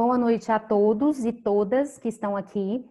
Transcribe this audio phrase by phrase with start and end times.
[0.00, 2.88] Boa noite a todos e todas que estão aqui.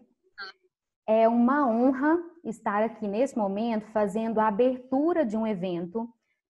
[1.07, 6.09] É uma honra estar aqui nesse momento fazendo a abertura de um evento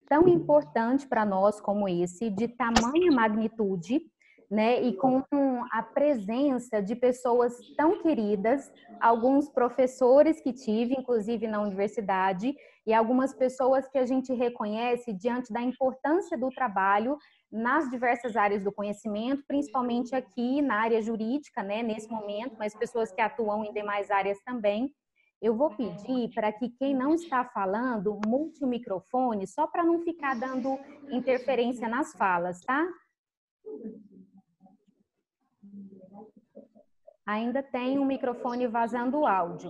[0.10, 4.02] tão importante para nós como esse, de tamanha magnitude,
[4.50, 4.82] né?
[4.82, 5.24] E com
[5.72, 13.32] a presença de pessoas tão queridas, alguns professores que tive, inclusive na universidade, e algumas
[13.32, 17.16] pessoas que a gente reconhece diante da importância do trabalho
[17.52, 23.12] nas diversas áreas do conhecimento, principalmente aqui na área jurídica, né, nesse momento, mas pessoas
[23.12, 24.94] que atuam em demais áreas também.
[25.42, 30.02] Eu vou pedir para que quem não está falando multe o microfone, só para não
[30.02, 30.78] ficar dando
[31.12, 32.86] interferência nas falas, tá?
[37.26, 39.70] Ainda tem um microfone vazando o áudio.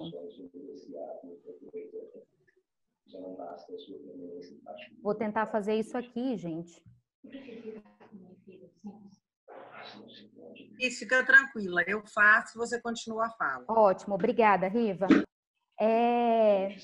[5.02, 6.82] Vou tentar fazer isso aqui, gente.
[10.80, 11.82] Isso, fica tranquila.
[11.88, 13.66] Eu faço, você continua a fala.
[13.68, 15.08] Ótimo, obrigada, Riva.
[15.80, 16.76] É,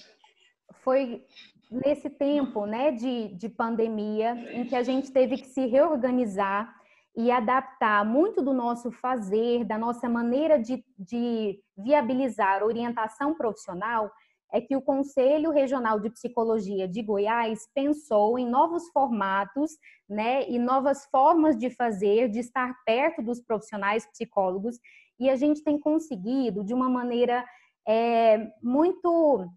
[0.83, 1.25] foi
[1.71, 6.73] nesse tempo né, de, de pandemia em que a gente teve que se reorganizar
[7.15, 14.11] e adaptar muito do nosso fazer, da nossa maneira de, de viabilizar orientação profissional,
[14.53, 19.71] é que o Conselho Regional de Psicologia de Goiás pensou em novos formatos,
[20.07, 24.79] né, e novas formas de fazer, de estar perto dos profissionais psicólogos,
[25.19, 27.43] e a gente tem conseguido de uma maneira
[27.87, 29.49] é, muito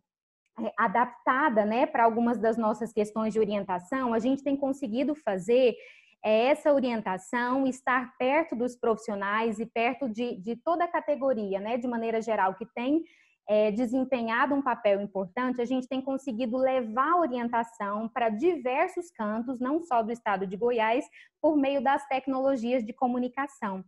[0.58, 5.77] é, adaptada, né, para algumas das nossas questões de orientação, a gente tem conseguido fazer
[6.24, 11.77] é essa orientação, estar perto dos profissionais e perto de, de toda a categoria, né,
[11.77, 13.05] de maneira geral, que tem
[13.48, 19.80] é, desempenhado um papel importante, a gente tem conseguido levar orientação para diversos cantos, não
[19.83, 21.05] só do estado de Goiás,
[21.40, 23.85] por meio das tecnologias de comunicação.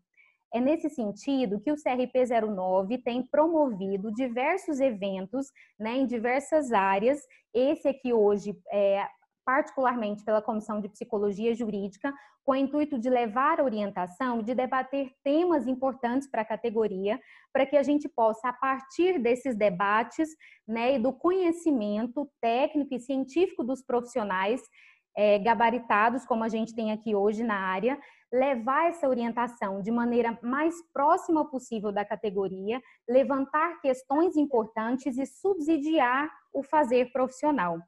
[0.52, 5.48] É nesse sentido que o CRP 09 tem promovido diversos eventos
[5.78, 7.20] né, em diversas áreas.
[7.52, 9.06] Esse aqui hoje é,
[9.48, 12.12] particularmente pela Comissão de Psicologia Jurídica,
[12.44, 17.18] com o intuito de levar orientação, de debater temas importantes para a categoria,
[17.50, 20.28] para que a gente possa, a partir desses debates
[20.66, 24.60] né, e do conhecimento técnico e científico dos profissionais
[25.16, 27.98] é, gabaritados, como a gente tem aqui hoje na área,
[28.30, 36.30] levar essa orientação de maneira mais próxima possível da categoria, levantar questões importantes e subsidiar
[36.52, 37.78] o fazer profissional.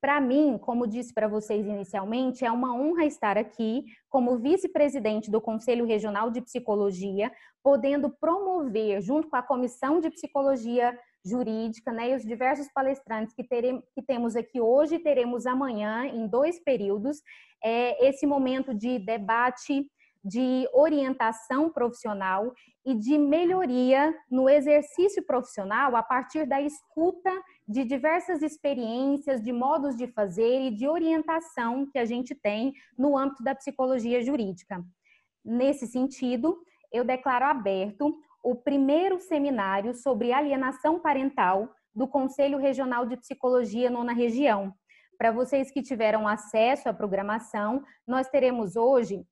[0.00, 5.42] Para mim, como disse para vocês inicialmente, é uma honra estar aqui como vice-presidente do
[5.42, 7.30] Conselho Regional de Psicologia,
[7.62, 13.44] podendo promover, junto com a Comissão de Psicologia Jurídica, né, e os diversos palestrantes que,
[13.44, 17.18] teremos, que temos aqui hoje e teremos amanhã, em dois períodos,
[17.62, 19.86] é, esse momento de debate
[20.24, 22.52] de orientação profissional
[22.84, 27.30] e de melhoria no exercício profissional a partir da escuta
[27.66, 33.16] de diversas experiências, de modos de fazer e de orientação que a gente tem no
[33.16, 34.84] âmbito da psicologia jurídica.
[35.44, 36.58] Nesse sentido,
[36.92, 44.12] eu declaro aberto o primeiro seminário sobre alienação parental do Conselho Regional de Psicologia Nona
[44.12, 44.72] Região.
[45.18, 49.26] Para vocês que tiveram acesso à programação, nós teremos hoje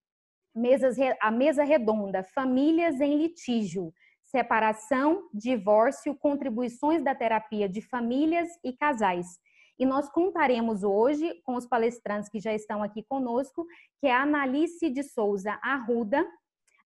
[0.58, 3.92] mesas, a mesa redonda Famílias em Litígio,
[4.24, 9.26] separação, divórcio, contribuições da terapia de famílias e casais.
[9.78, 13.64] E nós contaremos hoje com os palestrantes que já estão aqui conosco,
[14.00, 16.26] que é a Analice de Souza Arruda,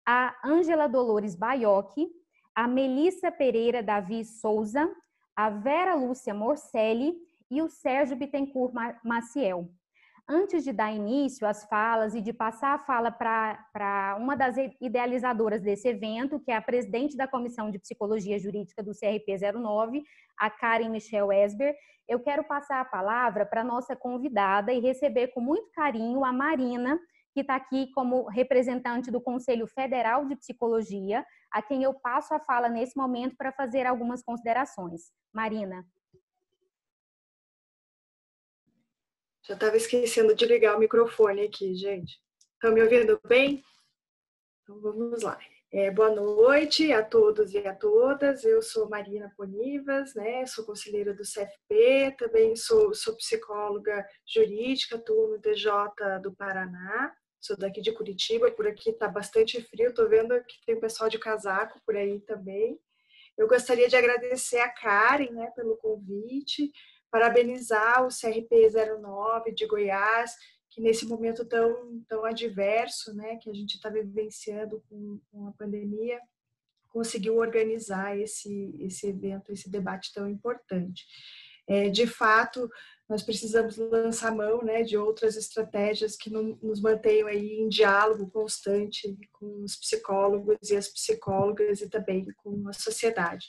[0.07, 2.07] a Ângela Dolores Baiocchi,
[2.55, 4.89] a Melissa Pereira Davi Souza,
[5.35, 7.15] a Vera Lúcia Morcelli
[7.51, 9.71] e o Sérgio Bittencourt Maciel
[10.33, 15.61] antes de dar início às falas e de passar a fala para uma das idealizadoras
[15.61, 20.03] desse evento, que é a presidente da Comissão de Psicologia Jurídica do CRP 09,
[20.39, 21.77] a Karen Michelle Esber,
[22.09, 26.99] eu quero passar a palavra para nossa convidada e receber com muito carinho a Marina,
[27.35, 32.41] que está aqui como representante do Conselho Federal de Psicologia, a quem eu passo a
[32.41, 35.13] fala nesse momento para fazer algumas considerações.
[35.33, 35.85] Marina.
[39.45, 42.17] Já estava esquecendo de ligar o microfone aqui, gente.
[42.55, 43.61] Estão me ouvindo bem?
[44.63, 45.37] Então vamos lá.
[45.73, 48.45] É, boa noite a todos e a todas.
[48.45, 50.47] Eu sou Marina Ponivas, né?
[50.47, 55.73] Sou conselheira do CFP, também sou, sou psicóloga jurídica, atuo no DJ
[56.23, 57.13] do Paraná.
[57.41, 59.89] Sou daqui de Curitiba, por aqui está bastante frio.
[59.89, 62.79] Estou vendo que tem pessoal de casaco por aí também.
[63.37, 66.71] Eu gostaria de agradecer a Karen, né, pelo convite
[67.13, 70.35] parabenizar o CRP 09 de Goiás,
[70.71, 75.53] que nesse momento tão, tão adverso, né, que a gente está vivenciando com, com a
[75.53, 76.19] pandemia,
[76.89, 81.05] conseguiu organizar esse, esse evento, esse debate tão importante.
[81.69, 82.69] É, de fato,
[83.09, 89.17] nós precisamos lançar mão né, de outras estratégias que nos mantenham aí em diálogo constante
[89.33, 93.47] com os psicólogos e as psicólogas e também com a sociedade.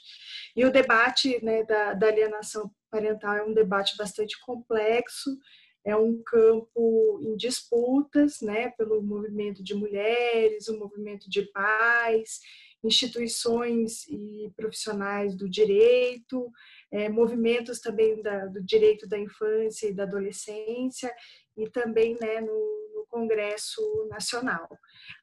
[0.54, 5.36] E o debate né, da, da alienação parental é um debate bastante complexo,
[5.84, 12.38] é um campo em disputas, né, pelo movimento de mulheres, o movimento de pais,
[12.84, 16.48] instituições e profissionais do direito,
[16.92, 21.12] é, movimentos também da, do direito da infância e da adolescência
[21.56, 24.68] e também né, no, no Congresso Nacional.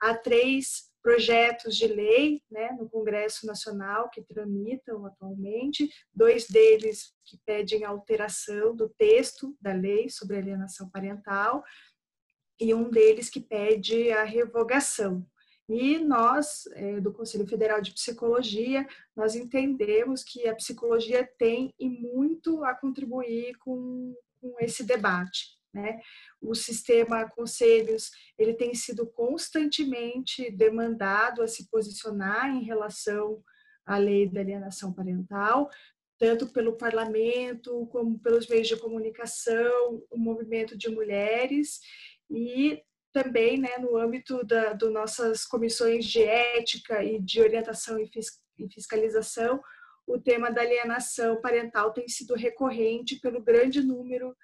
[0.01, 7.39] Há três projetos de lei né, no Congresso Nacional que tramitam atualmente, dois deles que
[7.45, 11.63] pedem alteração do texto da lei sobre alienação parental
[12.59, 15.25] e um deles que pede a revogação.
[15.67, 21.89] E nós, é, do Conselho Federal de Psicologia, nós entendemos que a psicologia tem e
[21.89, 25.60] muito a contribuir com, com esse debate.
[25.73, 26.01] Né?
[26.41, 33.41] O sistema conselhos ele tem sido constantemente demandado a se posicionar em relação
[33.85, 35.69] à lei da alienação parental,
[36.19, 41.79] tanto pelo parlamento como pelos meios de comunicação, o movimento de mulheres
[42.29, 42.81] e
[43.13, 48.09] também né, no âmbito das do nossas comissões de ética e de orientação e
[48.69, 49.61] fiscalização,
[50.07, 54.35] o tema da alienação parental tem sido recorrente pelo grande número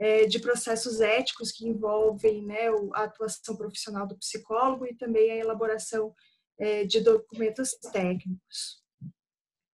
[0.00, 5.36] é, de processos éticos que envolvem né, a atuação profissional do psicólogo e também a
[5.36, 6.14] elaboração
[6.58, 8.80] é, de documentos técnicos.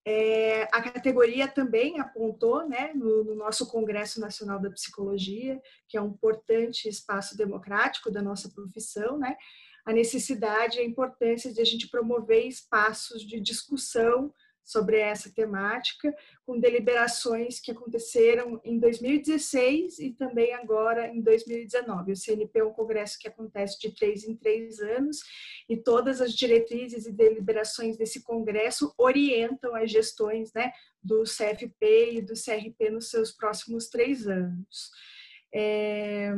[0.05, 6.03] É, a categoria também apontou, né, no, no, nosso Congresso Nacional da Psicologia, que é
[6.03, 9.37] um importante espaço democrático da nossa profissão, né,
[9.85, 14.33] a necessidade e a importância de a gente promover espaços de discussão
[14.67, 16.13] sobre essa temática,
[16.45, 22.11] com deliberações que aconteceram em 2016 e também agora em 2019.
[22.11, 25.21] O CNP é um congresso que acontece de três em três anos
[25.69, 32.23] e todas as diretrizes e deliberações desse congresso orientam as gestões né, do CFP e
[32.23, 34.91] do CRP nos seus próximos três anos.
[35.55, 36.35] É,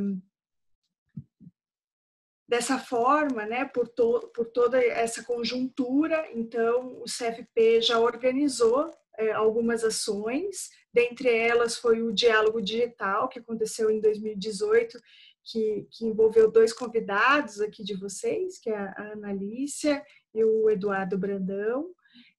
[2.49, 9.33] Dessa forma, né, por, to, por toda essa conjuntura, então o CFP já organizou é,
[9.33, 14.99] algumas ações, dentre elas foi o Diálogo Digital, que aconteceu em 2018,
[15.45, 20.03] que, que envolveu dois convidados aqui de vocês, que é a Ana Alicia
[20.35, 21.91] e o Eduardo Brandão.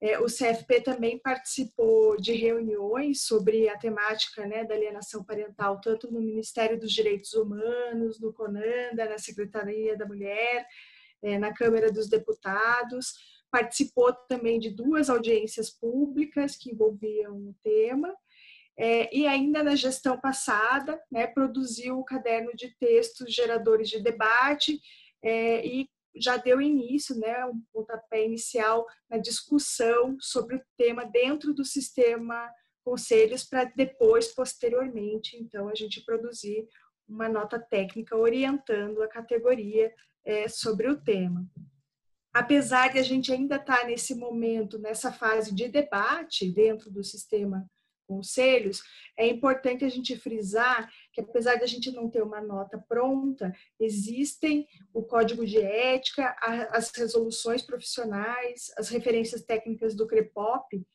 [0.02, 6.12] É, o CFP também participou de reuniões sobre a temática né, da alienação parental, tanto
[6.12, 10.66] no Ministério dos Direitos Humanos, no CONANDA, na Secretaria da Mulher,
[11.22, 13.14] é, na Câmara dos Deputados.
[13.52, 18.16] Participou também de duas audiências públicas que envolviam o tema.
[18.78, 24.80] É, e ainda na gestão passada, né, produziu o caderno de textos geradores de debate
[25.22, 31.54] é, e já deu início, né, um pontapé inicial na discussão sobre o tema dentro
[31.54, 32.50] do sistema
[32.84, 36.68] conselhos para depois, posteriormente, então, a gente produzir
[37.08, 39.94] uma nota técnica orientando a categoria
[40.26, 41.46] é, sobre o tema.
[42.34, 47.04] Apesar de a gente ainda estar tá nesse momento, nessa fase de debate dentro do
[47.04, 47.66] sistema
[48.08, 48.82] conselhos,
[49.18, 50.92] é importante a gente frisar
[51.24, 56.36] que apesar de a gente não ter uma nota pronta, existem o código de ética,
[56.72, 60.86] as resoluções profissionais, as referências técnicas do CREPOP,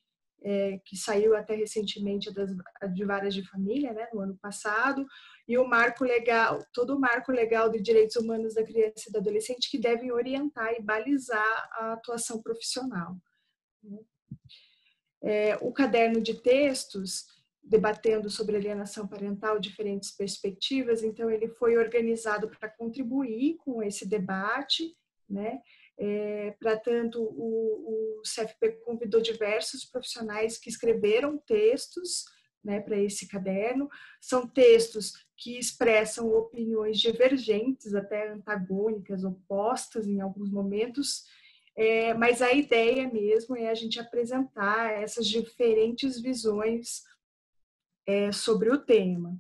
[0.45, 2.51] é, que saiu até recentemente das,
[2.93, 5.07] de várias de família, né, no ano passado,
[5.49, 9.19] e o marco legal, todo o marco legal de direitos humanos da criança e do
[9.19, 13.17] adolescente que devem orientar e balizar a atuação profissional.
[15.23, 17.25] É, o caderno de textos,
[17.65, 24.95] debatendo sobre alienação parental, diferentes perspectivas, então ele foi organizado para contribuir com esse debate,
[25.29, 25.61] né?
[25.97, 32.25] É, para tanto, o, o CFP convidou diversos profissionais que escreveram textos
[32.65, 33.89] né, para esse caderno.
[34.21, 41.25] São textos que expressam opiniões divergentes, até antagônicas, opostas em alguns momentos,
[41.77, 47.03] é, mas a ideia mesmo é a gente apresentar essas diferentes visões
[48.07, 49.39] é, sobre o tema.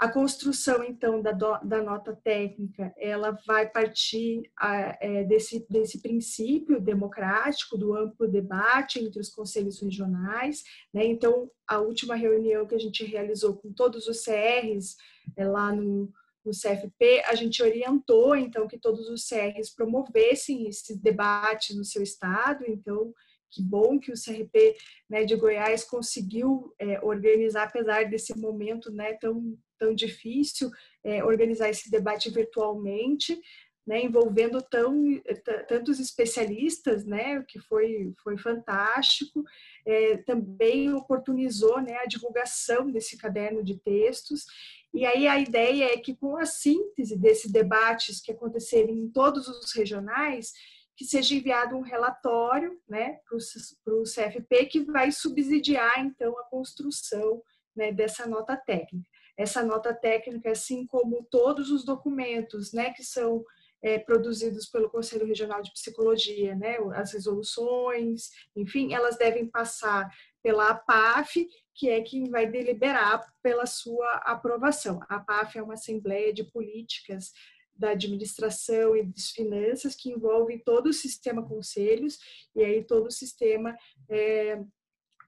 [0.00, 6.00] A construção, então, da, do, da nota técnica, ela vai partir a, é, desse, desse
[6.00, 10.62] princípio democrático, do amplo debate entre os conselhos regionais.
[10.94, 11.04] Né?
[11.04, 14.96] Então, a última reunião que a gente realizou com todos os CRs,
[15.36, 16.10] é, lá no,
[16.42, 22.02] no CFP, a gente orientou então que todos os CRs promovessem esse debate no seu
[22.02, 23.12] estado, então
[23.50, 24.76] que bom que o CRP
[25.08, 30.70] né, de Goiás conseguiu é, organizar, apesar desse momento né, tão, tão difícil,
[31.04, 33.40] é, organizar esse debate virtualmente,
[33.86, 35.20] né, envolvendo tão,
[35.66, 39.42] tantos especialistas, né, que foi, foi fantástico.
[39.86, 44.44] É, também oportunizou né, a divulgação desse caderno de textos.
[44.92, 49.48] E aí a ideia é que, com a síntese desses debates que acontecerem em todos
[49.48, 50.52] os regionais,
[51.00, 57.42] que seja enviado um relatório né, para o CFP que vai subsidiar, então, a construção
[57.74, 59.08] né, dessa nota técnica.
[59.34, 63.42] Essa nota técnica, assim como todos os documentos né, que são
[63.82, 70.06] é, produzidos pelo Conselho Regional de Psicologia, né, as resoluções, enfim, elas devem passar
[70.42, 75.00] pela APAF, que é quem vai deliberar pela sua aprovação.
[75.08, 77.32] A APAF é uma assembleia de políticas
[77.80, 82.18] da administração e das finanças, que envolve todo o sistema conselhos,
[82.54, 83.74] e aí todo o sistema
[84.08, 84.62] é,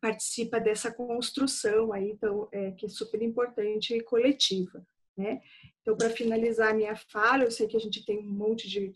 [0.01, 5.41] participa dessa construção aí, então, é, que é super importante e coletiva, né?
[5.81, 8.93] Então, para finalizar a minha fala, eu sei que a gente tem um monte de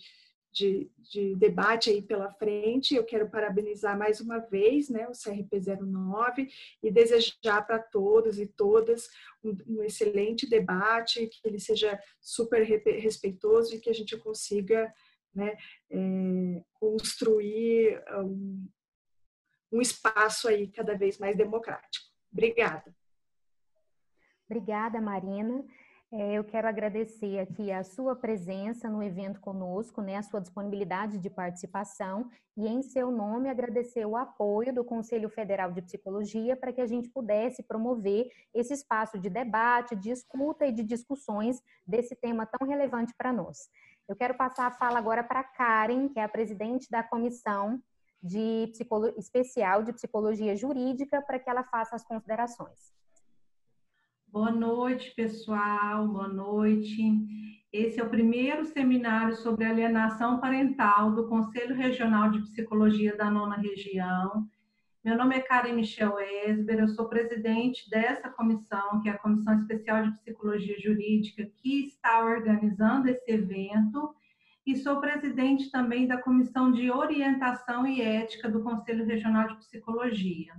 [0.57, 2.95] de, de, debate aí pela frente.
[2.95, 6.49] Eu quero parabenizar mais uma vez né, o CRP09
[6.83, 9.07] e desejar para todos e todas
[9.45, 14.91] um, um, excelente debate, que ele seja super respeitoso e que a gente consiga
[15.35, 15.55] né,
[15.91, 18.67] é, construir um,
[19.71, 22.07] um espaço aí cada vez mais democrático.
[22.33, 22.97] Obrigada.
[24.49, 25.63] Obrigada, Marina.
[26.13, 31.19] É, eu quero agradecer aqui a sua presença no evento conosco, né, a sua disponibilidade
[31.19, 36.73] de participação e, em seu nome, agradecer o apoio do Conselho Federal de Psicologia para
[36.73, 42.15] que a gente pudesse promover esse espaço de debate, de escuta e de discussões desse
[42.15, 43.69] tema tão relevante para nós.
[44.09, 47.83] Eu quero passar a fala agora para Karen, que é a presidente da Comissão
[48.23, 49.09] de Psicolo...
[49.19, 52.95] Especial de Psicologia Jurídica, para que ela faça as considerações.
[54.29, 56.07] Boa noite, pessoal.
[56.09, 57.03] Boa noite.
[57.73, 63.57] Esse é o primeiro seminário sobre alienação parental do Conselho Regional de Psicologia da Nona
[63.57, 64.47] Região.
[65.03, 69.55] Meu nome é Karen Michel Esber, eu sou presidente dessa comissão, que é a Comissão
[69.55, 74.15] Especial de Psicologia Jurídica, que está organizando esse evento,
[74.67, 80.53] e sou presidente também da Comissão de Orientação e Ética do Conselho Regional de Psicologia.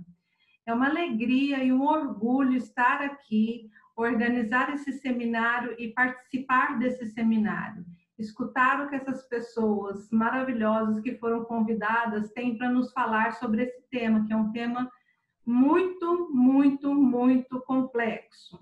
[0.68, 7.86] É uma alegria e um orgulho estar aqui, organizar esse seminário e participar desse seminário.
[8.18, 13.82] Escutar o que essas pessoas maravilhosas que foram convidadas têm para nos falar sobre esse
[13.90, 14.92] tema, que é um tema
[15.46, 18.60] muito, muito, muito complexo.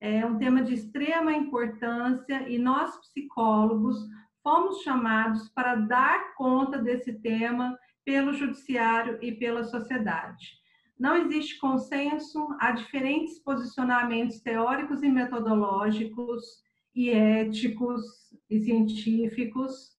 [0.00, 3.96] É um tema de extrema importância e nós, psicólogos,
[4.40, 10.62] fomos chamados para dar conta desse tema pelo judiciário e pela sociedade.
[10.98, 16.62] Não existe consenso, há diferentes posicionamentos teóricos e metodológicos
[16.94, 18.02] e éticos
[18.48, 19.92] e científicos.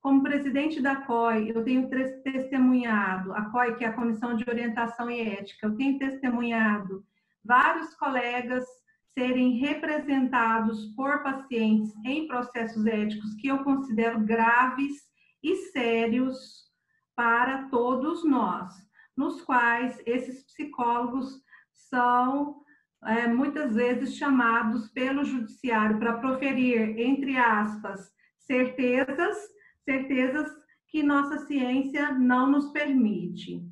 [0.00, 1.88] Como presidente da COI, eu tenho
[2.24, 7.04] testemunhado, a COI, que é a Comissão de Orientação e Ética, eu tenho testemunhado
[7.42, 8.64] vários colegas
[9.16, 15.04] serem representados por pacientes em processos éticos que eu considero graves
[15.40, 16.64] e sérios
[17.14, 18.74] para todos nós
[19.16, 21.42] nos quais esses psicólogos
[21.72, 22.62] são
[23.06, 29.36] é, muitas vezes chamados pelo judiciário para proferir, entre aspas, certezas,
[29.84, 30.50] certezas
[30.88, 33.62] que nossa ciência não nos permite.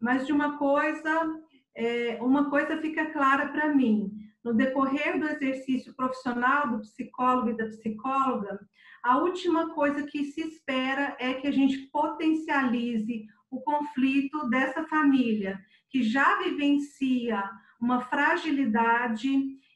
[0.00, 1.40] Mas de uma coisa,
[1.74, 7.56] é, uma coisa fica clara para mim: no decorrer do exercício profissional do psicólogo e
[7.56, 8.60] da psicóloga,
[9.02, 15.60] a última coisa que se espera é que a gente potencialize o conflito dessa família,
[15.88, 17.48] que já vivencia
[17.80, 19.28] uma fragilidade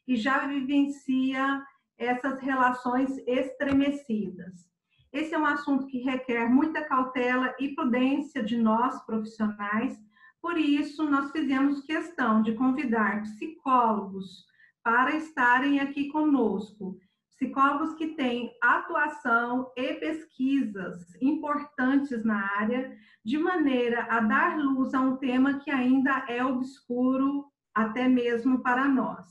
[0.07, 1.65] e já vivencia
[1.97, 4.69] essas relações estremecidas.
[5.13, 9.97] Esse é um assunto que requer muita cautela e prudência de nós profissionais,
[10.43, 14.45] por isso nós fizemos questão de convidar psicólogos
[14.83, 16.99] para estarem aqui conosco
[17.39, 25.01] psicólogos que têm atuação e pesquisas importantes na área, de maneira a dar luz a
[25.01, 29.25] um tema que ainda é obscuro até mesmo para nós.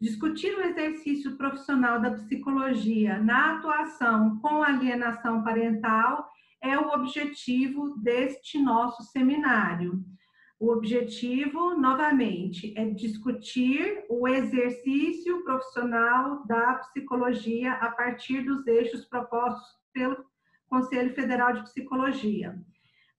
[0.00, 6.28] Discutir o exercício profissional da psicologia na atuação com alienação parental
[6.62, 10.02] é o objetivo deste nosso seminário.
[10.62, 19.66] O objetivo, novamente, é discutir o exercício profissional da psicologia a partir dos eixos propostos
[19.92, 20.24] pelo
[20.68, 22.56] Conselho Federal de Psicologia.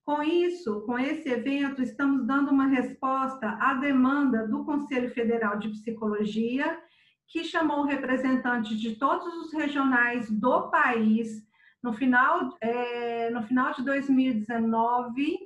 [0.06, 5.68] Com isso, com esse evento, estamos dando uma resposta à demanda do Conselho Federal de
[5.68, 6.80] Psicologia,
[7.28, 11.46] que chamou representantes de todos os regionais do país
[11.82, 15.40] no final, é, no final de 2019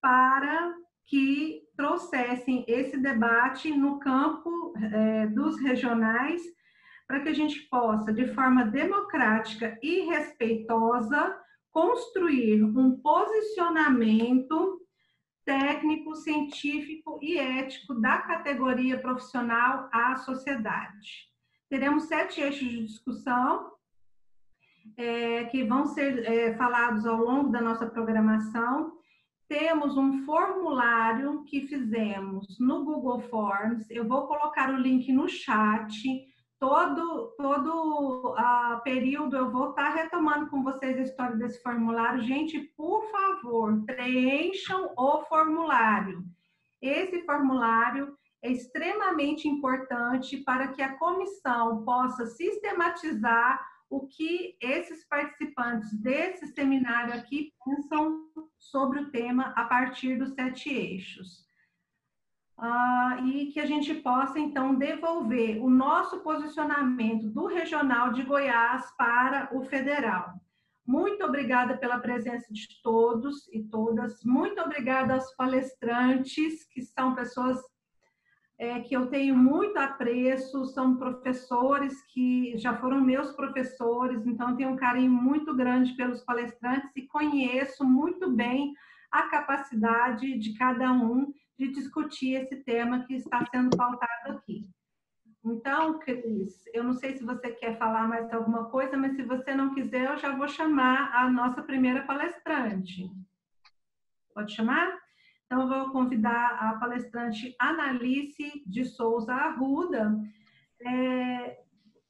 [0.00, 6.42] para que trouxessem esse debate no campo é, dos regionais,
[7.06, 11.36] para que a gente possa, de forma democrática e respeitosa,
[11.72, 14.80] construir um posicionamento
[15.44, 21.28] técnico, científico e ético da categoria profissional à sociedade.
[21.68, 23.72] Teremos sete eixos de discussão
[24.96, 28.99] é, que vão ser é, falados ao longo da nossa programação
[29.50, 33.84] temos um formulário que fizemos no Google Forms.
[33.90, 35.90] Eu vou colocar o link no chat.
[36.56, 42.22] Todo, todo uh, período eu vou estar tá retomando com vocês a história desse formulário.
[42.22, 46.24] Gente, por favor, preencham o formulário.
[46.80, 55.92] Esse formulário é extremamente importante para que a comissão possa sistematizar o que esses participantes
[56.00, 61.44] desse seminário aqui pensam sobre o tema a partir dos sete eixos.
[62.56, 68.94] Uh, e que a gente possa, então, devolver o nosso posicionamento do regional de Goiás
[68.96, 70.34] para o federal.
[70.86, 74.22] Muito obrigada pela presença de todos e todas.
[74.24, 77.58] Muito obrigada aos palestrantes, que são pessoas
[78.60, 84.68] é, que eu tenho muito apreço, são professores que já foram meus professores, então tenho
[84.68, 88.74] um carinho muito grande pelos palestrantes e conheço muito bem
[89.10, 94.68] a capacidade de cada um de discutir esse tema que está sendo pautado aqui.
[95.42, 99.54] Então, Cris, eu não sei se você quer falar mais alguma coisa, mas se você
[99.54, 103.10] não quiser, eu já vou chamar a nossa primeira palestrante.
[104.34, 104.99] Pode chamar?
[105.52, 110.16] Então, vou convidar a palestrante Analice de Souza Arruda
[110.80, 111.58] é,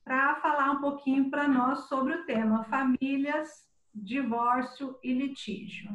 [0.04, 3.48] para falar um pouquinho para nós sobre o tema famílias,
[3.94, 5.88] divórcio e litígio.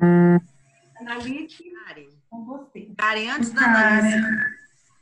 [1.00, 2.10] Analice, Karen.
[2.32, 2.92] com você.
[2.98, 4.18] Karen, antes da Analice,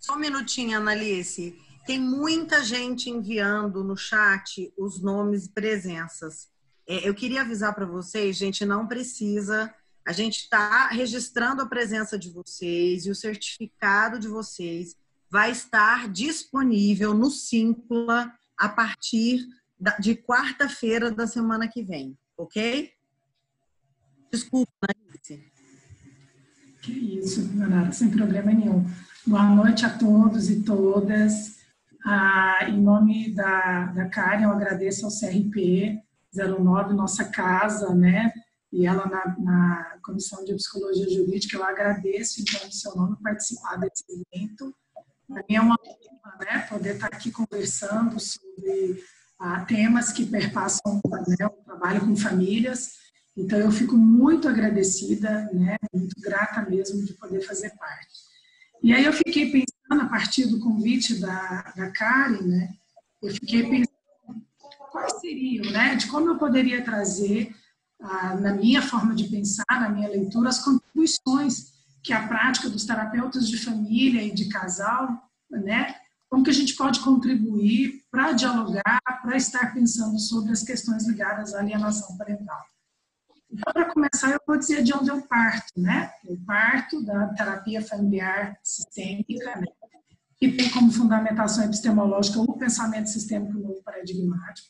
[0.01, 1.58] só um minutinho, Analice.
[1.86, 6.49] Tem muita gente enviando no chat os nomes e presenças.
[6.86, 9.73] É, eu queria avisar para vocês, gente, não precisa
[10.05, 14.95] a gente está registrando a presença de vocês e o certificado de vocês
[15.29, 19.45] vai estar disponível no Simpla a partir
[19.99, 22.91] de quarta-feira da semana que vem, ok?
[24.31, 25.51] Desculpa, Alice.
[26.81, 28.85] Que isso, Leonardo, sem problema nenhum.
[29.25, 31.59] Boa noite a todos e todas.
[32.05, 36.01] Ah, em nome da, da Karen, eu agradeço ao CRP
[36.35, 38.33] 09, nossa casa, né?
[38.73, 43.77] E ela na, na, Comissão de Psicologia Jurídica, eu agradeço, então, em seu nome, participar
[43.77, 44.73] desse evento.
[45.27, 49.03] Para mim é uma honra né, poder estar aqui conversando sobre
[49.39, 52.93] ah, temas que perpassam né, o trabalho com famílias.
[53.38, 58.23] Então, eu fico muito agradecida, né, muito grata mesmo de poder fazer parte.
[58.81, 62.73] E aí eu fiquei pensando, a partir do convite da, da Karen, né,
[63.21, 63.93] eu fiquei pensando
[64.91, 67.55] quais seriam, né, de como eu poderia trazer
[68.39, 73.47] na minha forma de pensar, na minha leitura, as contribuições que a prática dos terapeutas
[73.47, 75.07] de família e de casal,
[75.49, 75.95] né,
[76.29, 81.53] como que a gente pode contribuir para dialogar, para estar pensando sobre as questões ligadas
[81.53, 82.61] à alienação parental.
[83.49, 86.11] Então, para começar, eu vou dizer de onde eu parto, né?
[86.25, 89.67] Eu parto da terapia familiar sistêmica, né?
[90.39, 94.67] que tem como fundamentação epistemológica o pensamento sistêmico novo paradigmático,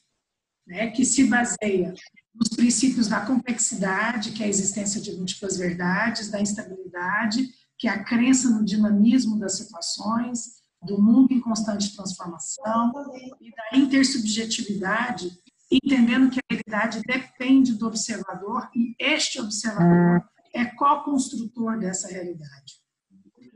[0.68, 0.92] né?
[0.92, 1.94] que se baseia
[2.34, 7.92] nos princípios da complexidade, que é a existência de múltiplas verdades, da instabilidade, que é
[7.92, 12.92] a crença no dinamismo das situações, do mundo em constante transformação,
[13.40, 15.32] e da intersubjetividade,
[15.72, 22.82] entendendo que a realidade depende do observador e este observador é co-construtor dessa realidade.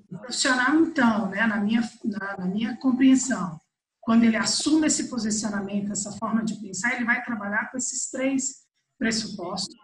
[0.09, 3.59] O profissional, então, né, na, minha, na, na minha compreensão,
[4.01, 8.66] quando ele assume esse posicionamento, essa forma de pensar, ele vai trabalhar com esses três
[8.97, 9.75] pressupostos,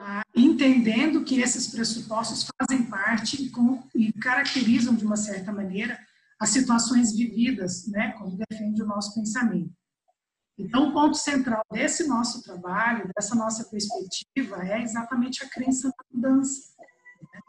[0.00, 0.22] né?
[0.34, 5.98] entendendo que esses pressupostos fazem parte e, com, e, caracterizam de uma certa maneira
[6.40, 9.72] as situações vividas, né, como defende o nosso pensamento.
[10.56, 16.04] Então, o ponto central desse nosso trabalho, dessa nossa perspectiva, é exatamente a crença na
[16.12, 16.74] mudança.
[17.32, 17.40] Né?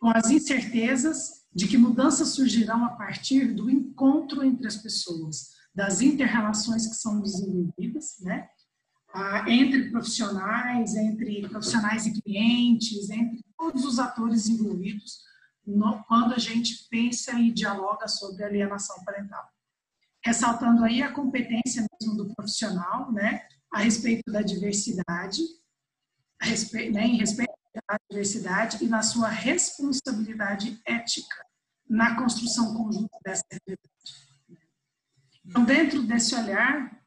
[0.00, 6.00] com as incertezas de que mudanças surgirão a partir do encontro entre as pessoas, das
[6.00, 8.48] interrelações que são desenvolvidas, né?
[9.12, 15.24] Ah, entre profissionais, entre profissionais e clientes, entre todos os atores envolvidos
[15.66, 19.48] no, quando a gente pensa e dialoga sobre alienação parental.
[20.24, 23.42] Ressaltando aí a competência mesmo do profissional, né,
[23.72, 25.42] a respeito da diversidade,
[26.92, 27.52] né, em respeito
[27.88, 31.44] à diversidade e na sua responsabilidade ética
[31.88, 33.90] na construção conjunta dessa realidade.
[35.44, 36.99] Então, dentro desse olhar,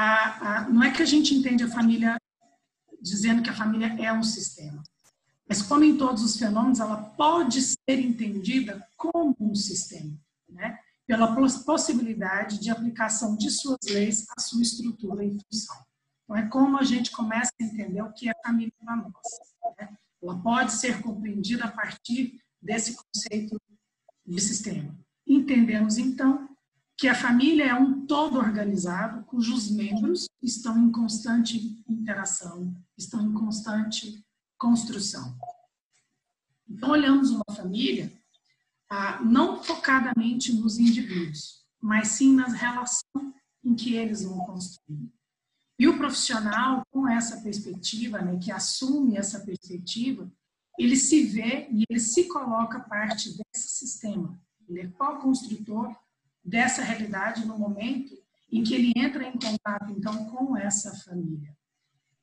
[0.00, 2.16] a, a, não é que a gente entende a família
[3.02, 4.82] dizendo que a família é um sistema,
[5.48, 10.16] mas como em todos os fenômenos, ela pode ser entendida como um sistema,
[10.48, 10.78] né?
[11.04, 11.34] pela
[11.64, 15.76] possibilidade de aplicação de suas leis à sua estrutura e função.
[16.24, 19.12] Então, é como a gente começa a entender o que é família para nós.
[19.78, 19.96] Né?
[20.22, 23.60] Ela pode ser compreendida a partir desse conceito
[24.26, 24.94] de sistema.
[25.26, 26.48] Entendemos, então,
[26.98, 33.32] que a família é um todo organizado, cujos membros estão em constante interação, estão em
[33.32, 34.26] constante
[34.58, 35.38] construção.
[36.68, 38.12] Então, olhamos uma família
[38.90, 43.32] ah, não focadamente nos indivíduos, mas sim nas relações
[43.62, 45.12] em que eles vão construir.
[45.78, 50.28] E o profissional, com essa perspectiva, né, que assume essa perspectiva,
[50.76, 54.36] ele se vê e ele se coloca parte desse sistema.
[54.68, 55.94] Ele é co-construtor
[56.44, 58.14] dessa realidade no momento
[58.50, 61.56] em que ele entra em contato, então, com essa família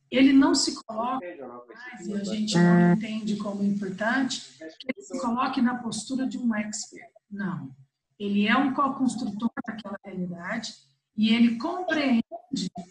[0.09, 1.25] ele não se coloca
[1.67, 4.41] mais, e a gente não entende como importante,
[4.79, 7.09] que ele se coloque na postura de um expert.
[7.29, 7.75] Não.
[8.17, 10.73] Ele é um co-construtor daquela realidade
[11.17, 12.23] e ele compreende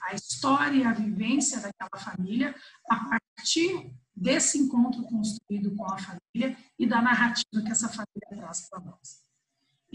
[0.02, 2.54] a história e a vivência daquela família
[2.88, 8.68] a partir desse encontro construído com a família e da narrativa que essa família traz
[8.68, 9.23] para nós.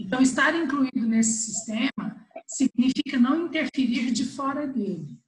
[0.00, 5.18] Então, estar incluído nesse sistema significa não interferir de fora dele.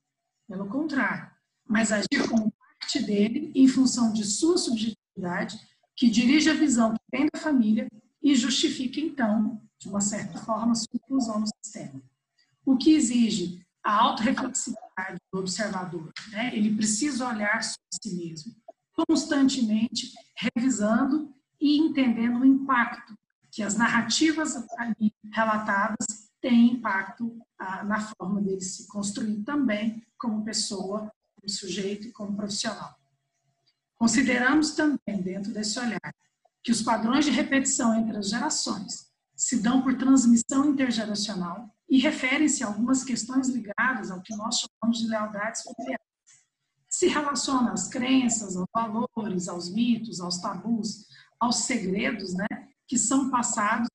[0.48, 1.30] Pelo contrário,
[1.68, 5.58] mas agir como parte dele em função de sua subjetividade,
[5.94, 7.86] que dirige a visão que tem da família
[8.22, 12.02] e justifica, então, de uma certa forma, sua inclusão no sistema.
[12.64, 16.12] O que exige a autorreflexividade do observador.
[16.30, 16.56] Né?
[16.56, 18.54] Ele precisa olhar sobre si mesmo,
[18.92, 23.14] constantemente revisando e entendendo o impacto
[23.52, 30.42] que as narrativas ali relatadas têm impacto ah, na forma dele se construir também como
[30.42, 32.98] pessoa como sujeito e como profissional.
[33.94, 36.14] Consideramos também, dentro desse olhar,
[36.64, 42.64] que os padrões de repetição entre as gerações se dão por transmissão intergeracional e referem-se
[42.64, 46.06] a algumas questões ligadas ao que nós chamamos de lealdades familiares.
[46.88, 51.06] Se relaciona às crenças, aos valores, aos mitos, aos tabus,
[51.38, 52.46] aos segredos, né,
[52.92, 53.88] que são passados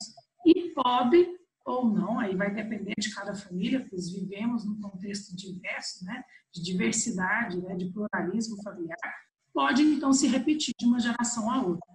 [0.43, 1.27] e pode
[1.63, 6.63] ou não, aí vai depender de cada família, pois vivemos num contexto diverso, né, de
[6.63, 8.97] diversidade, né, de pluralismo familiar,
[9.53, 11.87] pode então se repetir de uma geração a outra.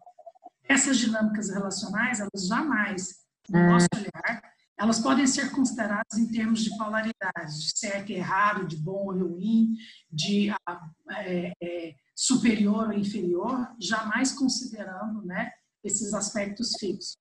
[0.69, 3.71] Essas dinâmicas relacionais, elas jamais, no é.
[3.73, 8.77] nosso olhar, elas podem ser consideradas em termos de polaridade, de certo e errado, de
[8.77, 9.75] bom ou ruim,
[10.09, 15.51] de ah, é, é, superior ou inferior, jamais considerando né,
[15.85, 17.17] esses aspectos fixos.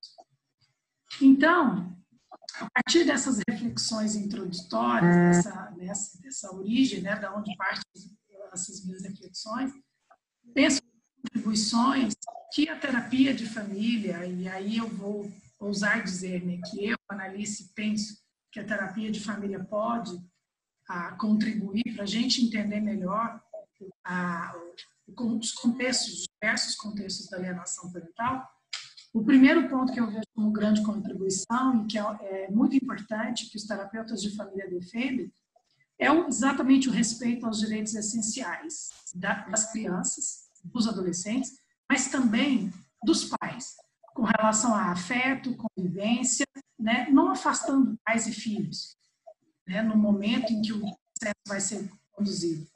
[1.22, 1.96] Então,
[2.56, 5.32] a partir dessas reflexões introdutórias, é.
[5.32, 7.84] dessa, dessa, dessa origem, né, da onde partem
[8.54, 9.72] essas minhas reflexões,
[10.54, 12.14] penso em contribuições
[12.54, 17.72] que a terapia de família, e aí eu vou ousar dizer né, que eu, Analice,
[17.74, 18.22] penso
[18.52, 20.12] que a terapia de família pode
[20.90, 23.42] a, ah, contribuir para a gente entender melhor
[24.04, 24.54] a,
[25.18, 28.48] os contextos, diversos contextos da alienação parental,
[29.14, 33.50] o primeiro ponto que eu vejo como grande contribuição e que é, é muito importante
[33.50, 35.32] que os terapeutas de família defendem
[36.00, 43.76] é exatamente o respeito aos direitos essenciais das crianças, dos adolescentes, mas também dos pais,
[44.14, 46.46] com relação a afeto, convivência,
[46.80, 48.98] né, não afastando pais e filhos,
[49.68, 52.68] né, no momento em que o processo vai ser conduzido.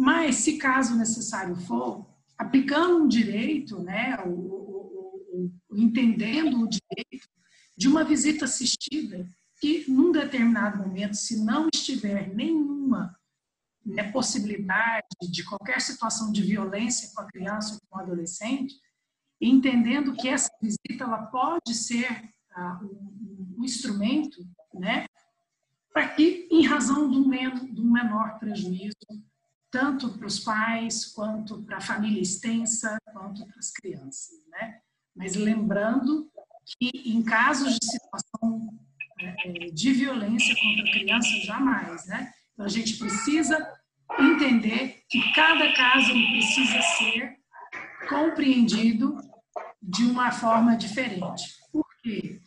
[0.00, 2.06] Mas, se caso necessário for,
[2.38, 7.28] aplicando um direito, né, o, entendendo o direito
[7.76, 9.28] de uma visita assistida
[9.60, 13.14] que, num determinado momento, se não estiver nenhuma
[13.84, 18.74] né, possibilidade de qualquer situação de violência com a criança ou com o adolescente,
[19.38, 22.08] entendendo que essa visita ela pode ser
[22.52, 25.04] ah, um, um, instrumento, né,
[25.92, 27.30] para que, em razão um,
[27.74, 28.96] de um menor prejuízo,
[29.70, 34.80] tanto para os pais, quanto para a família extensa, quanto para as crianças, né?
[35.14, 36.30] mas lembrando
[36.78, 38.70] que em casos de situação
[39.20, 42.32] é, de violência contra a criança, jamais, né?
[42.52, 43.74] Então, a gente precisa
[44.18, 47.36] entender que cada caso precisa ser
[48.08, 49.18] compreendido
[49.82, 51.44] de uma forma diferente.
[51.72, 52.40] Por quê?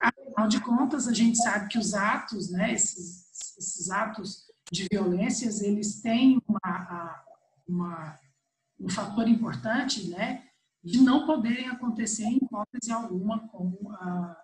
[0.00, 5.60] Afinal de contas, a gente sabe que os atos, né, esses, esses atos de violências,
[5.60, 7.24] eles têm uma,
[7.66, 8.20] uma,
[8.78, 10.46] um fator importante, né,
[10.82, 14.42] de não poderem acontecer em hipótese alguma com ah,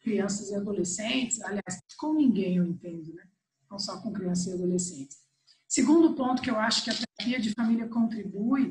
[0.00, 3.24] crianças e adolescentes, aliás, com ninguém eu entendo, né,
[3.70, 5.22] não só com crianças e adolescentes.
[5.66, 8.70] Segundo ponto que eu acho que a terapia de família contribui,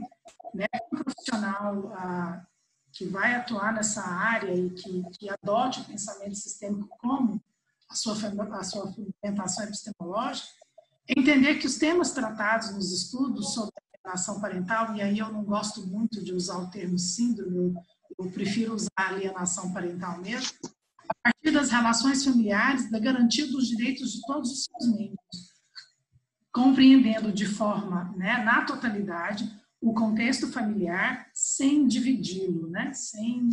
[0.54, 2.46] né, um profissional ah,
[2.92, 7.42] que vai atuar nessa área e que, que adote o pensamento sistêmico como
[7.90, 10.61] a sua, a sua fundamentação epistemológica,
[11.16, 15.86] entender que os temas tratados nos estudos sobre alienação parental, e aí eu não gosto
[15.88, 17.74] muito de usar o termo síndrome, eu,
[18.20, 20.58] eu prefiro usar alienação parental mesmo,
[21.10, 25.52] a partir das relações familiares, da garantia dos direitos de todos os seus membros,
[26.54, 29.50] compreendendo de forma, né, na totalidade,
[29.82, 32.94] o contexto familiar sem dividi-lo, né?
[32.94, 33.50] sem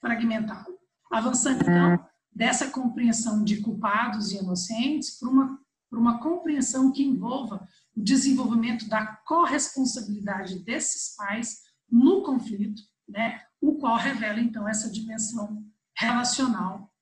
[0.00, 0.78] fragmentá-lo.
[1.10, 7.66] Avançando, então, dessa compreensão de culpados e inocentes para uma, para uma compreensão que envolva
[7.96, 13.42] o desenvolvimento da corresponsabilidade desses pais no conflito, né?
[13.60, 15.64] o qual revela, então, essa dimensão
[15.96, 16.92] relacional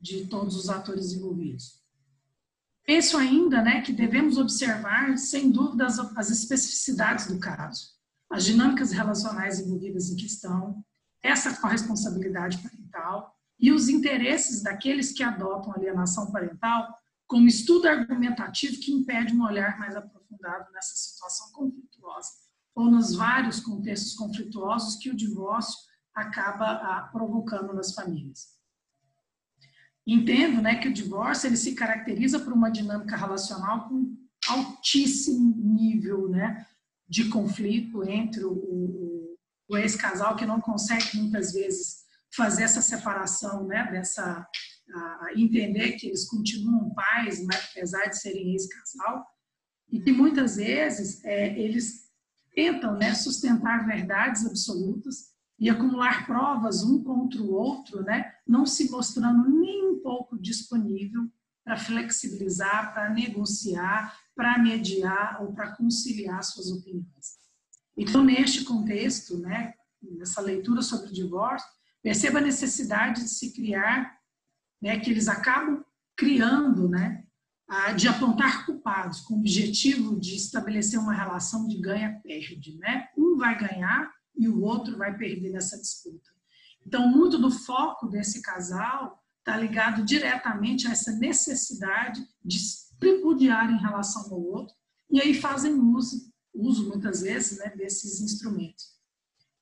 [0.00, 1.82] de todos os atores envolvidos.
[2.84, 7.96] Penso ainda né, que devemos observar, sem dúvida, as, as especificidades do caso,
[8.30, 10.84] as dinâmicas relacionais envolvidas em questão,
[11.22, 18.92] essa corresponsabilidade parental e os interesses daqueles que adotam alienação parental como estudo argumentativo que
[18.92, 22.30] impede um olhar mais aprofundado nessa situação conflituosa
[22.74, 25.76] ou nos vários contextos conflituosos que o divórcio
[26.14, 28.56] acaba ah, provocando nas famílias.
[30.06, 34.16] Entendo né, que o divórcio ele se caracteriza por uma dinâmica relacional com
[34.48, 36.64] altíssimo nível né,
[37.08, 43.66] de conflito entre o, o, o ex-casal que não consegue muitas vezes fazer essa separação,
[43.66, 44.46] né, dessa
[45.34, 49.26] entender que eles continuam pais, mas apesar de serem ex-casal,
[49.90, 52.06] e que muitas vezes é, eles
[52.54, 58.90] tentam né, sustentar verdades absolutas e acumular provas um contra o outro, né, não se
[58.90, 61.30] mostrando nem um pouco disponível
[61.64, 67.36] para flexibilizar, para negociar, para mediar ou para conciliar suas opiniões.
[67.96, 71.68] Então, neste contexto, né, nessa leitura sobre o divórcio,
[72.02, 74.16] perceba a necessidade de se criar,
[74.80, 75.84] né, que eles acabam
[76.16, 77.24] criando, né,
[77.96, 83.08] de apontar culpados com o objetivo de estabelecer uma relação de ganha-perde, né?
[83.18, 86.30] Um vai ganhar e o outro vai perder nessa disputa.
[86.86, 92.58] Então, muito do foco desse casal está ligado diretamente a essa necessidade de
[93.00, 94.74] tripudiar em relação ao outro,
[95.10, 98.94] e aí fazem uso, uso muitas vezes, né, desses instrumentos.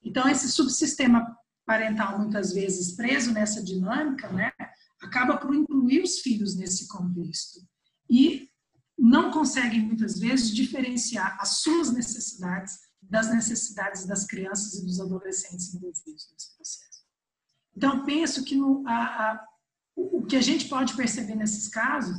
[0.02, 4.52] Então, esse subsistema parental, muitas vezes preso nessa dinâmica, né,
[5.04, 7.60] acaba por incluir os filhos nesse contexto.
[8.08, 8.48] E
[8.98, 15.74] não consegue, muitas vezes, diferenciar as suas necessidades das necessidades das crianças e dos adolescentes
[15.74, 17.04] envolvidos nesse processo.
[17.76, 19.46] Então, penso que no, a, a,
[19.94, 22.16] o que a gente pode perceber nesses casos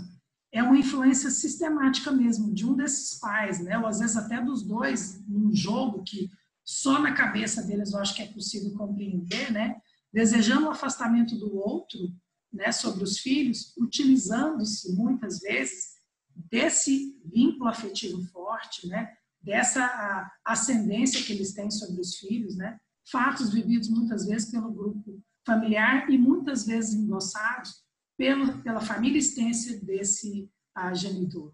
[0.51, 3.77] é uma influência sistemática mesmo de um desses pais, né?
[3.77, 6.29] ou às vezes até dos dois, num jogo que
[6.63, 9.75] só na cabeça deles eu acho que é possível compreender, né?
[10.13, 12.13] desejando o afastamento do outro
[12.55, 15.95] né, sobre os filhos, utilizando-se muitas vezes
[16.35, 22.79] desse vínculo afetivo forte, né, dessa ascendência que eles têm sobre os filhos, né?
[23.11, 27.83] Fatos vividos muitas vezes pelo grupo familiar e muitas vezes endossados
[28.17, 30.49] pelo, pela família extensa desse
[30.95, 31.53] genitor,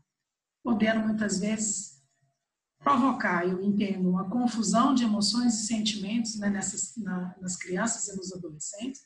[0.64, 2.02] podendo muitas vezes
[2.80, 8.16] provocar, eu entendo, uma confusão de emoções e sentimentos né, nessas, na, nas crianças e
[8.16, 9.06] nos adolescentes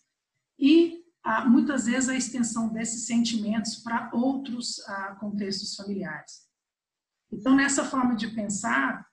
[0.57, 6.45] e uh, muitas vezes a extensão desses sentimentos para outros uh, contextos familiares.
[7.31, 9.05] Então, nessa forma de pensar,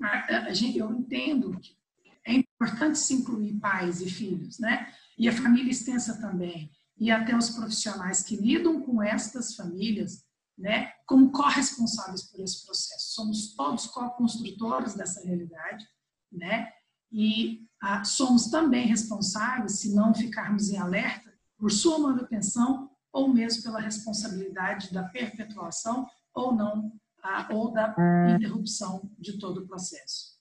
[0.00, 1.76] a, a gente, eu entendo que
[2.26, 4.92] é importante se incluir pais e filhos, né?
[5.18, 10.24] E a família extensa também, e até os profissionais que lidam com estas famílias,
[10.56, 10.92] né?
[11.06, 13.14] Como corresponsáveis por esse processo.
[13.14, 15.86] Somos todos co-construtores dessa realidade,
[16.32, 16.72] né?
[17.16, 23.62] E ah, somos também responsáveis, se não ficarmos em alerta, por sua manutenção ou mesmo
[23.62, 26.92] pela responsabilidade da perpetuação ou não
[27.50, 27.94] ou da
[28.34, 30.34] interrupção de todo o processo.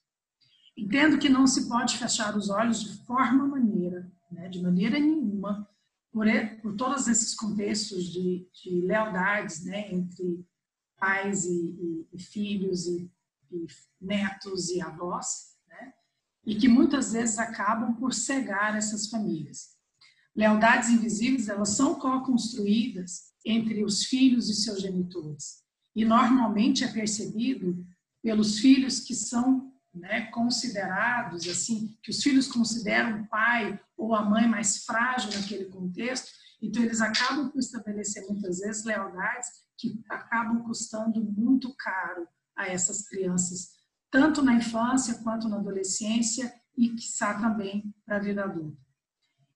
[0.75, 5.69] Entendo que não se pode fechar os olhos de forma maneira, né, de maneira nenhuma,
[6.11, 6.25] por,
[6.61, 10.45] por todos esses contextos de, de lealdades né, entre
[10.97, 13.09] pais e, e, e filhos e,
[13.51, 13.67] e,
[14.01, 15.52] netos e avós,
[16.45, 19.73] e que muitas vezes acabam por cegar essas famílias.
[20.35, 25.63] Lealdades invisíveis, elas são co-construídas entre os filhos e seus genitores.
[25.95, 27.85] E normalmente é percebido
[28.21, 34.23] pelos filhos que são né, considerados, assim, que os filhos consideram o pai ou a
[34.23, 40.63] mãe mais frágil naquele contexto, então eles acabam por estabelecer muitas vezes lealdades que acabam
[40.63, 43.72] custando muito caro a essas crianças,
[44.13, 48.77] tanto na infância quanto na adolescência e, quiçá, também para a vida adulta.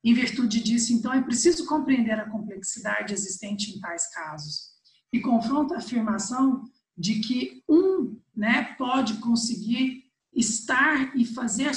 [0.03, 4.71] Em virtude disso, então, é preciso compreender a complexidade existente em tais casos
[5.13, 6.63] e confronta a afirmação
[6.97, 11.71] de que um né, pode conseguir estar e fazer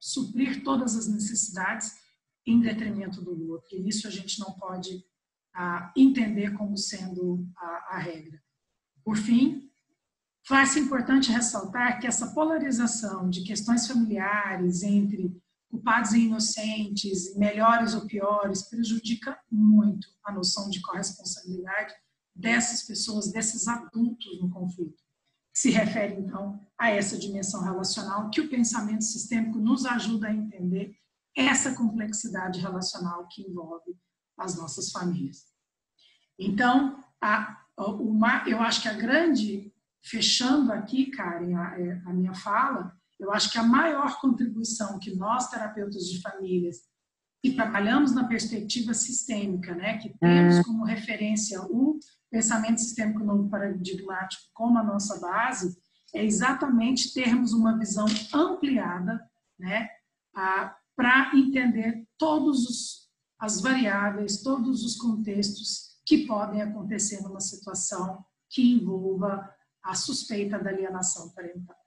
[0.00, 1.92] suprir todas as necessidades
[2.44, 3.76] em detrimento do outro.
[3.76, 5.04] E isso a gente não pode
[5.54, 8.42] ah, entender como sendo a, a regra.
[9.04, 9.70] Por fim,
[10.46, 15.36] faz-se importante ressaltar que essa polarização de questões familiares entre
[15.70, 21.92] culpados e inocentes, melhores ou piores, prejudica muito a noção de corresponsabilidade
[22.34, 25.02] dessas pessoas, desses adultos no conflito.
[25.52, 30.96] Se refere, então, a essa dimensão relacional que o pensamento sistêmico nos ajuda a entender
[31.36, 33.96] essa complexidade relacional que envolve
[34.38, 35.44] as nossas famílias.
[36.38, 37.64] Então, a,
[38.46, 39.73] eu acho que a grande,
[40.04, 45.14] fechando aqui, Karen, a, é, a minha fala, eu acho que a maior contribuição que
[45.16, 46.82] nós, terapeutas de famílias,
[47.42, 51.98] que trabalhamos na perspectiva sistêmica, né, que temos como referência o
[52.30, 55.76] pensamento sistêmico novo paradigmático como a nossa base,
[56.14, 59.20] é exatamente termos uma visão ampliada,
[59.58, 59.88] né,
[60.96, 69.48] para entender todos as variáveis, todos os contextos que podem acontecer numa situação que envolva
[69.84, 71.78] a suspeita da alienação parental.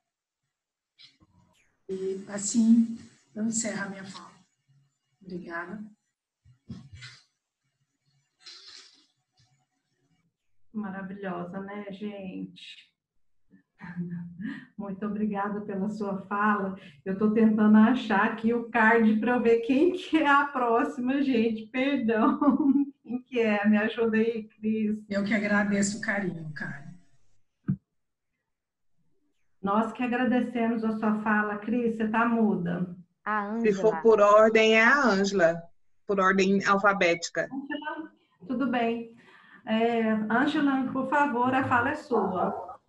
[1.89, 2.97] E assim
[3.36, 4.38] eu encerro a minha fala.
[5.21, 5.83] Obrigada.
[10.71, 12.88] Maravilhosa, né, gente?
[14.77, 16.79] Muito obrigada pela sua fala.
[17.03, 21.67] Eu estou tentando achar aqui o card para ver quem que é a próxima, gente.
[21.67, 22.39] Perdão.
[23.07, 23.65] Quem que é?
[23.65, 25.05] Me ajuda aí, Cris.
[25.10, 26.87] Eu que agradeço o carinho, cara.
[29.67, 31.97] Nós que agradecemos a sua fala, Cris.
[31.97, 32.95] Você está muda.
[33.60, 35.62] Se for por ordem, é a Ângela.
[36.06, 37.49] Por ordem alfabética.
[37.51, 38.13] Angela,
[38.47, 39.13] tudo bem.
[39.65, 42.80] É, Ângela, por favor, a fala é sua.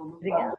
[0.00, 0.58] Obrigada.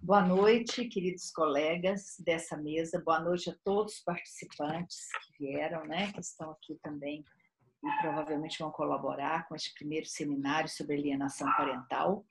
[0.00, 3.02] Boa noite, queridos colegas dessa mesa.
[3.04, 7.22] Boa noite a todos os participantes que vieram, né, que estão aqui também
[7.84, 12.24] e provavelmente vão colaborar com este primeiro seminário sobre alienação parental,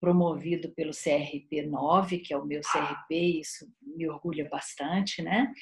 [0.00, 5.52] promovido pelo CRP 9, que é o meu CRP, isso me orgulha bastante, né?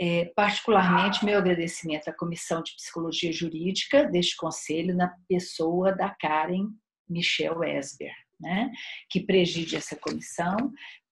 [0.00, 6.68] É, particularmente, meu agradecimento à Comissão de Psicologia Jurídica deste conselho, na pessoa da Karen
[7.08, 8.70] Michel Esber, né?
[9.10, 10.56] Que preside essa comissão,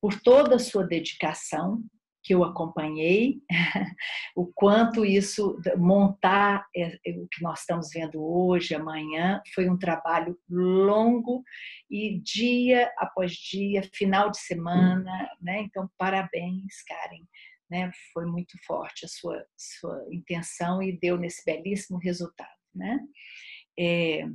[0.01, 1.83] por toda a sua dedicação
[2.23, 3.41] que eu acompanhei,
[4.37, 9.77] o quanto isso, montar é, é, o que nós estamos vendo hoje, amanhã, foi um
[9.77, 11.43] trabalho longo
[11.91, 15.63] e dia após dia, final de semana, né?
[15.63, 17.25] Então, parabéns, Karen.
[17.69, 17.91] Né?
[18.13, 23.01] Foi muito forte a sua, sua intenção e deu nesse belíssimo resultado, né?
[23.79, 24.27] É,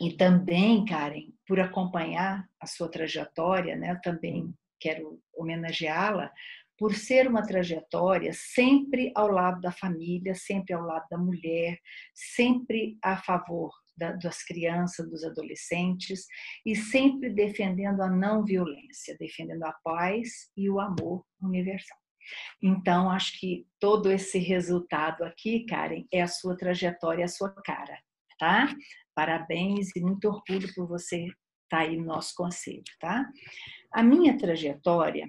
[0.00, 3.92] e também, Karen, por acompanhar a sua trajetória, né?
[3.92, 6.32] Eu também quero homenageá-la
[6.78, 11.78] por ser uma trajetória sempre ao lado da família, sempre ao lado da mulher,
[12.14, 16.26] sempre a favor das crianças, dos adolescentes
[16.66, 21.96] e sempre defendendo a não violência, defendendo a paz e o amor universal.
[22.62, 27.98] Então, acho que todo esse resultado aqui, Karen, é a sua trajetória, a sua cara,
[28.38, 28.74] tá?
[29.14, 31.36] Parabéns e muito orgulho por você estar
[31.68, 33.28] tá aí no nosso conselho, tá?
[33.92, 35.28] A minha trajetória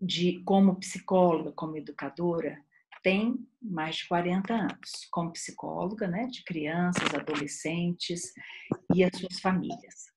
[0.00, 2.58] de como psicóloga, como educadora,
[3.02, 8.32] tem mais de 40 anos como psicóloga, né, de crianças, adolescentes
[8.94, 10.08] e as suas famílias.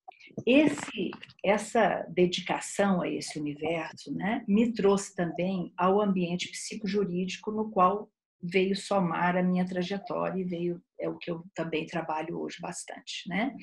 [0.45, 1.11] Esse,
[1.43, 8.09] essa dedicação a esse universo, né, me trouxe também ao ambiente psicojurídico no qual
[8.41, 13.27] veio somar a minha trajetória e veio é o que eu também trabalho hoje bastante,
[13.27, 13.55] né?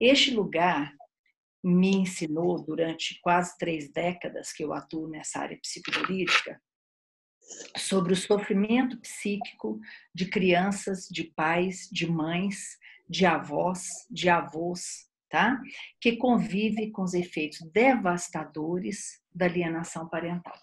[0.00, 0.92] Este lugar
[1.62, 6.60] me ensinou durante quase três décadas que eu atuo nessa área psicojurídica
[7.76, 9.80] sobre o sofrimento psíquico
[10.14, 15.60] de crianças, de pais, de mães, de avós, de avós, tá?
[16.00, 20.56] Que convive com os efeitos devastadores da alienação parental.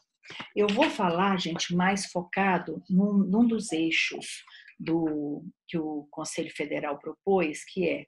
[0.56, 4.44] Eu vou falar, gente, mais focado num, num dos eixos
[4.80, 8.06] do que o Conselho Federal propôs, que é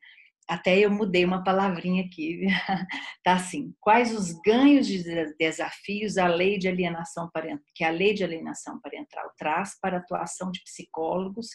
[0.49, 2.47] até eu mudei uma palavrinha aqui,
[3.23, 5.03] tá assim, quais os ganhos e
[5.37, 9.99] desafios a lei de alienação parental, que a lei de alienação parental traz para a
[9.99, 11.49] atuação de psicólogos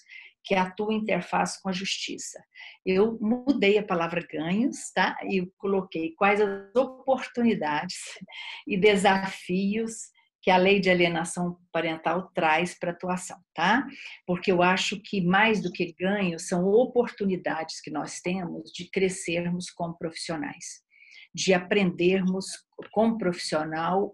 [0.45, 2.40] que atuam em interface com a justiça.
[2.86, 5.16] Eu mudei a palavra ganhos, tá?
[5.24, 7.97] E coloquei quais as oportunidades
[8.68, 10.14] e desafios
[10.45, 13.82] que a lei de alienação parental traz para a atuação, tá?
[14.26, 19.70] Porque eu acho que mais do que ganhos são oportunidades que nós temos de crescermos
[19.70, 20.82] como profissionais,
[21.34, 22.45] de aprendermos
[22.92, 24.12] como profissional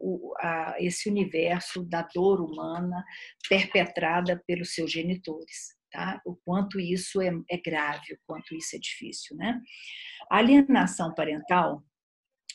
[0.79, 3.05] esse universo da dor humana
[3.49, 6.23] perpetrada pelos seus genitores, tá?
[6.25, 9.61] O quanto isso é, é grave, o quanto isso é difícil, né?
[10.31, 11.83] A alienação parental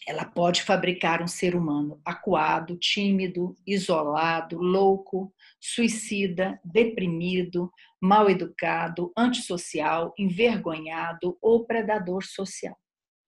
[0.08, 10.14] ela pode fabricar um ser humano acuado, tímido, isolado, louco, suicida, deprimido, mal educado, antissocial,
[10.18, 12.78] envergonhado ou predador social.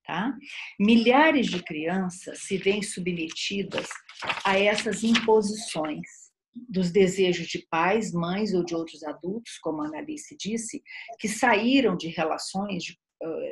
[0.05, 0.33] Tá?
[0.79, 3.89] Milhares de crianças se veem submetidas
[4.45, 6.27] a essas imposições
[6.69, 10.81] dos desejos de pais, mães ou de outros adultos, como a Analice disse,
[11.19, 12.97] que saíram de relações de,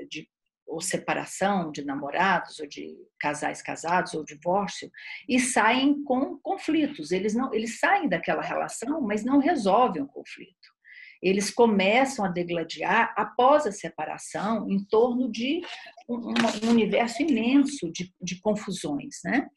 [0.09, 0.29] de
[0.67, 4.91] ou separação de namorados ou de casais casados ou divórcio
[5.27, 7.11] e saem com conflitos.
[7.11, 10.75] Eles não, eles saem daquela relação, mas não resolvem o conflito.
[11.21, 15.61] Eles começam a degladiar após a separação em torno de
[16.09, 16.33] um,
[16.65, 19.47] um universo imenso de, de confusões, né?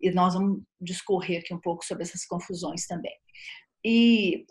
[0.00, 3.14] E nós vamos discorrer aqui um pouco sobre essas confusões também.
[3.84, 4.44] E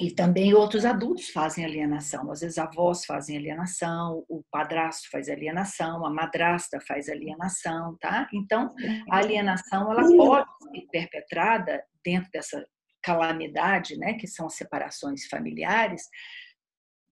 [0.00, 2.30] e também outros adultos fazem alienação.
[2.32, 8.26] Às vezes avós fazem alienação, o padrasto faz alienação, a madrasta faz alienação, tá?
[8.32, 8.74] Então,
[9.10, 12.64] a alienação ela pode ser perpetrada dentro dessa
[13.02, 16.02] calamidade, né, que são as separações familiares,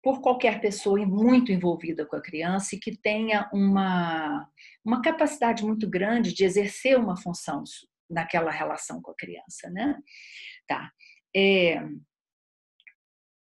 [0.02, 4.48] por qualquer pessoa muito envolvida com a criança e que tenha uma,
[4.84, 7.62] uma capacidade muito grande de exercer uma função
[8.08, 9.94] naquela relação com a criança, né?
[10.66, 10.90] Tá.
[11.36, 11.82] É,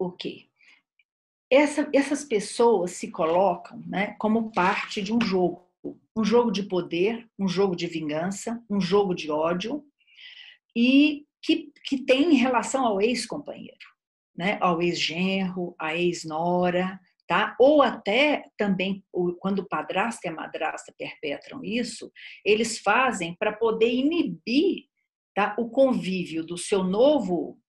[0.08, 0.48] o quê?
[1.50, 5.70] Essa, essas pessoas se colocam né, como parte de um jogo,
[6.16, 9.86] um jogo de poder, um jogo de vingança, um jogo de ódio,
[10.76, 13.78] e que, que tem relação ao ex-companheiro,
[14.36, 17.56] né, ao ex-genro, à ex-nora, tá?
[17.60, 19.04] Ou até também
[19.40, 22.12] quando o padrasto e a madrasta perpetram isso,
[22.44, 24.86] eles fazem para poder inibir
[25.34, 27.60] tá, o convívio do seu novo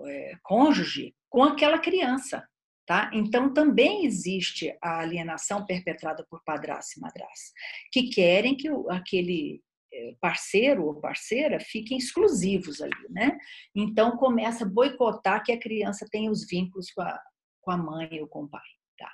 [0.00, 2.48] é, cônjuge com aquela criança.
[2.86, 3.10] Tá?
[3.12, 7.52] Então, também existe a alienação perpetrada por padrasto e madrasta,
[7.92, 9.60] que querem que aquele
[9.92, 13.36] eh, parceiro ou parceira fiquem exclusivos ali, né?
[13.74, 17.20] Então, começa a boicotar que a criança tenha os vínculos com a,
[17.60, 18.62] com a mãe ou com o pai.
[18.96, 19.12] Tá?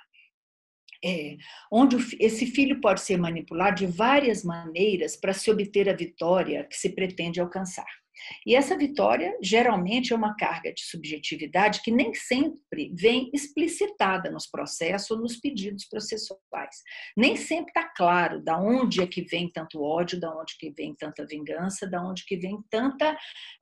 [1.03, 1.35] É,
[1.69, 6.77] onde esse filho pode ser manipulado de várias maneiras para se obter a vitória que
[6.77, 8.02] se pretende alcançar.
[8.45, 14.47] E essa vitória geralmente é uma carga de subjetividade que nem sempre vem explicitada nos
[14.47, 16.77] processos ou nos pedidos processuais.
[17.15, 20.95] Nem sempre está claro da onde é que vem tanto ódio, da onde que vem
[20.95, 23.17] tanta vingança, da onde que vem tanta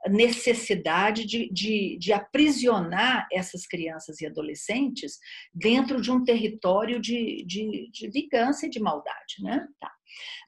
[0.07, 5.17] necessidade de, de, de aprisionar essas crianças e adolescentes
[5.53, 9.41] dentro de um território de, de, de vingança e de maldade.
[9.41, 9.67] Né?
[9.79, 9.91] Tá.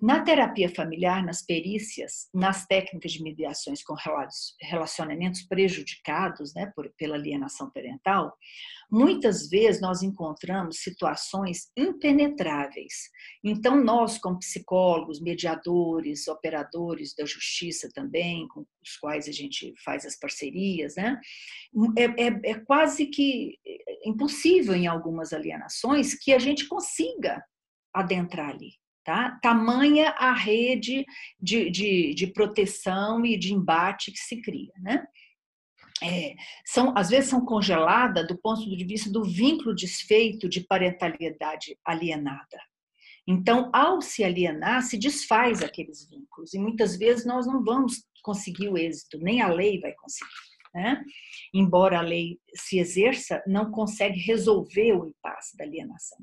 [0.01, 3.95] Na terapia familiar, nas perícias, nas técnicas de mediações com
[4.61, 8.33] relacionamentos prejudicados né, por, pela alienação parental,
[8.91, 13.09] muitas vezes nós encontramos situações impenetráveis.
[13.43, 20.05] Então, nós, como psicólogos, mediadores, operadores da justiça também, com os quais a gente faz
[20.05, 21.19] as parcerias, né,
[21.97, 23.57] é, é, é quase que
[24.05, 27.43] impossível em algumas alienações que a gente consiga
[27.93, 28.71] adentrar ali.
[29.03, 29.37] Tá?
[29.41, 31.05] Tamanha a rede
[31.39, 34.71] de, de, de proteção e de embate que se cria.
[34.77, 35.05] Né?
[36.01, 36.35] É,
[36.65, 42.59] são, às vezes são congeladas do ponto de vista do vínculo desfeito de parentalidade alienada.
[43.27, 48.69] Então, ao se alienar, se desfaz aqueles vínculos, e muitas vezes nós não vamos conseguir
[48.69, 50.52] o êxito, nem a lei vai conseguir.
[50.73, 51.03] Né?
[51.53, 56.17] embora a lei se exerça, não consegue resolver o impasse da alienação.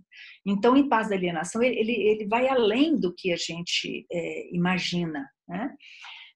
[0.45, 5.29] Então, o impasse da alienação ele, ele vai além do que a gente é, imagina.
[5.49, 5.75] Né?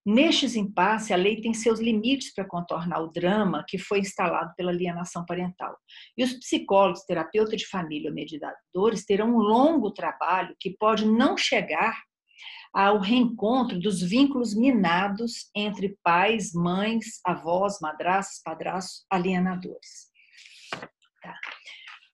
[0.07, 4.71] Nestes impasses, a lei tem seus limites para contornar o drama que foi instalado pela
[4.71, 5.75] alienação parental.
[6.17, 11.39] E os psicólogos, terapeutas de família ou mediadores terão um longo trabalho que pode não
[11.39, 11.99] chegar
[12.75, 20.11] ao reencontro dos vínculos minados entre pais, mães, avós, madrastas, padrastos, alienadores.
[21.23, 21.39] Tá.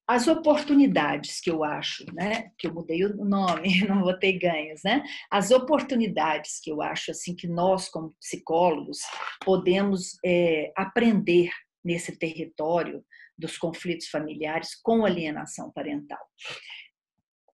[0.07, 5.03] As oportunidades que eu acho, né, que eu mudei o nome, não botei ganhos, né?
[5.31, 8.99] As oportunidades que eu acho assim que nós como psicólogos
[9.43, 11.51] podemos é, aprender
[11.83, 13.03] nesse território
[13.39, 16.21] dos conflitos familiares com alienação parental.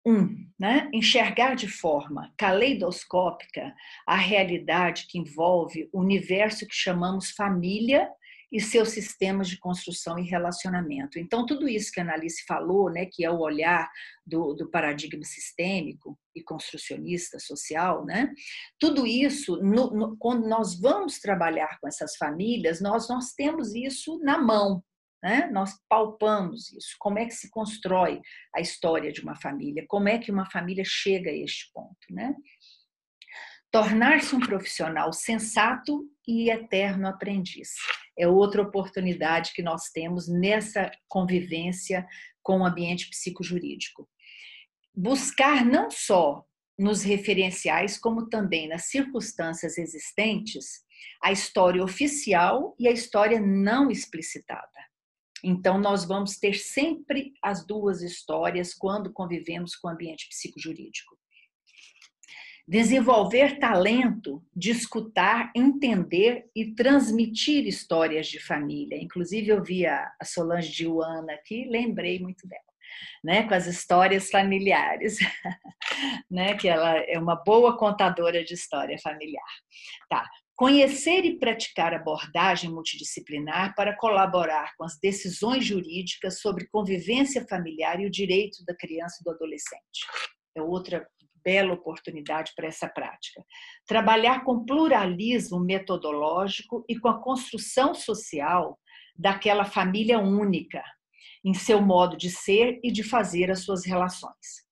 [0.07, 3.75] Um, né, enxergar de forma caleidoscópica
[4.07, 8.09] a realidade que envolve o universo que chamamos família
[8.51, 11.19] e seus sistemas de construção e relacionamento.
[11.19, 13.89] Então, tudo isso que a Annalise falou, né, que é o olhar
[14.25, 18.31] do, do paradigma sistêmico e construcionista social, né,
[18.79, 24.17] tudo isso, no, no, quando nós vamos trabalhar com essas famílias, nós, nós temos isso
[24.23, 24.81] na mão,
[25.21, 25.49] né?
[25.51, 26.95] Nós palpamos isso.
[26.99, 28.21] Como é que se constrói
[28.55, 29.85] a história de uma família?
[29.87, 31.97] Como é que uma família chega a este ponto?
[32.09, 32.35] Né?
[33.71, 37.73] Tornar-se um profissional sensato e eterno aprendiz.
[38.17, 42.07] É outra oportunidade que nós temos nessa convivência
[42.41, 44.07] com o ambiente psicojurídico.
[44.95, 46.45] Buscar não só
[46.77, 50.85] nos referenciais, como também nas circunstâncias existentes,
[51.21, 54.69] a história oficial e a história não explicitada.
[55.49, 61.17] Então, nós vamos ter sempre as duas histórias quando convivemos com o ambiente psicojurídico.
[62.67, 69.01] Desenvolver talento de escutar, entender e transmitir histórias de família.
[69.01, 72.61] Inclusive, eu vi a Solange Diuana aqui, lembrei muito dela.
[73.23, 75.17] Né, com as histórias familiares,
[76.31, 79.43] né, que ela é uma boa contadora de história familiar.
[80.09, 80.27] Tá.
[80.57, 88.07] Conhecer e praticar abordagem multidisciplinar para colaborar com as decisões jurídicas sobre convivência familiar e
[88.07, 90.01] o direito da criança e do adolescente.
[90.55, 91.07] É outra
[91.45, 93.45] bela oportunidade para essa prática.
[93.85, 98.79] Trabalhar com pluralismo metodológico e com a construção social
[99.15, 100.83] daquela família única,
[101.45, 104.66] em seu modo de ser e de fazer as suas relações.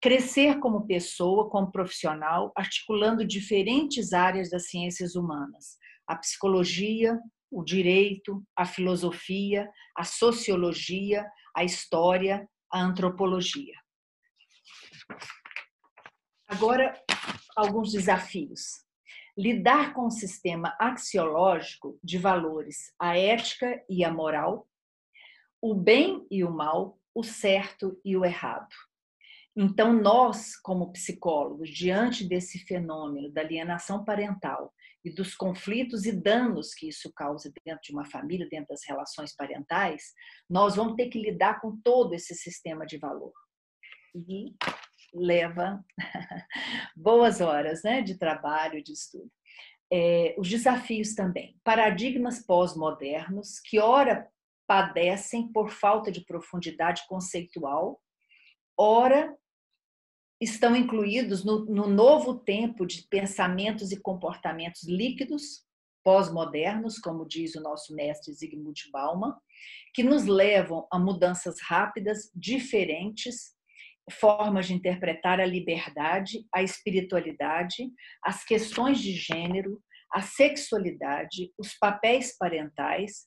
[0.00, 7.18] Crescer como pessoa, como profissional, articulando diferentes áreas das ciências humanas: a psicologia,
[7.50, 11.26] o direito, a filosofia, a sociologia,
[11.56, 13.74] a história, a antropologia.
[16.48, 16.94] Agora,
[17.56, 18.84] alguns desafios.
[19.36, 24.66] Lidar com o sistema axiológico de valores, a ética e a moral,
[25.60, 28.74] o bem e o mal, o certo e o errado.
[29.56, 34.70] Então, nós, como psicólogos, diante desse fenômeno da alienação parental
[35.02, 39.34] e dos conflitos e danos que isso causa dentro de uma família, dentro das relações
[39.34, 40.12] parentais,
[40.50, 43.32] nós vamos ter que lidar com todo esse sistema de valor.
[44.14, 44.54] E
[45.14, 45.82] leva
[46.94, 49.30] boas horas né, de trabalho, de estudo.
[49.90, 51.58] É, os desafios também.
[51.64, 54.28] Paradigmas pós-modernos que, ora,
[54.66, 58.02] padecem por falta de profundidade conceitual,
[58.76, 59.34] ora,
[60.40, 65.64] estão incluídos no, no novo tempo de pensamentos e comportamentos líquidos,
[66.04, 69.34] pós-modernos, como diz o nosso mestre Zygmunt Bauman,
[69.92, 73.56] que nos levam a mudanças rápidas, diferentes,
[74.12, 77.90] formas de interpretar a liberdade, a espiritualidade,
[78.22, 79.82] as questões de gênero,
[80.12, 83.26] a sexualidade, os papéis parentais,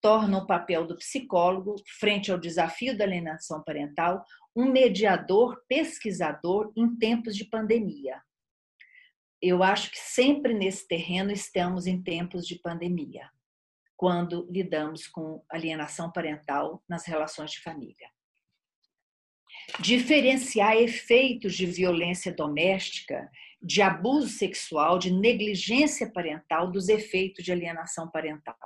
[0.00, 4.24] tornam o papel do psicólogo, frente ao desafio da alienação parental,
[4.58, 8.20] um mediador pesquisador em tempos de pandemia.
[9.40, 13.30] Eu acho que sempre nesse terreno estamos em tempos de pandemia,
[13.96, 18.08] quando lidamos com alienação parental nas relações de família
[19.80, 23.30] diferenciar efeitos de violência doméstica,
[23.60, 28.56] de abuso sexual, de negligência parental dos efeitos de alienação parental.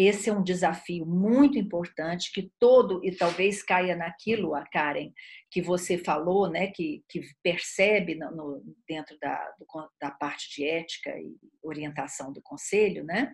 [0.00, 5.10] Esse é um desafio muito importante que todo, e talvez caia naquilo, a Karen,
[5.50, 9.66] que você falou, né, que, que percebe no, no dentro da, do,
[10.00, 13.32] da parte de ética e orientação do conselho, né,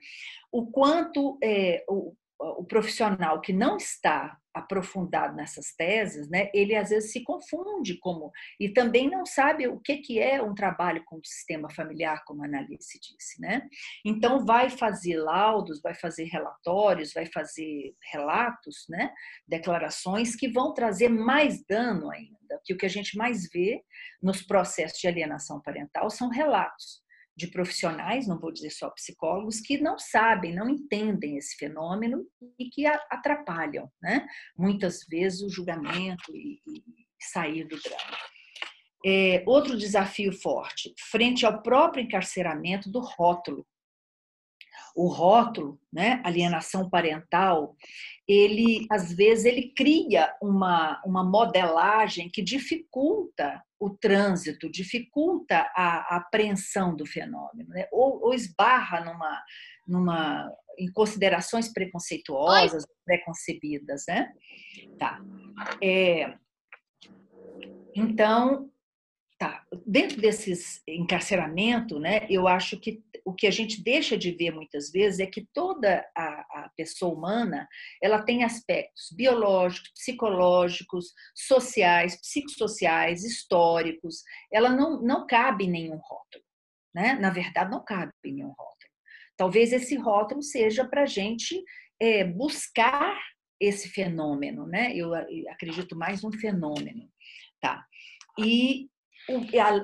[0.50, 6.90] o quanto é, o, o profissional que não está aprofundado nessas teses, né, ele às
[6.90, 8.30] vezes se confunde como
[8.60, 12.42] e também não sabe o que que é um trabalho com o sistema familiar, como
[12.42, 13.68] a Analice disse, né?
[14.04, 19.12] Então vai fazer laudos, vai fazer relatórios, vai fazer relatos, né,
[19.46, 22.60] declarações que vão trazer mais dano ainda.
[22.64, 23.82] Que o que a gente mais vê
[24.22, 27.03] nos processos de alienação parental são relatos
[27.36, 32.24] de profissionais, não vou dizer só psicólogos, que não sabem, não entendem esse fenômeno
[32.58, 34.26] e que atrapalham, né?
[34.56, 36.82] Muitas vezes o julgamento e, e
[37.20, 38.18] sair do drama.
[39.04, 43.66] É, outro desafio forte, frente ao próprio encarceramento do rótulo.
[44.96, 47.76] O rótulo, né, alienação parental,
[48.28, 56.96] ele às vezes ele cria uma, uma modelagem que dificulta o trânsito, dificulta a, apreensão
[56.96, 57.86] do fenômeno, né?
[57.92, 59.42] ou, ou, esbarra numa,
[59.86, 64.32] numa, em considerações preconceituosas, preconcebidas, né?
[64.98, 65.20] Tá.
[65.82, 66.34] É,
[67.94, 68.70] então,
[69.38, 69.64] tá.
[69.86, 72.26] Dentro desses encarceramento, né?
[72.30, 76.06] Eu acho que o que a gente deixa de ver muitas vezes é que toda
[76.14, 77.66] a, a pessoa humana
[78.02, 84.22] ela tem aspectos biológicos, psicológicos, sociais, psicossociais, históricos.
[84.52, 86.44] Ela não, não cabe em nenhum rótulo.
[86.94, 87.14] Né?
[87.14, 88.74] Na verdade, não cabe em nenhum rótulo.
[89.36, 91.60] Talvez esse rótulo seja para a gente
[91.98, 93.18] é, buscar
[93.58, 94.94] esse fenômeno, né?
[94.94, 95.12] Eu
[95.50, 97.08] acredito mais num fenômeno,
[97.60, 97.84] tá?
[98.38, 98.88] E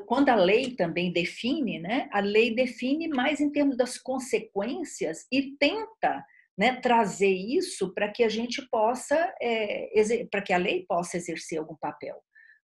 [0.07, 5.57] quando a lei também define, né, a lei define mais em termos das consequências e
[5.59, 6.24] tenta
[6.59, 9.88] né, trazer isso para que a gente possa, é,
[10.30, 12.16] para que a lei possa exercer algum papel,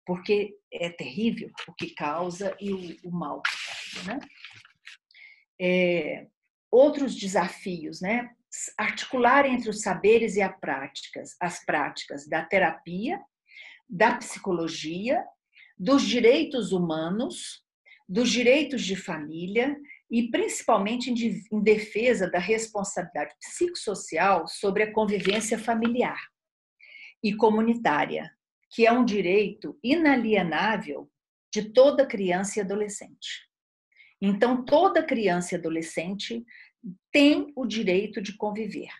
[0.04, 4.12] porque é terrível o que causa e o, o mal que causa.
[4.12, 4.26] Né?
[5.58, 6.26] É,
[6.70, 8.28] outros desafios, né?
[8.78, 13.20] articular entre os saberes e as práticas, as práticas da terapia,
[13.88, 15.24] da psicologia
[15.78, 17.62] dos direitos humanos,
[18.08, 19.76] dos direitos de família
[20.10, 26.20] e principalmente em defesa da responsabilidade psicossocial sobre a convivência familiar
[27.22, 28.30] e comunitária,
[28.70, 31.10] que é um direito inalienável
[31.52, 33.46] de toda criança e adolescente.
[34.20, 36.44] Então, toda criança e adolescente
[37.12, 38.90] tem o direito de conviver,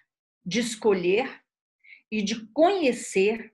[0.45, 1.41] de escolher
[2.11, 3.53] e de conhecer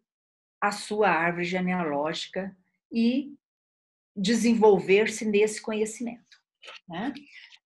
[0.61, 2.57] a sua árvore genealógica
[2.93, 3.34] e
[4.14, 6.36] desenvolver-se nesse conhecimento.
[6.88, 7.12] Né?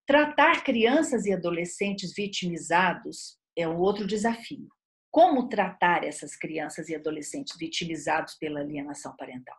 [0.07, 4.69] Tratar crianças e adolescentes vitimizados é um outro desafio.
[5.11, 9.57] Como tratar essas crianças e adolescentes vitimizados pela alienação parental?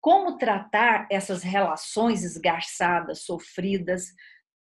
[0.00, 4.12] Como tratar essas relações esgarçadas, sofridas,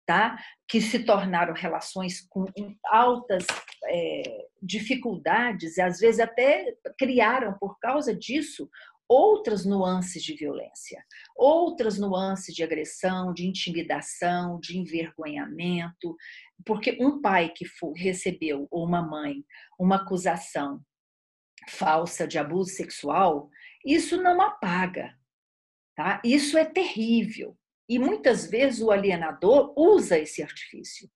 [0.06, 0.38] tá?
[0.68, 2.46] que se tornaram relações com
[2.86, 3.46] altas
[3.86, 8.70] é, dificuldades, e às vezes até criaram, por causa disso,
[9.14, 11.06] outras nuances de violência,
[11.36, 16.16] outras nuances de agressão, de intimidação, de envergonhamento,
[16.66, 19.44] porque um pai que recebeu ou uma mãe
[19.80, 20.82] uma acusação
[21.70, 23.50] falsa de abuso sexual,
[23.86, 25.14] isso não apaga,
[25.96, 26.20] tá?
[26.26, 27.56] Isso é terrível.
[27.88, 31.10] E muitas vezes o alienador usa esse artifício.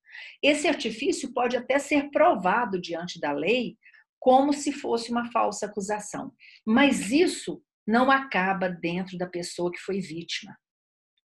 [0.43, 3.77] Esse artifício pode até ser provado diante da lei
[4.19, 6.33] como se fosse uma falsa acusação.
[6.65, 10.57] Mas isso não acaba dentro da pessoa que foi vítima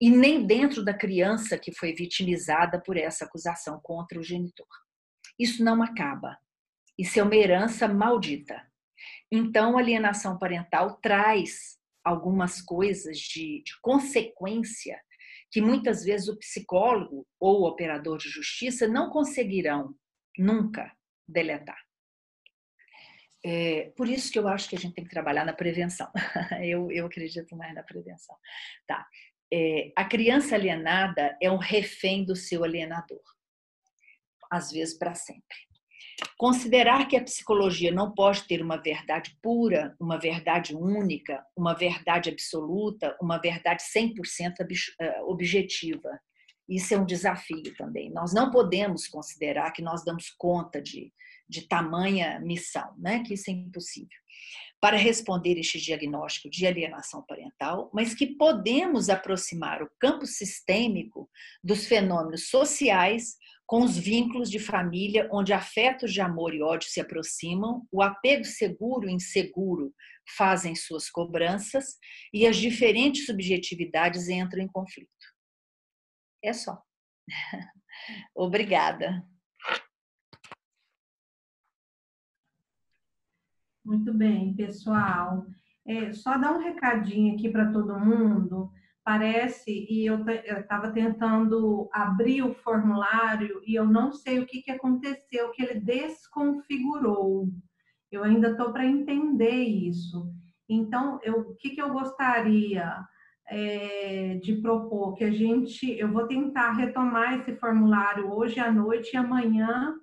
[0.00, 4.66] e nem dentro da criança que foi vitimizada por essa acusação contra o genitor.
[5.38, 6.38] Isso não acaba.
[6.98, 8.62] Isso é uma herança maldita.
[9.30, 15.00] Então, a alienação parental traz algumas coisas de, de consequência
[15.50, 19.94] que muitas vezes o psicólogo ou o operador de justiça não conseguirão
[20.38, 20.92] nunca
[21.28, 21.83] deletar.
[23.44, 26.10] É, por isso que eu acho que a gente tem que trabalhar na prevenção.
[26.64, 28.34] eu, eu acredito mais na prevenção.
[28.86, 29.06] Tá.
[29.52, 33.22] É, a criança alienada é um refém do seu alienador,
[34.50, 35.56] às vezes para sempre.
[36.38, 42.30] Considerar que a psicologia não pode ter uma verdade pura, uma verdade única, uma verdade
[42.30, 44.54] absoluta, uma verdade 100%
[45.00, 46.18] é, objetiva.
[46.68, 48.10] Isso é um desafio também.
[48.10, 51.12] Nós não podemos considerar que nós damos conta de,
[51.48, 53.22] de tamanha missão, né?
[53.22, 54.18] que isso é impossível,
[54.80, 61.28] para responder este diagnóstico de alienação parental, mas que podemos aproximar o campo sistêmico
[61.62, 63.36] dos fenômenos sociais
[63.66, 68.44] com os vínculos de família, onde afetos de amor e ódio se aproximam, o apego
[68.44, 69.94] seguro e inseguro
[70.36, 71.96] fazem suas cobranças
[72.32, 75.10] e as diferentes subjetividades entram em conflito.
[76.42, 76.78] É só.
[78.34, 79.26] Obrigada.
[83.84, 85.44] Muito bem, pessoal.
[85.86, 88.72] É, só dar um recadinho aqui para todo mundo.
[89.04, 90.24] Parece, e eu
[90.58, 95.80] estava tentando abrir o formulário e eu não sei o que, que aconteceu, que ele
[95.80, 97.50] desconfigurou.
[98.10, 100.32] Eu ainda estou para entender isso.
[100.66, 103.04] Então, eu, o que, que eu gostaria
[103.46, 105.14] é, de propor?
[105.14, 109.94] Que a gente, eu vou tentar retomar esse formulário hoje à noite e amanhã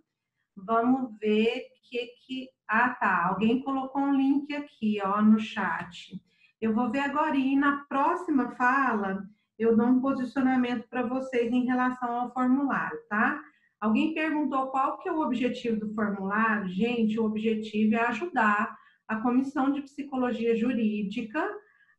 [0.56, 3.28] vamos ver que que ah tá.
[3.28, 6.22] Alguém colocou um link aqui ó no chat.
[6.60, 9.24] Eu vou ver agora e na próxima fala
[9.60, 13.40] eu dou um posicionamento para vocês em relação ao formulário tá?
[13.80, 16.70] Alguém perguntou qual que é o objetivo do formulário?
[16.70, 21.44] Gente o objetivo é ajudar a comissão de psicologia jurídica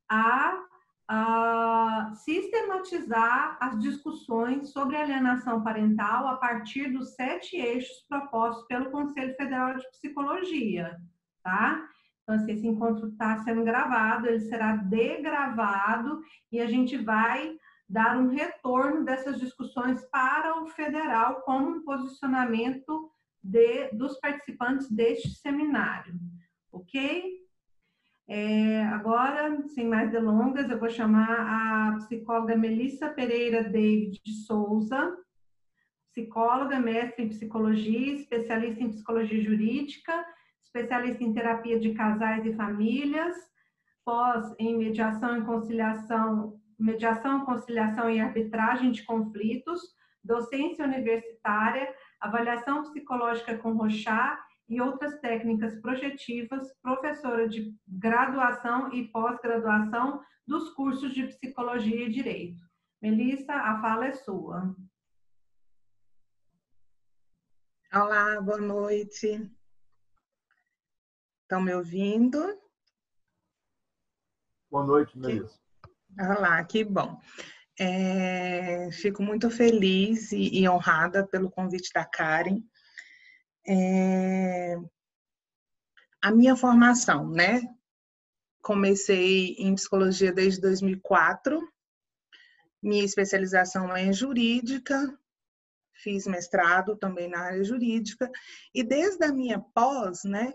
[0.09, 0.59] a
[1.11, 9.35] uh, sistematizar as discussões sobre alienação parental a partir dos sete eixos propostos pelo Conselho
[9.37, 10.97] Federal de Psicologia,
[11.43, 11.89] tá?
[12.23, 17.57] Então, assim, esse encontro está sendo gravado, ele será degravado e a gente vai
[17.89, 23.11] dar um retorno dessas discussões para o federal como um posicionamento
[23.43, 26.15] de, dos participantes deste seminário,
[26.71, 27.42] ok?
[28.29, 35.17] É, agora, sem mais delongas, eu vou chamar a psicóloga Melissa Pereira David Souza,
[36.11, 40.25] psicóloga, mestre em psicologia, especialista em psicologia jurídica,
[40.63, 43.35] especialista em terapia de casais e famílias,
[44.05, 49.81] pós em mediação e conciliação, mediação, conciliação e arbitragem de conflitos,
[50.23, 54.39] docência universitária, avaliação psicológica com Rochat
[54.69, 62.63] e outras técnicas projetivas, professora de graduação e pós-graduação dos cursos de Psicologia e Direito.
[63.01, 64.75] Melissa, a fala é sua.
[67.93, 69.51] Olá, boa noite.
[71.43, 72.41] Estão me ouvindo?
[74.71, 75.61] Boa noite, Melissa.
[76.19, 77.21] Olá, que bom.
[77.79, 82.63] É, fico muito feliz e, e honrada pelo convite da Karen
[83.67, 84.77] é,
[86.21, 87.63] a minha formação, né?
[88.63, 91.61] Comecei em psicologia desde 2004.
[92.83, 95.19] Minha especialização é em jurídica.
[95.95, 98.31] Fiz mestrado também na área jurídica
[98.75, 100.53] e desde a minha pós, né,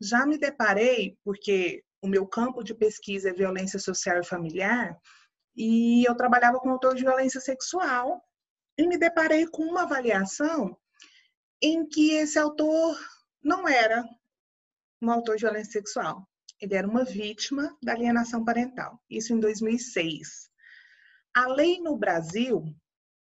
[0.00, 4.94] já me deparei porque o meu campo de pesquisa é violência social e familiar
[5.56, 8.22] e eu trabalhava com autor de violência sexual
[8.76, 10.76] e me deparei com uma avaliação
[11.62, 12.98] em que esse autor
[13.42, 14.04] não era
[15.02, 16.26] um autor de violência sexual.
[16.60, 19.00] Ele era uma vítima da alienação parental.
[19.08, 20.50] Isso em 2006.
[21.34, 22.64] A lei no Brasil,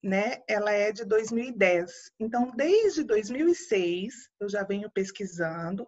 [0.02, 1.92] né, ela é de 2010.
[2.20, 5.86] Então, desde 2006, eu já venho pesquisando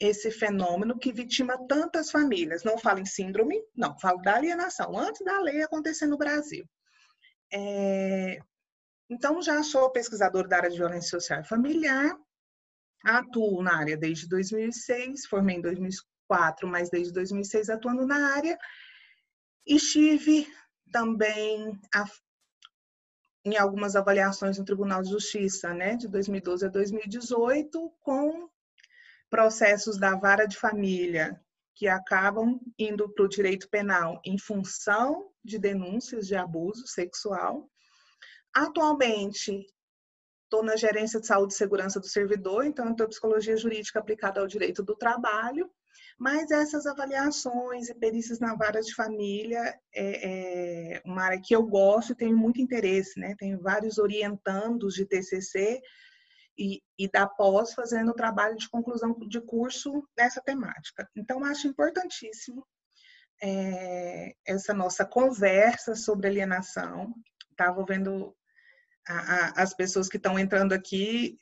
[0.00, 2.64] esse fenômeno que vitima tantas famílias.
[2.64, 6.64] Não falo em síndrome, não, falo da alienação, antes da lei acontecer no Brasil.
[7.52, 8.40] É,
[9.12, 12.18] então, já sou pesquisadora da área de violência social e familiar,
[13.04, 18.58] atuo na área desde 2006, formei em 2004, mas desde 2006 atuando na área.
[19.66, 20.46] Estive
[20.90, 22.06] também a,
[23.44, 28.48] em algumas avaliações no Tribunal de Justiça, né, de 2012 a 2018, com
[29.28, 31.38] processos da vara de família
[31.74, 37.70] que acabam indo para o direito penal em função de denúncias de abuso sexual
[38.54, 39.66] Atualmente,
[40.44, 44.46] estou na gerência de saúde e segurança do servidor, então estou psicologia jurídica aplicada ao
[44.46, 45.70] direito do trabalho,
[46.18, 49.60] mas essas avaliações e perícias na vara de família
[49.94, 53.34] é, é uma área que eu gosto e tenho muito interesse, né?
[53.38, 55.80] Tenho vários orientandos de TCC
[56.58, 61.08] e, e da pós fazendo trabalho de conclusão de curso nessa temática.
[61.16, 62.66] Então, acho importantíssimo
[63.42, 67.14] é, essa nossa conversa sobre alienação.
[67.50, 68.36] Estava vendo
[69.08, 71.38] a, a, as pessoas que estão entrando aqui,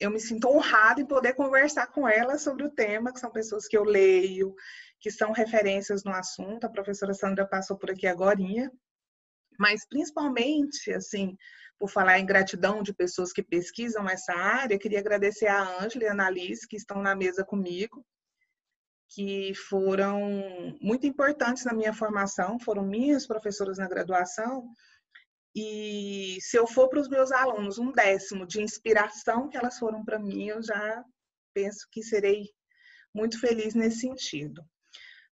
[0.00, 3.68] eu me sinto honrada em poder conversar com elas sobre o tema, que são pessoas
[3.68, 4.54] que eu leio,
[5.00, 6.64] que são referências no assunto.
[6.64, 8.38] A professora Sandra passou por aqui agora,
[9.58, 11.36] mas principalmente, assim,
[11.78, 16.08] por falar em gratidão de pessoas que pesquisam essa área, queria agradecer a Ângela e
[16.08, 18.04] a Annalise, que estão na mesa comigo,
[19.08, 24.72] que foram muito importantes na minha formação, foram minhas professoras na graduação,
[25.54, 30.04] e se eu for para os meus alunos um décimo de inspiração que elas foram
[30.04, 31.04] para mim, eu já
[31.54, 32.48] penso que serei
[33.14, 34.64] muito feliz nesse sentido.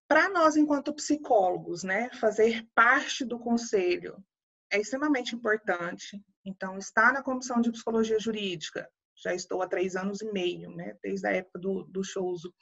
[0.07, 4.23] Para nós, enquanto psicólogos, né, fazer parte do conselho
[4.71, 6.23] é extremamente importante.
[6.45, 10.97] Então, estar na comissão de psicologia jurídica, já estou há três anos e meio, né,
[11.03, 12.53] desde a época do, do Chouso,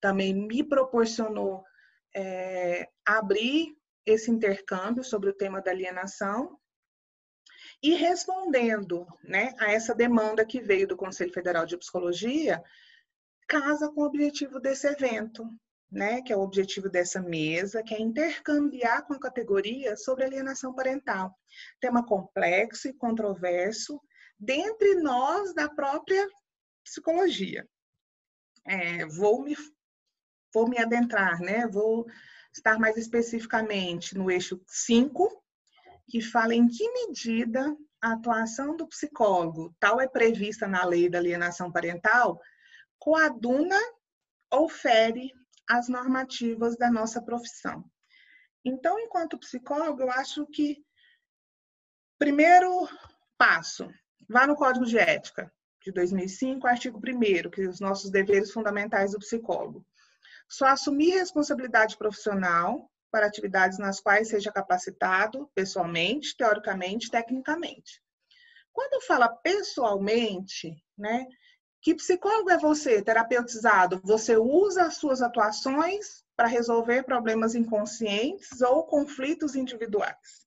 [0.00, 1.62] também me proporcionou
[2.14, 3.76] é, abrir
[4.06, 6.58] esse intercâmbio sobre o tema da alienação
[7.82, 12.62] e respondendo né, a essa demanda que veio do Conselho Federal de Psicologia,
[13.46, 15.48] casa com o objetivo desse evento,
[15.90, 20.74] né, que é o objetivo dessa mesa, que é intercambiar com a categoria sobre alienação
[20.74, 21.34] parental.
[21.80, 24.00] Tema complexo e controverso,
[24.38, 26.28] dentre nós da própria
[26.84, 27.66] psicologia.
[28.66, 29.56] É, vou, me,
[30.52, 32.06] vou me adentrar, né, vou
[32.52, 35.42] estar mais especificamente no eixo 5,
[36.08, 41.18] que fala em que medida a atuação do psicólogo, tal é prevista na lei da
[41.18, 42.40] alienação parental,
[42.98, 43.78] coaduna
[44.50, 45.32] ou fere
[45.68, 47.84] as normativas da nossa profissão.
[48.64, 50.82] Então, enquanto psicólogo, eu acho que
[52.18, 52.88] primeiro
[53.36, 53.88] passo,
[54.28, 55.52] vá no Código de Ética
[55.82, 59.86] de 2005, artigo 1 que é os nossos deveres fundamentais do psicólogo.
[60.48, 68.02] Só assumir responsabilidade profissional para atividades nas quais seja capacitado pessoalmente, teoricamente, tecnicamente.
[68.72, 71.26] Quando fala pessoalmente, né,
[71.80, 74.00] que psicólogo é você, terapeutizado?
[74.04, 80.46] Você usa as suas atuações para resolver problemas inconscientes ou conflitos individuais.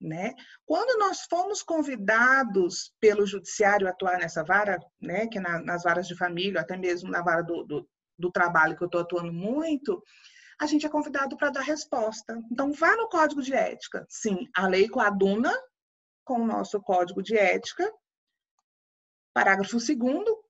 [0.00, 0.34] Né?
[0.64, 5.82] Quando nós fomos convidados pelo judiciário a atuar nessa vara, né, que é na, nas
[5.82, 9.32] varas de família, até mesmo na vara do, do, do trabalho que eu estou atuando
[9.32, 10.02] muito,
[10.60, 12.38] a gente é convidado para dar resposta.
[12.52, 14.06] Então, vá no código de ética.
[14.08, 15.52] Sim, a lei coaduna
[16.22, 17.90] com o nosso código de ética,
[19.32, 19.86] Parágrafo 2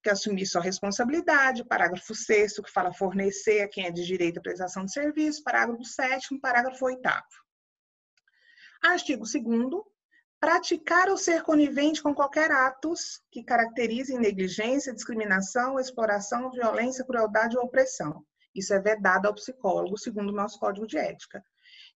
[0.02, 1.64] que é assumir sua responsabilidade.
[1.64, 5.44] Parágrafo 6 que fala fornecer a quem é de direito à prestação de serviço.
[5.44, 7.00] Parágrafo 7 parágrafo 8
[8.82, 9.84] Artigo 2
[10.40, 17.64] praticar ou ser conivente com qualquer atos que caracterizem negligência, discriminação, exploração, violência, crueldade ou
[17.64, 18.24] opressão.
[18.54, 21.44] Isso é vedado ao psicólogo, segundo o nosso código de ética.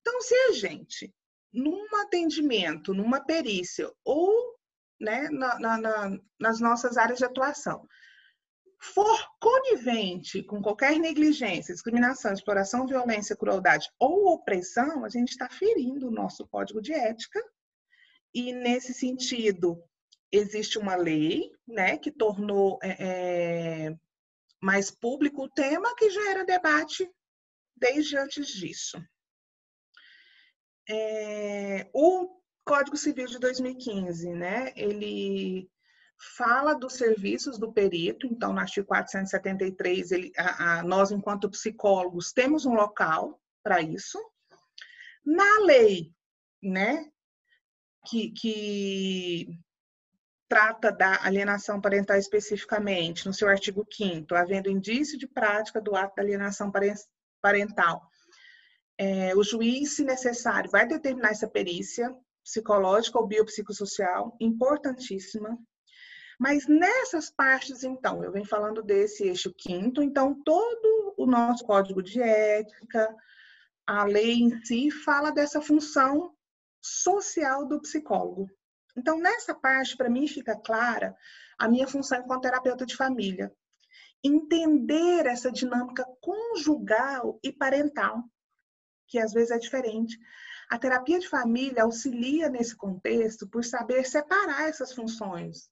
[0.00, 1.12] Então, se a gente,
[1.52, 4.55] num atendimento, numa perícia ou
[5.00, 7.86] né, na, na, nas nossas áreas de atuação,
[8.78, 16.09] for conivente com qualquer negligência, discriminação, exploração, violência, crueldade ou opressão, a gente está ferindo
[16.09, 17.40] o nosso código de ética.
[18.32, 19.82] E, nesse sentido,
[20.30, 22.96] existe uma lei né, que tornou é,
[23.88, 23.96] é
[24.64, 27.08] mais público o tema, que já era debate
[27.76, 28.98] desde antes disso.
[30.88, 34.72] É, o Código Civil de 2015, né?
[34.74, 35.70] Ele
[36.36, 42.32] fala dos serviços do perito, então no artigo 473, ele, a, a, nós, enquanto psicólogos,
[42.32, 44.18] temos um local para isso.
[45.24, 46.10] Na lei,
[46.62, 47.10] né,
[48.06, 49.58] que, que
[50.49, 56.16] trata da alienação parental especificamente, no seu artigo 5 havendo indício de prática do ato
[56.16, 56.70] da alienação
[57.40, 58.03] parental,
[58.97, 62.14] é, o juiz, se necessário, vai determinar essa perícia,
[62.45, 65.59] psicológica ou biopsicossocial, importantíssima.
[66.38, 72.03] Mas nessas partes, então, eu venho falando desse eixo quinto, então todo o nosso código
[72.03, 73.14] de ética,
[73.86, 76.32] a lei em si, fala dessa função
[76.80, 78.49] social do psicólogo.
[78.97, 81.16] Então, nessa parte, para mim, fica clara
[81.59, 83.53] a minha função enquanto terapeuta de família.
[84.22, 88.22] Entender essa dinâmica conjugal e parental,
[89.07, 90.18] que às vezes é diferente.
[90.70, 95.68] A terapia de família auxilia nesse contexto por saber separar essas funções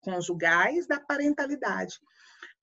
[0.00, 1.98] conjugais da parentalidade.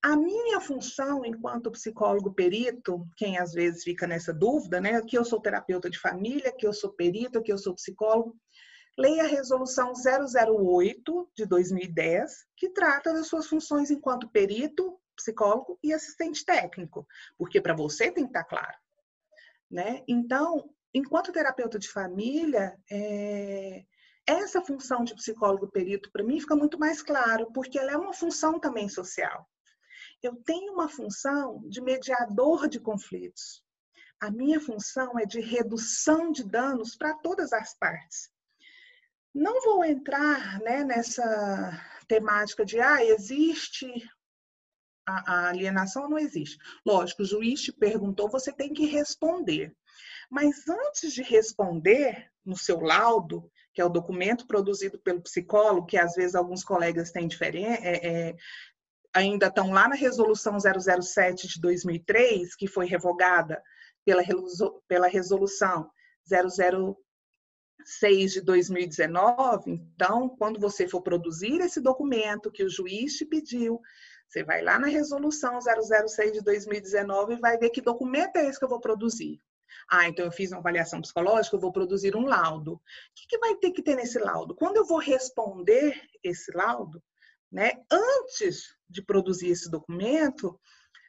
[0.02, 5.24] A minha função enquanto psicólogo perito, quem às vezes fica nessa dúvida, né, que eu
[5.24, 8.36] sou terapeuta de família, que eu sou perito, que eu sou psicólogo,
[8.98, 15.94] leia a resolução 008 de 2010, que trata das suas funções enquanto perito, psicólogo e
[15.94, 18.78] assistente técnico, porque para você tem que estar claro,
[19.70, 20.04] né?
[20.08, 23.86] Então, enquanto terapeuta de família, é,
[24.26, 28.14] essa função de psicólogo perito, para mim, fica muito mais claro, porque ela é uma
[28.14, 29.48] função também social.
[30.22, 33.64] Eu tenho uma função de mediador de conflitos.
[34.22, 38.33] A minha função é de redução de danos para todas as partes.
[39.34, 43.88] Não vou entrar né, nessa temática de, ah, existe
[45.06, 46.58] a, a alienação ou não existe.
[46.86, 49.76] Lógico, o juiz te perguntou, você tem que responder.
[50.30, 55.98] Mas antes de responder no seu laudo, que é o documento produzido pelo psicólogo, que
[55.98, 58.36] às vezes alguns colegas têm diferente, é, é,
[59.14, 63.62] ainda estão lá na resolução 007 de 2003, que foi revogada
[64.06, 64.24] pela,
[64.88, 65.90] pela resolução
[67.86, 69.72] 006 de 2019.
[69.96, 73.82] Então, quando você for produzir esse documento que o juiz te pediu,
[74.28, 78.58] Você vai lá na resolução 006 de 2019 e vai ver que documento é esse
[78.58, 79.40] que eu vou produzir.
[79.88, 82.74] Ah, então eu fiz uma avaliação psicológica, eu vou produzir um laudo.
[82.74, 82.82] O
[83.16, 84.56] que, que vai ter que ter nesse laudo?
[84.56, 87.00] Quando eu vou responder esse laudo,
[87.52, 90.60] né, antes de produzir esse documento,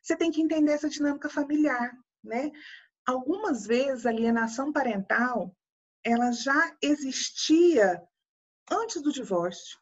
[0.03, 1.93] você tem que entender essa dinâmica familiar,
[2.23, 2.51] né?
[3.07, 5.57] Algumas vezes a alienação parental,
[6.05, 8.03] ela já existia
[8.71, 9.79] antes do divórcio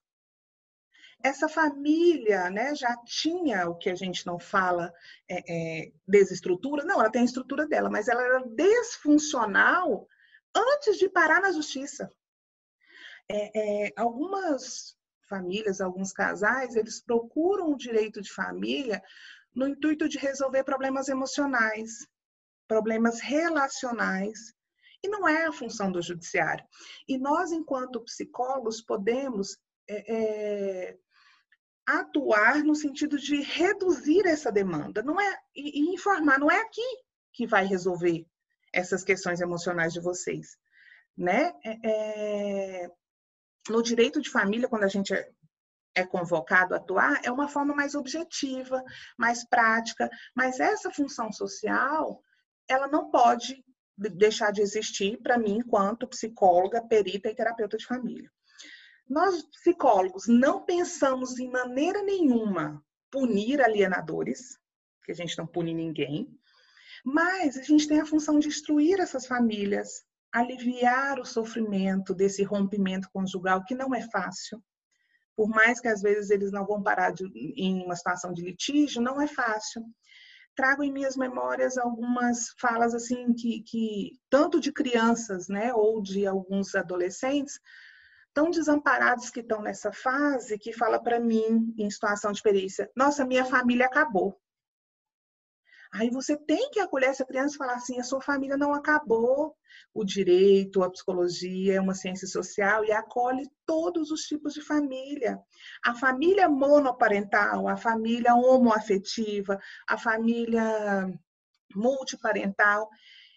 [1.22, 4.92] essa família né, já tinha o que a gente não fala
[5.28, 10.06] é, é, desestrutura, não, ela tem a estrutura dela, mas ela era desfuncional
[10.54, 12.10] antes de parar na justiça.
[13.28, 14.96] É, é, algumas
[15.28, 19.02] famílias, alguns casais, eles procuram o direito de família
[19.54, 22.06] no intuito de resolver problemas emocionais,
[22.66, 24.52] problemas relacionais,
[25.02, 26.64] e não é a função do judiciário.
[27.08, 30.98] E nós, enquanto psicólogos, podemos é, é,
[31.86, 36.86] atuar no sentido de reduzir essa demanda, não é e, e informar, não é aqui
[37.32, 38.26] que vai resolver
[38.72, 40.56] essas questões emocionais de vocês,
[41.16, 41.52] né?
[41.64, 42.90] É, é,
[43.68, 45.30] no direito de família, quando a gente é,
[45.94, 48.82] é convocado a atuar, é uma forma mais objetiva,
[49.18, 52.22] mais prática, mas essa função social,
[52.68, 53.62] ela não pode
[53.96, 58.30] deixar de existir para mim enquanto psicóloga, perita e terapeuta de família.
[59.08, 64.58] Nós, psicólogos, não pensamos em maneira nenhuma punir alienadores,
[65.04, 66.28] que a gente não pune ninguém,
[67.04, 73.10] mas a gente tem a função de instruir essas famílias, aliviar o sofrimento desse rompimento
[73.12, 74.62] conjugal, que não é fácil.
[75.36, 77.24] Por mais que às vezes eles não vão parar de,
[77.56, 79.82] em uma situação de litígio, não é fácil.
[80.54, 86.26] Trago em minhas memórias algumas falas assim que, que tanto de crianças, né, ou de
[86.26, 87.58] alguns adolescentes,
[88.34, 93.24] tão desamparados que estão nessa fase que fala para mim, em situação de perícia, nossa,
[93.24, 94.38] minha família acabou.
[95.92, 99.54] Aí você tem que acolher essa criança e falar assim: a sua família não acabou.
[99.94, 105.38] O direito, a psicologia é uma ciência social e acolhe todos os tipos de família.
[105.84, 111.12] A família monoparental, a família homoafetiva, a família
[111.74, 112.88] multiparental.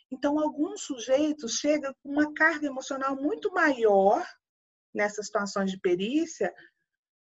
[0.09, 4.25] Então, alguns sujeitos chegam com uma carga emocional muito maior
[4.93, 6.53] nessas situações de perícia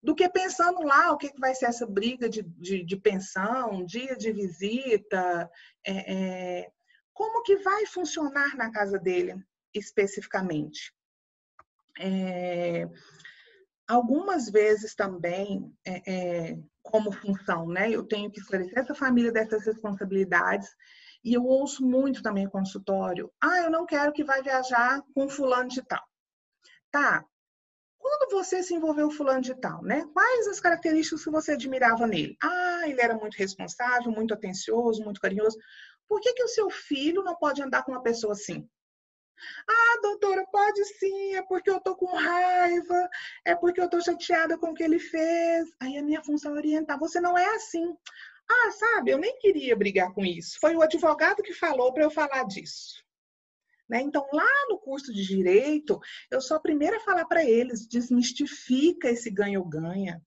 [0.05, 4.15] do que pensando lá o que vai ser essa briga de, de, de pensão, dia
[4.15, 5.51] de visita,
[5.83, 6.71] é, é,
[7.15, 9.43] como que vai funcionar na casa dele
[9.73, 10.95] especificamente.
[11.99, 12.87] É,
[13.89, 16.13] algumas vezes também, é,
[16.51, 20.69] é, como função, né, eu tenho que esclarecer essa família dessas responsabilidades
[21.25, 25.71] e eu ouço muito também consultório, ah, eu não quero que vai viajar com fulano
[25.71, 26.05] de tal.
[26.91, 27.25] Tá,
[28.05, 30.07] quando você se envolveu fulano de tal, né?
[30.13, 32.37] Quais as características que você admirava nele?
[32.43, 35.57] Ah, ele era muito responsável, muito atencioso, muito carinhoso.
[36.07, 38.69] Por que, que o seu filho não pode andar com uma pessoa assim?
[39.67, 43.09] Ah, doutora, pode sim, é porque eu tô com raiva,
[43.43, 45.67] é porque eu tô chateada com o que ele fez.
[45.81, 46.99] Aí a minha função é orientar.
[46.99, 47.97] Você não é assim.
[48.47, 50.59] Ah, sabe, eu nem queria brigar com isso.
[50.61, 53.03] Foi o advogado que falou para eu falar disso.
[53.89, 54.01] Né?
[54.01, 59.09] Então, lá no curso de direito, eu sou a primeira a falar para eles: desmistifica
[59.09, 60.23] esse ganho-ganha.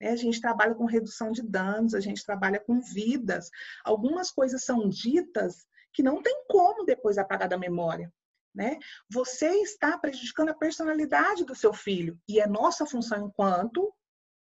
[0.00, 0.10] Né?
[0.10, 3.48] A gente trabalha com redução de danos, a gente trabalha com vidas.
[3.84, 8.12] Algumas coisas são ditas que não tem como depois apagar da memória.
[8.54, 8.78] Né?
[9.08, 13.94] Você está prejudicando a personalidade do seu filho e é nossa função enquanto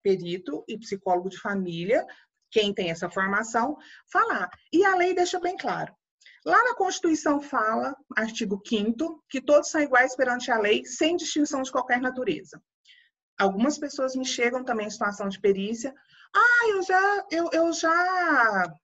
[0.02, 2.04] perito e psicólogo de família,
[2.50, 3.76] quem tem essa formação,
[4.10, 4.50] falar.
[4.72, 5.94] E a lei deixa bem claro:
[6.44, 11.62] Lá na Constituição fala, artigo 5 que todos são iguais perante a lei, sem distinção
[11.62, 12.62] de qualquer natureza.
[13.38, 15.94] Algumas pessoas me chegam também em situação de perícia.
[16.34, 18.74] Ah, eu já, eu, eu já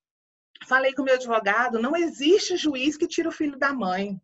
[0.67, 4.21] falei com o meu advogado, não existe juiz que tira o filho da mãe.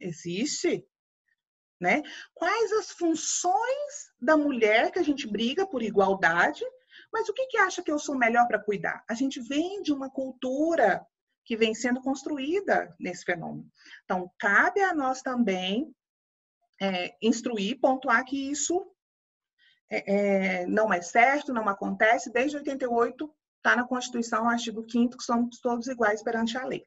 [0.00, 0.84] Existe.
[1.80, 2.02] Né?
[2.34, 6.64] Quais as funções da mulher que a gente briga por igualdade,
[7.12, 9.04] mas o que, que acha que eu sou melhor para cuidar?
[9.08, 11.04] A gente vem de uma cultura
[11.44, 13.70] que vem sendo construída nesse fenômeno.
[14.04, 15.94] Então, cabe a nós também
[16.80, 18.86] é, instruir, pontuar que isso
[19.90, 22.32] é, é, não é certo, não acontece.
[22.32, 26.84] Desde 88, está na Constituição, artigo 5 que somos todos iguais perante a lei.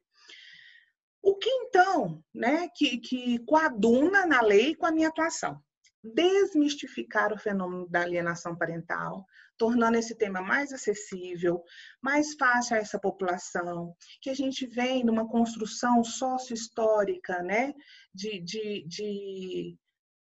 [1.22, 5.60] O que então, né, que, que coaduna na lei com a minha atuação?
[6.02, 9.26] Desmistificar o fenômeno da alienação parental,
[9.58, 11.62] tornando esse tema mais acessível,
[12.00, 17.72] mais fácil a essa população, que a gente vem numa construção sócio-histórica, né?
[18.14, 19.78] De, de, de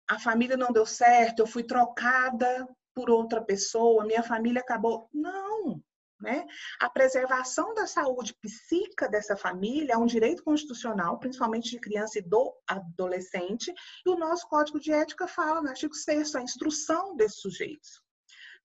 [0.09, 5.07] a família não deu certo, eu fui trocada por outra pessoa, minha família acabou.
[5.13, 5.81] Não!
[6.19, 6.45] Né?
[6.81, 12.21] A preservação da saúde psíquica dessa família é um direito constitucional, principalmente de criança e
[12.21, 13.73] do adolescente,
[14.05, 18.01] e o nosso Código de Ética fala no artigo 6 a instrução desses sujeitos.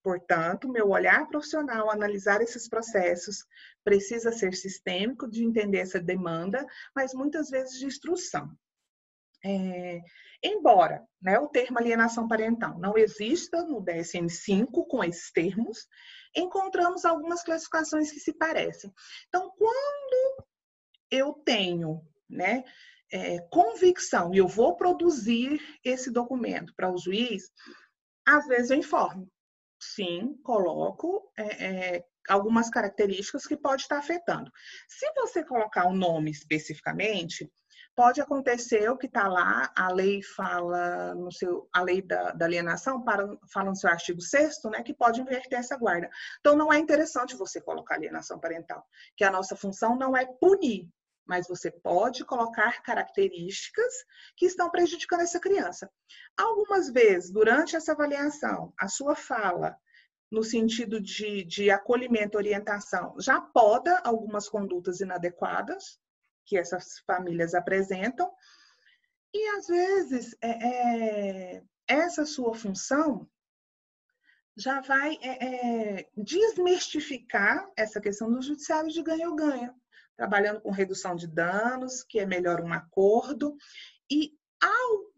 [0.04, 3.46] Portanto, meu olhar profissional, analisar esses processos,
[3.82, 8.54] precisa ser sistêmico, de entender essa demanda, mas muitas vezes de instrução.
[9.42, 10.02] É,
[10.42, 15.88] embora né, o termo alienação parental não exista no DSM-5 com esses termos,
[16.36, 18.92] encontramos algumas classificações que se parecem.
[19.28, 20.44] Então, quando
[21.10, 22.62] eu tenho né,
[23.10, 27.50] é, convicção e eu vou produzir esse documento para o juiz,
[28.26, 29.30] às vezes eu informo
[29.92, 34.50] sim, coloco é, é, algumas características que pode estar afetando.
[34.88, 37.50] Se você colocar o um nome especificamente,
[37.94, 42.44] pode acontecer o que está lá, a lei fala no seu, a lei da, da
[42.44, 46.08] alienação para, fala no seu artigo 6 né, que pode inverter essa guarda.
[46.40, 48.84] Então não é interessante você colocar alienação parental,
[49.16, 50.88] que a nossa função não é punir,
[51.26, 53.92] mas você pode colocar características
[54.36, 55.90] que estão prejudicando essa criança.
[56.36, 59.76] Algumas vezes, durante essa avaliação, a sua fala,
[60.30, 65.98] no sentido de, de acolhimento, orientação, já poda algumas condutas inadequadas
[66.44, 68.30] que essas famílias apresentam,
[69.32, 73.28] e às vezes é, é, essa sua função
[74.56, 79.74] já vai é, é desmistificar essa questão do judiciário de ganho-ganho
[80.16, 83.56] trabalhando com redução de danos, que é melhor um acordo.
[84.10, 85.14] E ao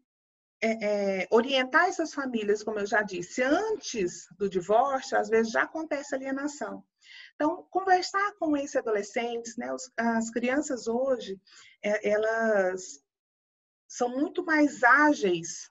[0.62, 5.62] é, é, orientar essas famílias, como eu já disse, antes do divórcio, às vezes já
[5.62, 6.82] acontece alienação.
[7.34, 11.38] Então, conversar com esses adolescentes, né, os, as crianças hoje,
[11.82, 13.00] é, elas
[13.86, 15.70] são muito mais ágeis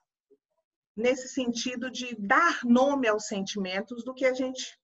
[0.96, 4.78] nesse sentido de dar nome aos sentimentos do que a gente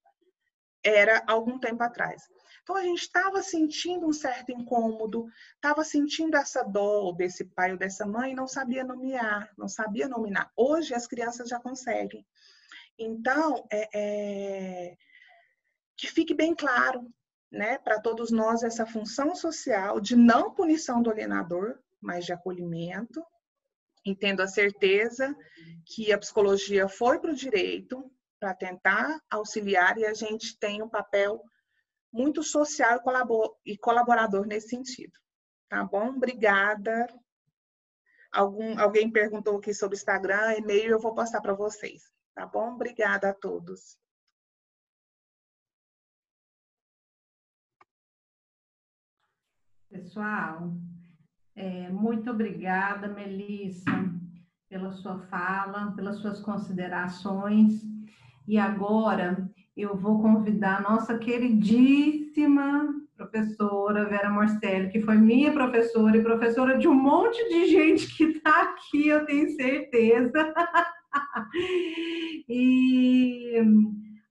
[0.84, 2.22] era algum tempo atrás.
[2.62, 7.78] Então a gente estava sentindo um certo incômodo, estava sentindo essa dor desse pai ou
[7.78, 10.50] dessa mãe, não sabia nomear, não sabia nominar.
[10.56, 12.24] Hoje as crianças já conseguem.
[12.98, 14.96] Então, é, é,
[15.96, 17.12] que fique bem claro,
[17.50, 23.24] né, para todos nós essa função social de não punição do alienador, mas de acolhimento,
[24.04, 25.36] e tendo a certeza
[25.86, 28.10] que a psicologia foi para o direito
[28.42, 31.40] para tentar auxiliar e a gente tem um papel
[32.12, 33.00] muito social
[33.64, 35.12] e colaborador nesse sentido.
[35.68, 36.08] Tá bom?
[36.08, 37.06] Obrigada.
[38.32, 42.02] Algum, alguém perguntou aqui sobre Instagram, e-mail, eu vou passar para vocês.
[42.34, 42.72] Tá bom?
[42.74, 43.96] Obrigada a todos.
[49.88, 50.72] Pessoal,
[51.54, 53.92] é, muito obrigada, Melissa,
[54.68, 57.91] pela sua fala, pelas suas considerações.
[58.46, 66.16] E agora eu vou convidar a nossa queridíssima professora Vera Morcelli, que foi minha professora
[66.16, 70.54] e professora de um monte de gente que está aqui, eu tenho certeza.
[72.48, 73.62] e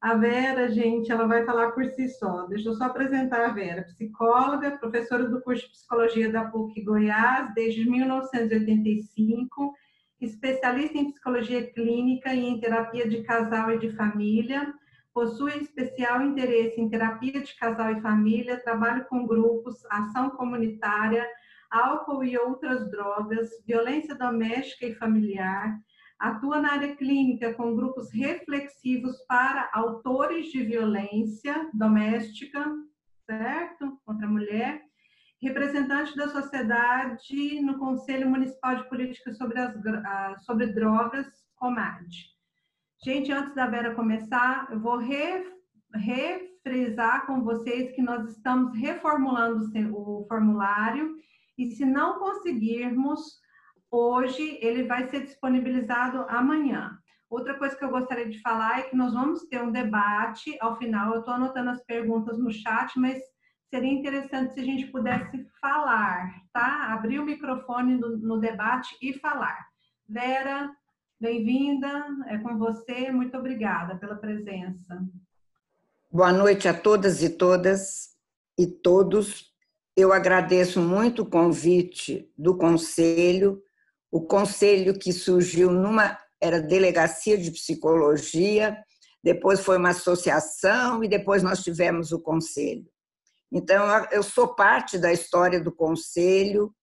[0.01, 2.47] a Vera, gente, ela vai falar por si só.
[2.47, 3.83] Deixa eu só apresentar a Vera.
[3.83, 9.73] Psicóloga, professora do curso de Psicologia da PUC Goiás desde 1985,
[10.21, 14.73] especialista em psicologia clínica e em terapia de casal e de família,
[15.13, 21.27] possui especial interesse em terapia de casal e família, trabalho com grupos, ação comunitária,
[21.69, 25.77] álcool e outras drogas, violência doméstica e familiar,
[26.19, 32.63] atua na área clínica com grupos reflexivos para autores de violência doméstica,
[33.25, 33.99] certo?
[34.05, 34.83] Contra a mulher,
[35.41, 42.07] representante da sociedade no Conselho Municipal de Política sobre, as, sobre Drogas, COMAD.
[43.03, 45.43] Gente, antes da Vera começar, eu vou re,
[45.95, 51.15] refrisar com vocês que nós estamos reformulando o formulário
[51.57, 53.41] e se não conseguirmos
[53.89, 56.97] hoje, ele vai ser disponibilizado amanhã.
[57.29, 60.77] Outra coisa que eu gostaria de falar é que nós vamos ter um debate ao
[60.77, 61.13] final.
[61.13, 63.17] Eu estou anotando as perguntas no chat, mas
[63.71, 66.93] seria interessante se a gente pudesse falar, tá?
[66.93, 69.65] Abrir o microfone no, no debate e falar.
[70.07, 70.69] Vera,
[71.17, 75.01] bem-vinda, é com você, muito obrigada pela presença.
[76.11, 78.09] Boa noite a todas e todas
[78.59, 79.49] e todos.
[79.95, 83.63] Eu agradeço muito o convite do Conselho,
[84.11, 88.77] o Conselho que surgiu numa era delegacia de psicologia,
[89.23, 92.85] depois foi uma associação e depois nós tivemos o Conselho.
[93.51, 96.73] Então, eu sou parte da história do Conselho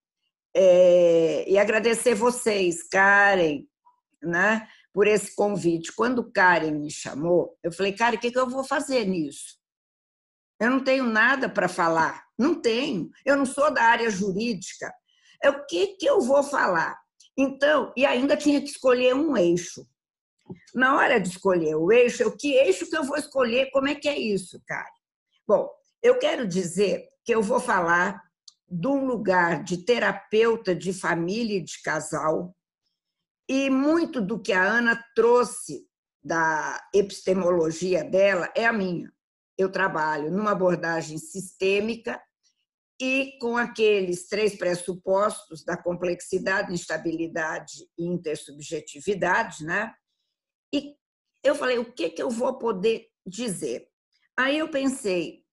[0.54, 3.62] é, e agradecer vocês, Karen,
[4.22, 5.92] né, por esse convite.
[5.94, 9.58] Quando Karen me chamou, eu falei, Karen, o que, que eu vou fazer nisso?
[10.60, 12.24] Eu não tenho nada para falar.
[12.36, 13.10] Não tenho.
[13.24, 14.92] Eu não sou da área jurídica.
[15.42, 16.98] É o que, que eu vou falar?
[17.36, 19.86] Então, e ainda tinha que escolher um eixo.
[20.74, 23.70] Na hora de escolher o eixo, o que eixo que eu vou escolher?
[23.70, 24.90] Como é que é isso, cara?
[25.46, 25.70] Bom,
[26.02, 28.22] eu quero dizer que eu vou falar
[28.70, 32.54] de um lugar de terapeuta de família e de casal,
[33.48, 35.86] e muito do que a Ana trouxe
[36.22, 39.10] da epistemologia dela é a minha.
[39.56, 42.20] Eu trabalho numa abordagem sistêmica
[43.00, 49.94] e com aqueles três pressupostos da complexidade, instabilidade e intersubjetividade, né?
[50.74, 50.94] E
[51.42, 53.88] eu falei, o que, que eu vou poder dizer?
[54.36, 55.44] Aí eu pensei,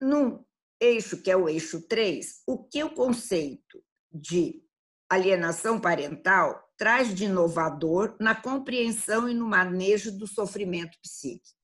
[0.00, 0.44] num
[0.80, 3.82] eixo que é o eixo 3, o que o conceito
[4.12, 4.62] de
[5.08, 11.56] alienação parental traz de inovador na compreensão e no manejo do sofrimento psíquico.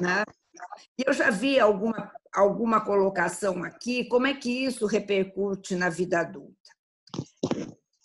[0.00, 0.24] Né?
[0.98, 6.56] Eu já vi alguma, alguma colocação aqui, como é que isso repercute na vida adulta.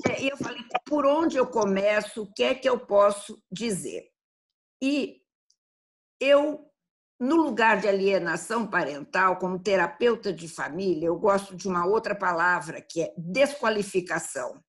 [0.08, 4.10] É, e eu falei, por onde eu começo, o que é que eu posso dizer?
[4.82, 5.22] E
[6.20, 6.70] eu,
[7.20, 12.82] no lugar de alienação parental, como terapeuta de família, eu gosto de uma outra palavra,
[12.82, 14.64] que é desqualificação.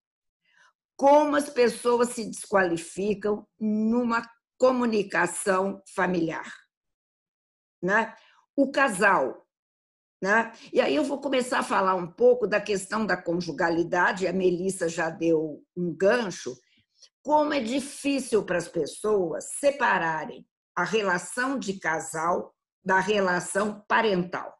[0.96, 4.22] Como as pessoas se desqualificam numa
[4.56, 6.50] comunicação familiar
[7.82, 8.14] né?
[8.56, 9.46] o casal.
[10.20, 10.52] Né?
[10.72, 14.88] E aí eu vou começar a falar um pouco da questão da conjugalidade, a Melissa
[14.88, 16.56] já deu um gancho,
[17.22, 20.44] como é difícil para as pessoas separarem
[20.80, 24.56] a relação de casal da relação parental.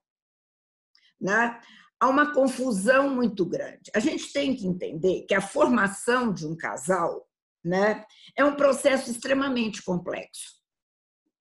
[1.20, 1.60] Né?
[2.00, 3.90] Há uma confusão muito grande.
[3.94, 7.28] A gente tem que entender que a formação de um casal
[7.64, 8.04] né,
[8.36, 10.58] é um processo extremamente complexo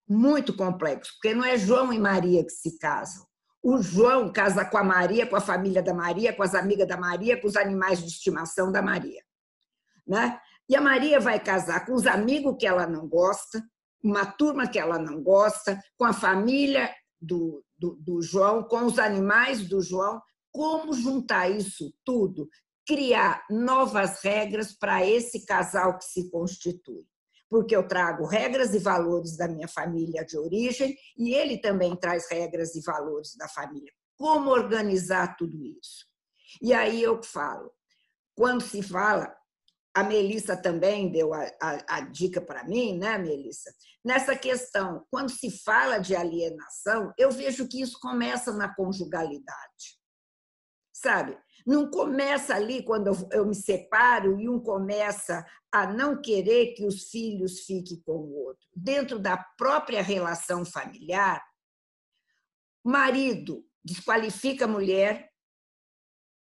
[0.08, 3.26] muito complexo, porque não é João e Maria que se casam.
[3.62, 6.96] O João casa com a Maria, com a família da Maria, com as amigas da
[6.96, 9.22] Maria, com os animais de estimação da Maria.
[10.08, 10.40] Né?
[10.70, 13.62] E a Maria vai casar com os amigos que ela não gosta,
[14.04, 19.00] uma turma que ela não gosta, com a família do, do, do João, com os
[19.00, 20.22] animais do João.
[20.52, 22.48] Como juntar isso tudo?
[22.86, 27.06] Criar novas regras para esse casal que se constitui
[27.50, 32.30] porque eu trago regras e valores da minha família de origem e ele também traz
[32.30, 33.92] regras e valores da família.
[34.18, 36.06] Como organizar tudo isso?
[36.62, 37.72] E aí eu falo,
[38.36, 39.34] quando se fala,
[39.98, 43.74] a Melissa também deu a, a, a dica para mim, né, Melissa?
[44.06, 49.98] Nessa questão, quando se fala de alienação, eu vejo que isso começa na conjugalidade.
[50.94, 51.36] Sabe?
[51.66, 57.10] Não começa ali quando eu me separo e um começa a não querer que os
[57.10, 58.68] filhos fiquem com o outro.
[58.76, 61.44] Dentro da própria relação familiar,
[62.86, 65.32] marido desqualifica a mulher,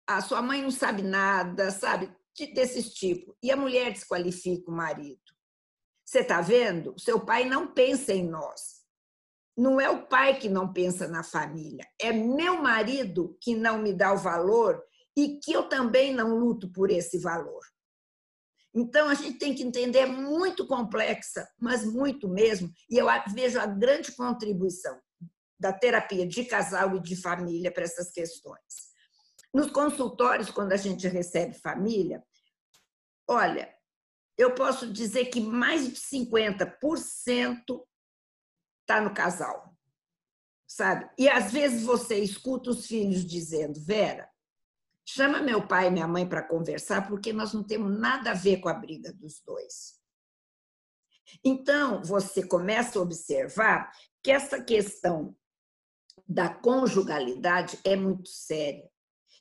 [0.07, 2.15] a sua mãe não sabe nada, sabe?
[2.55, 3.35] Desses tipos.
[3.43, 5.21] E a mulher desqualifica o marido.
[6.05, 6.95] Você está vendo?
[6.99, 8.77] Seu pai não pensa em nós.
[9.57, 13.91] Não é o pai que não pensa na família, é meu marido que não me
[13.91, 14.83] dá o valor
[15.17, 17.65] e que eu também não luto por esse valor.
[18.75, 23.59] Então, a gente tem que entender, é muito complexa, mas muito mesmo, e eu vejo
[23.59, 25.01] a grande contribuição
[25.59, 28.95] da terapia de casal e de família para essas questões.
[29.57, 32.23] Nos consultórios, quando a gente recebe família,
[33.27, 33.75] olha,
[34.37, 37.87] eu posso dizer que mais de 50%
[38.83, 39.75] está no casal,
[40.69, 41.11] sabe?
[41.19, 44.31] E às vezes você escuta os filhos dizendo, Vera,
[45.09, 48.57] Chama meu pai e minha mãe para conversar, porque nós não temos nada a ver
[48.57, 50.01] com a briga dos dois.
[51.45, 55.35] Então, você começa a observar que essa questão
[56.29, 58.91] da conjugalidade é muito séria.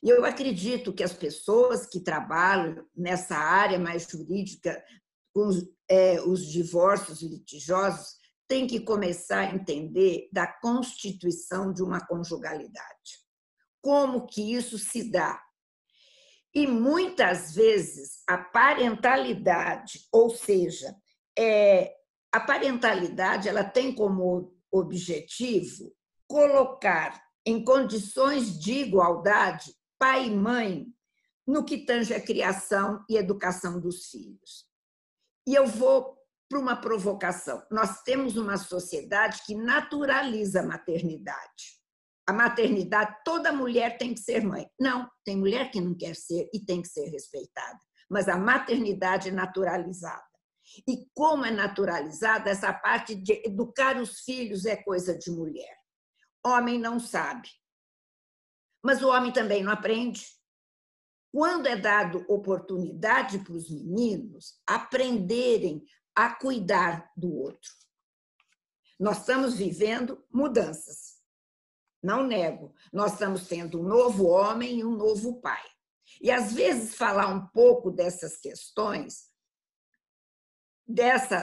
[0.02, 4.82] E eu acredito que as pessoas que trabalham nessa área mais jurídica,
[5.32, 8.16] com os, é, os divórcios litigiosos,
[8.48, 13.26] têm que começar a entender da constituição de uma conjugalidade.
[13.82, 15.42] Como que isso se dá?
[16.54, 20.94] E muitas vezes a parentalidade, ou seja,
[21.38, 21.94] é,
[22.32, 25.92] a parentalidade ela tem como objetivo
[26.26, 30.86] colocar em condições de igualdade pai e mãe
[31.46, 34.66] no que tange a criação e educação dos filhos.
[35.46, 36.16] E eu vou
[36.48, 37.64] para uma provocação.
[37.70, 41.76] Nós temos uma sociedade que naturaliza a maternidade
[42.26, 44.68] a maternidade, toda mulher tem que ser mãe.
[44.80, 47.78] Não, tem mulher que não quer ser e tem que ser respeitada.
[48.10, 50.24] Mas a maternidade é naturalizada.
[50.88, 55.76] E como é naturalizada, essa parte de educar os filhos é coisa de mulher.
[56.44, 57.48] homem não sabe.
[58.86, 60.24] Mas o homem também não aprende.
[61.32, 65.84] Quando é dado oportunidade para os meninos aprenderem
[66.14, 67.68] a cuidar do outro.
[68.96, 71.16] Nós estamos vivendo mudanças.
[72.00, 72.72] Não nego.
[72.92, 75.64] Nós estamos tendo um novo homem e um novo pai.
[76.20, 79.32] E às vezes falar um pouco dessas questões,
[80.86, 81.42] dessa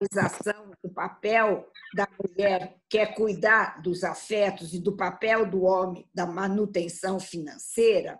[0.00, 6.08] naturalização do papel da mulher que é cuidar dos afetos e do papel do homem
[6.14, 8.18] da manutenção financeira,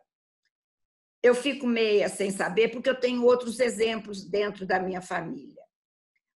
[1.23, 5.61] eu fico meia sem saber porque eu tenho outros exemplos dentro da minha família.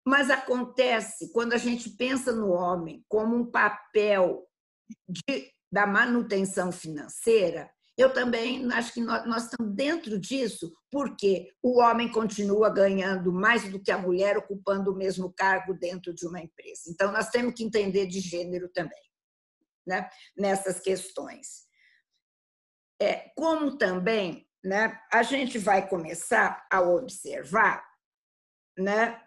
[0.06, 4.48] Mas acontece quando a gente pensa no homem como um papel
[5.08, 7.70] de, da manutenção financeira,
[8.02, 13.70] eu também acho que nós, nós, estamos dentro disso, porque o homem continua ganhando mais
[13.70, 16.84] do que a mulher, ocupando o mesmo cargo dentro de uma empresa.
[16.90, 19.04] Então, nós temos que entender de gênero também,
[19.86, 20.10] né?
[20.36, 21.68] nessas questões.
[23.00, 27.84] É, como também né, a gente vai começar a observar
[28.78, 29.22] né,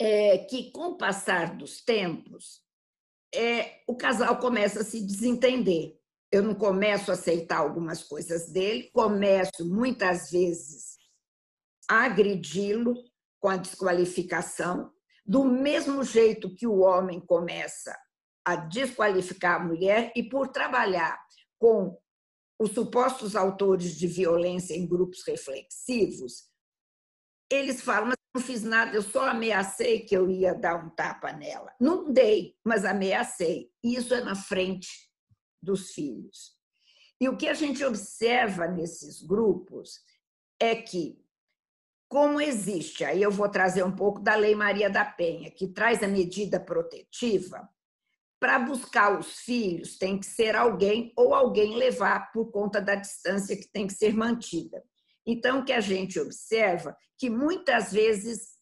[0.00, 2.62] é, que, com o passar dos tempos,
[3.34, 5.97] é, o casal começa a se desentender.
[6.30, 10.98] Eu não começo a aceitar algumas coisas dele, começo muitas vezes
[11.88, 12.94] a agredi-lo
[13.40, 14.92] com a desqualificação,
[15.24, 17.96] do mesmo jeito que o homem começa
[18.44, 21.18] a desqualificar a mulher, e por trabalhar
[21.58, 21.98] com
[22.58, 26.48] os supostos autores de violência em grupos reflexivos,
[27.50, 31.32] eles falam, mas não fiz nada, eu só ameacei que eu ia dar um tapa
[31.32, 31.74] nela.
[31.80, 33.70] Não dei, mas ameacei.
[33.82, 35.07] Isso é na frente
[35.68, 36.56] dos filhos.
[37.20, 40.00] E o que a gente observa nesses grupos
[40.58, 41.22] é que,
[42.08, 46.02] como existe, aí eu vou trazer um pouco da Lei Maria da Penha, que traz
[46.02, 47.68] a medida protetiva,
[48.40, 53.56] para buscar os filhos tem que ser alguém ou alguém levar por conta da distância
[53.56, 54.82] que tem que ser mantida.
[55.26, 58.56] Então, que a gente observa que muitas vezes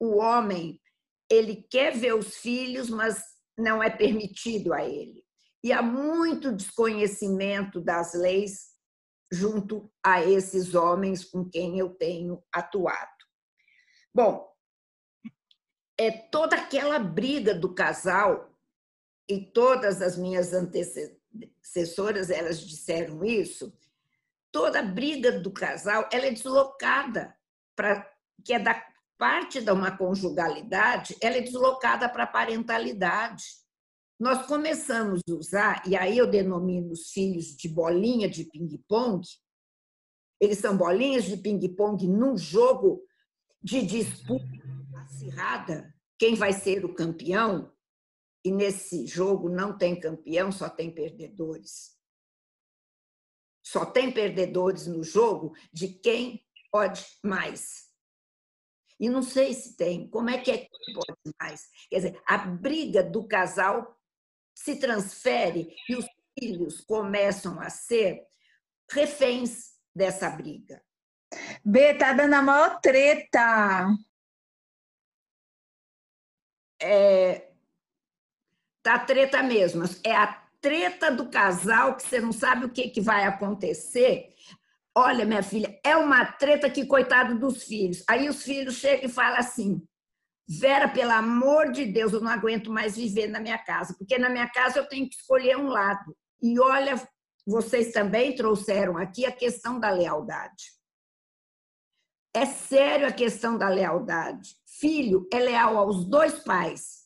[0.00, 0.80] o homem
[1.30, 3.22] ele quer ver os filhos, mas
[3.56, 5.21] não é permitido a ele.
[5.62, 8.72] E há muito desconhecimento das leis
[9.30, 13.10] junto a esses homens com quem eu tenho atuado.
[14.14, 14.52] Bom,
[15.98, 18.52] é toda aquela briga do casal
[19.28, 23.72] e todas as minhas antecessoras elas disseram isso,
[24.50, 27.34] toda briga do casal ela é deslocada
[27.74, 28.06] para
[28.44, 28.84] que é da
[29.16, 33.61] parte de uma conjugalidade, ela é deslocada para a parentalidade.
[34.22, 39.26] Nós começamos a usar, e aí eu denomino os filhos de bolinha de ping-pong,
[40.40, 43.04] eles são bolinhas de ping-pong num jogo
[43.60, 44.46] de disputa
[45.02, 47.74] acirrada, quem vai ser o campeão,
[48.44, 51.98] e nesse jogo não tem campeão, só tem perdedores.
[53.60, 57.88] Só tem perdedores no jogo de quem pode mais.
[59.00, 60.08] E não sei se tem.
[60.08, 61.68] Como é que é que pode mais?
[61.90, 63.98] Quer dizer, a briga do casal
[64.54, 66.06] se transfere e os
[66.38, 68.22] filhos começam a ser
[68.90, 70.82] reféns dessa briga.
[71.64, 73.88] B, tá dando a maior treta.
[76.80, 77.52] É,
[78.82, 79.84] tá treta mesmo.
[80.04, 84.34] É a treta do casal que você não sabe o que, que vai acontecer.
[84.94, 88.04] Olha, minha filha, é uma treta que, coitado dos filhos.
[88.08, 89.82] Aí os filhos chegam e falam assim:
[90.48, 94.28] Vera, pelo amor de Deus, eu não aguento mais viver na minha casa, porque na
[94.28, 96.16] minha casa eu tenho que escolher um lado.
[96.42, 97.00] E olha,
[97.46, 100.72] vocês também trouxeram aqui a questão da lealdade.
[102.34, 104.56] É sério a questão da lealdade.
[104.80, 107.02] Filho é leal aos dois pais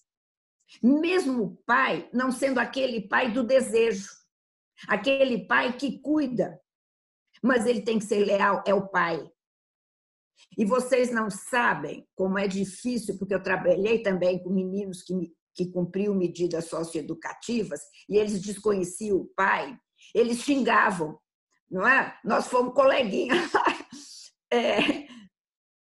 [0.82, 4.10] mesmo o pai não sendo aquele pai do desejo,
[4.88, 6.60] aquele pai que cuida,
[7.42, 9.30] mas ele tem que ser leal, é o pai.
[10.56, 15.14] E vocês não sabem como é difícil, porque eu trabalhei também com meninos que,
[15.54, 19.76] que cumpriam medidas socioeducativas e eles desconheciam o pai,
[20.14, 21.18] eles xingavam,
[21.70, 22.16] não é?
[22.24, 23.50] Nós fomos coleguinhas
[24.48, 24.78] É,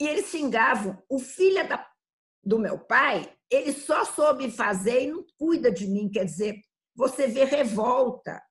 [0.00, 1.02] e eles xingavam.
[1.10, 1.86] O filho da,
[2.42, 6.08] do meu pai ele só soube fazer e não cuida de mim.
[6.08, 6.60] Quer dizer,
[6.94, 8.42] você vê revolta.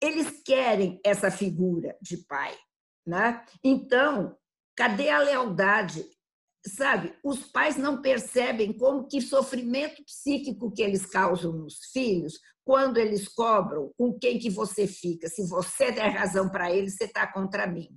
[0.00, 2.56] Eles querem essa figura de pai.
[3.06, 3.44] Né?
[3.62, 4.36] Então,
[4.76, 6.04] cadê a lealdade?
[6.66, 12.96] Sabe, os pais não percebem como que sofrimento psíquico que eles causam nos filhos quando
[12.96, 15.28] eles cobram com quem que você fica.
[15.28, 17.88] Se você der razão para eles, você está contra mim.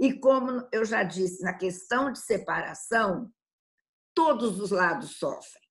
[0.00, 3.30] E como eu já disse, na questão de separação,
[4.14, 5.62] todos os lados sofrem.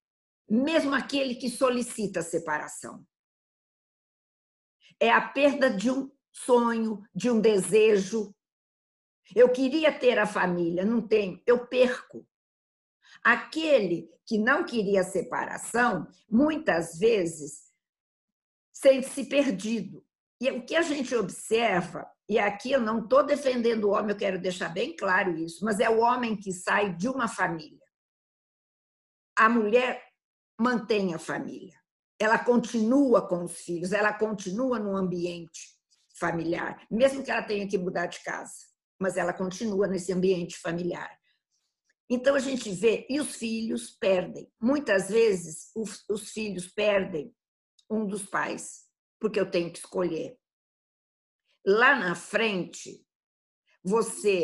[0.48, 3.04] mesmo aquele que solicita a separação.
[5.00, 8.35] É a perda de um sonho, de um desejo.
[9.34, 12.28] Eu queria ter a família, não tenho, eu perco.
[13.24, 17.72] Aquele que não queria separação, muitas vezes
[18.74, 20.06] sente-se perdido.
[20.40, 24.18] E o que a gente observa, e aqui eu não estou defendendo o homem, eu
[24.18, 27.80] quero deixar bem claro isso, mas é o homem que sai de uma família.
[29.38, 30.04] A mulher
[30.60, 31.74] mantém a família,
[32.20, 35.76] ela continua com os filhos, ela continua no ambiente
[36.18, 38.54] familiar, mesmo que ela tenha que mudar de casa,
[39.00, 41.18] mas ela continua nesse ambiente familiar.
[42.10, 44.52] Então a gente vê, e os filhos perdem.
[44.62, 47.34] Muitas vezes os, os filhos perdem
[47.90, 48.86] um dos pais,
[49.20, 50.38] porque eu tenho que escolher.
[51.66, 53.04] Lá na frente,
[53.84, 54.44] você,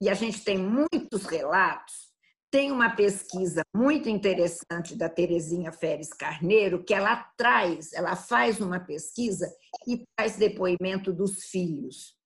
[0.00, 2.10] e a gente tem muitos relatos,
[2.50, 8.80] tem uma pesquisa muito interessante da Terezinha Feres Carneiro, que ela traz, ela faz uma
[8.80, 9.52] pesquisa
[9.86, 12.16] e traz depoimento dos filhos.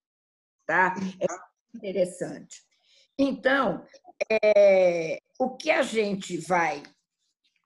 [0.66, 0.94] Tá?
[1.20, 1.26] É
[1.74, 2.62] interessante.
[3.18, 3.84] Então,
[4.30, 6.82] é, o que a gente vai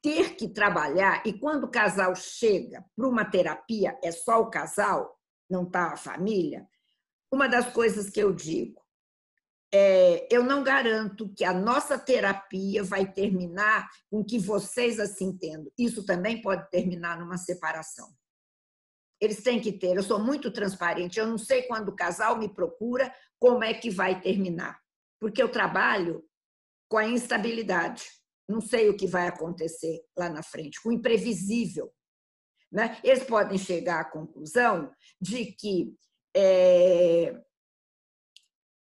[0.02, 5.18] ter que trabalhar, e quando o casal chega para uma terapia, é só o casal,
[5.51, 6.66] não está a família,
[7.32, 8.80] uma das coisas que eu digo,
[9.72, 15.70] é, eu não garanto que a nossa terapia vai terminar com que vocês assim entendam.
[15.78, 18.09] Isso também pode terminar numa separação.
[19.20, 22.48] Eles têm que ter, eu sou muito transparente, eu não sei quando o casal me
[22.48, 24.81] procura como é que vai terminar,
[25.20, 26.24] porque eu trabalho
[26.89, 28.05] com a instabilidade.
[28.48, 31.93] Não sei o que vai acontecer lá na frente, com o imprevisível.
[32.73, 32.98] Né?
[33.05, 34.90] Eles podem chegar à conclusão
[35.20, 35.94] de que
[36.35, 37.35] é,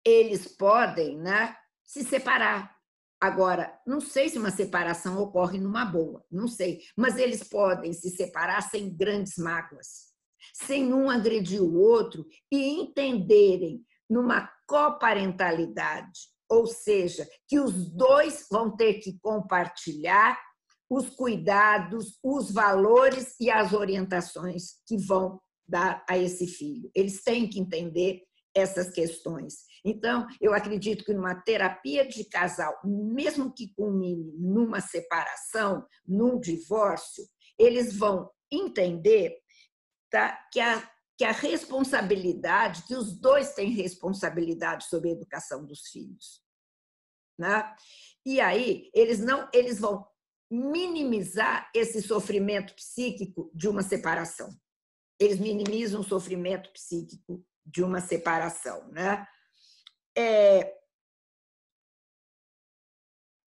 [0.05, 2.75] eles podem né, se separar.
[3.21, 8.11] Agora, não sei se uma separação ocorre numa boa, não sei, mas eles podem se
[8.11, 10.12] separar sem grandes mágoas,
[10.53, 18.77] sem um agredir o outro e entenderem numa coparentalidade ou seja, que os dois vão
[18.77, 20.39] ter que compartilhar
[20.89, 26.91] os cuidados, os valores e as orientações que vão dar a esse filho.
[26.95, 28.23] Eles têm que entender
[28.55, 29.65] essas questões.
[29.85, 37.25] Então, eu acredito que numa terapia de casal, mesmo que culmine numa separação, num divórcio,
[37.59, 39.37] eles vão entender
[40.11, 45.89] tá, que a que a responsabilidade, que os dois têm responsabilidade sobre a educação dos
[45.89, 46.43] filhos.
[47.39, 47.74] Né?
[48.24, 50.07] E aí eles não, eles vão
[50.51, 54.49] minimizar esse sofrimento psíquico de uma separação.
[55.19, 59.27] Eles minimizam o sofrimento psíquico de uma separação, né?
[60.16, 60.74] É,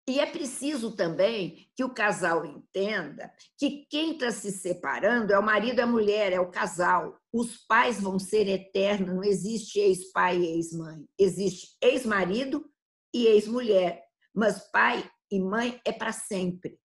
[0.07, 5.43] e é preciso também que o casal entenda que quem está se separando é o
[5.43, 7.19] marido e a mulher, é o casal.
[7.31, 11.05] Os pais vão ser eternos, não existe ex-pai e ex-mãe.
[11.19, 12.65] Existe ex-marido
[13.13, 14.01] e ex-mulher,
[14.33, 16.79] mas pai e mãe é para sempre.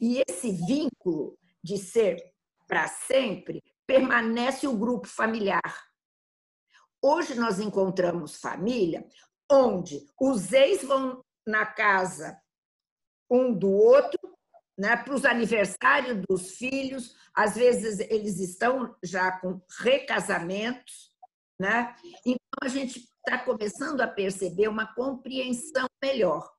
[0.00, 2.20] E esse vínculo de ser
[2.66, 5.86] para sempre permanece o grupo familiar.
[7.00, 9.06] Hoje nós encontramos família
[9.48, 12.36] onde os ex vão na casa
[13.30, 14.18] um do outro,
[14.78, 21.12] né, para os aniversários dos filhos, às vezes eles estão já com recasamentos,
[21.58, 21.94] né?
[22.24, 26.50] Então a gente está começando a perceber uma compreensão melhor.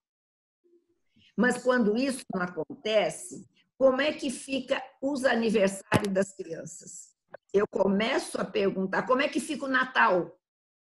[1.35, 7.15] Mas quando isso não acontece, como é que fica os aniversários das crianças?
[7.53, 10.35] Eu começo a perguntar como é que fica o Natal?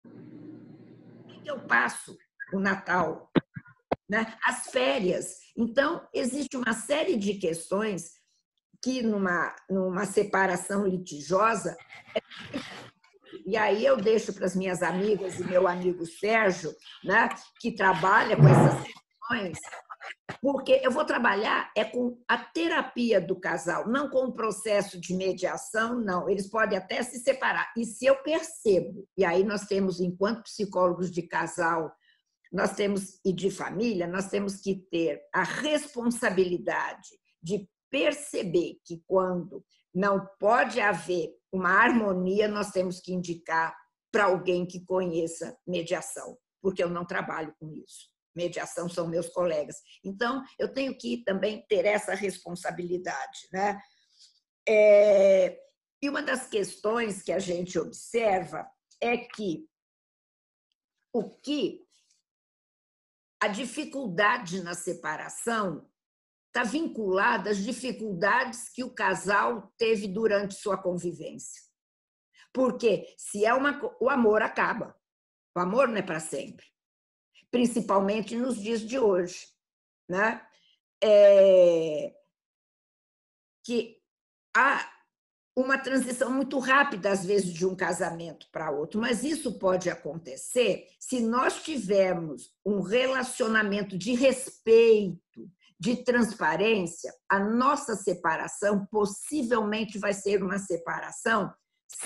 [0.03, 2.17] O que eu passo
[2.51, 3.31] o Natal?
[4.11, 4.35] Né?
[4.43, 5.37] As férias.
[5.55, 8.11] Então, existe uma série de questões
[8.83, 11.77] que, numa, numa separação litigiosa,
[13.45, 16.75] e aí eu deixo para as minhas amigas e meu amigo Sérgio,
[17.05, 17.29] né,
[17.61, 19.57] que trabalha com essas questões,
[20.41, 25.13] porque eu vou trabalhar é com a terapia do casal, não com o processo de
[25.13, 26.29] mediação, não.
[26.29, 27.71] Eles podem até se separar.
[27.77, 31.95] E se eu percebo, e aí nós temos, enquanto psicólogos de casal,
[32.51, 37.09] nós temos, e de família, nós temos que ter a responsabilidade
[37.41, 43.75] de perceber que quando não pode haver uma harmonia, nós temos que indicar
[44.11, 48.09] para alguém que conheça mediação, porque eu não trabalho com isso.
[48.35, 49.77] Mediação são meus colegas.
[50.03, 53.47] Então, eu tenho que também ter essa responsabilidade.
[53.51, 53.79] Né?
[54.67, 55.57] É...
[56.01, 58.69] E uma das questões que a gente observa
[59.01, 59.67] é que
[61.13, 61.85] o que
[63.41, 65.89] a dificuldade na separação
[66.47, 71.59] está vinculada às dificuldades que o casal teve durante sua convivência.
[72.53, 74.95] Porque se é uma, o amor acaba.
[75.55, 76.65] O amor não é para sempre.
[77.49, 79.47] Principalmente nos dias de hoje.
[80.07, 80.45] Né?
[81.03, 82.13] É,
[83.63, 83.97] que
[84.55, 85.00] há
[85.55, 90.87] uma transição muito rápida, às vezes, de um casamento para outro, mas isso pode acontecer
[90.99, 100.43] se nós tivermos um relacionamento de respeito, de transparência, a nossa separação possivelmente vai ser
[100.43, 101.51] uma separação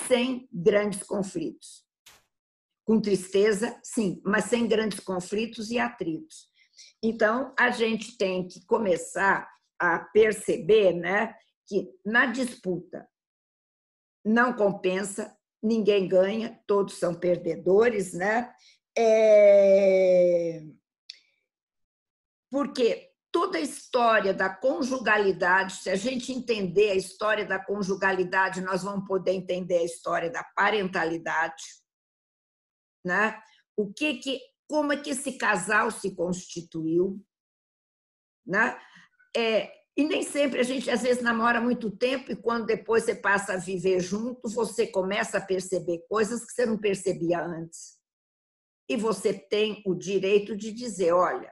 [0.08, 1.84] sem grandes conflitos.
[2.86, 6.48] Com tristeza, sim, mas sem grandes conflitos e atritos.
[7.04, 9.48] Então, a gente tem que começar
[9.78, 11.36] a perceber né,
[11.68, 13.06] que na disputa
[14.26, 18.52] não compensa, ninguém ganha, todos são perdedores, né?
[18.98, 20.64] É...
[22.50, 28.82] Porque toda a história da conjugalidade, se a gente entender a história da conjugalidade, nós
[28.82, 31.64] vamos poder entender a história da parentalidade,
[33.06, 33.40] né?
[33.78, 37.24] O que que como é que esse casal se constituiu,
[38.46, 38.80] né?
[39.36, 43.16] É, e nem sempre a gente às vezes namora muito tempo e quando depois você
[43.16, 47.96] passa a viver junto, você começa a perceber coisas que você não percebia antes.
[48.90, 51.52] E você tem o direito de dizer, olha,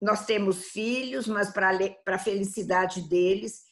[0.00, 3.62] nós temos filhos, mas para a felicidade deles.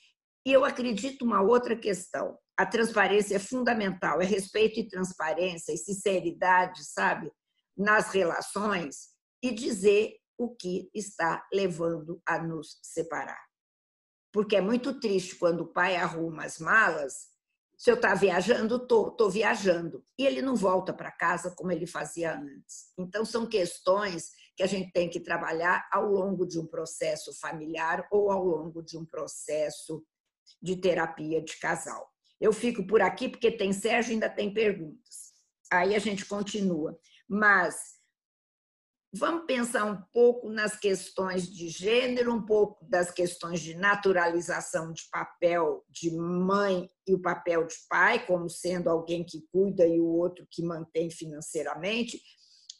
[0.46, 2.38] E eu acredito uma outra questão.
[2.56, 7.30] A transparência é fundamental, é respeito e transparência e sinceridade, sabe,
[7.76, 9.10] nas relações
[9.42, 13.47] e dizer o que está levando a nos separar.
[14.32, 17.28] Porque é muito triste quando o pai arruma as malas.
[17.76, 20.04] Se eu estou tá viajando, estou, estou viajando.
[20.18, 22.92] E ele não volta para casa como ele fazia antes.
[22.98, 28.06] Então, são questões que a gente tem que trabalhar ao longo de um processo familiar
[28.10, 30.04] ou ao longo de um processo
[30.60, 32.10] de terapia de casal.
[32.40, 35.32] Eu fico por aqui porque tem Sérgio ainda tem perguntas.
[35.72, 36.98] Aí a gente continua.
[37.28, 37.97] Mas
[39.12, 45.02] vamos pensar um pouco nas questões de gênero, um pouco das questões de naturalização de
[45.10, 50.06] papel de mãe e o papel de pai, como sendo alguém que cuida e o
[50.06, 52.20] outro que mantém financeiramente,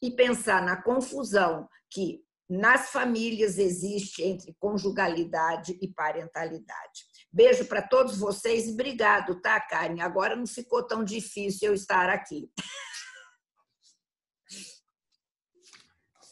[0.02, 7.04] e pensar na confusão que nas famílias existe entre conjugalidade e parentalidade.
[7.30, 10.00] Beijo para todos vocês e obrigado, tá, Karen?
[10.00, 12.50] Agora não ficou tão difícil eu estar aqui.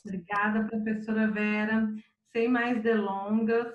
[0.07, 1.93] Obrigada, professora Vera.
[2.31, 3.75] Sem mais delongas,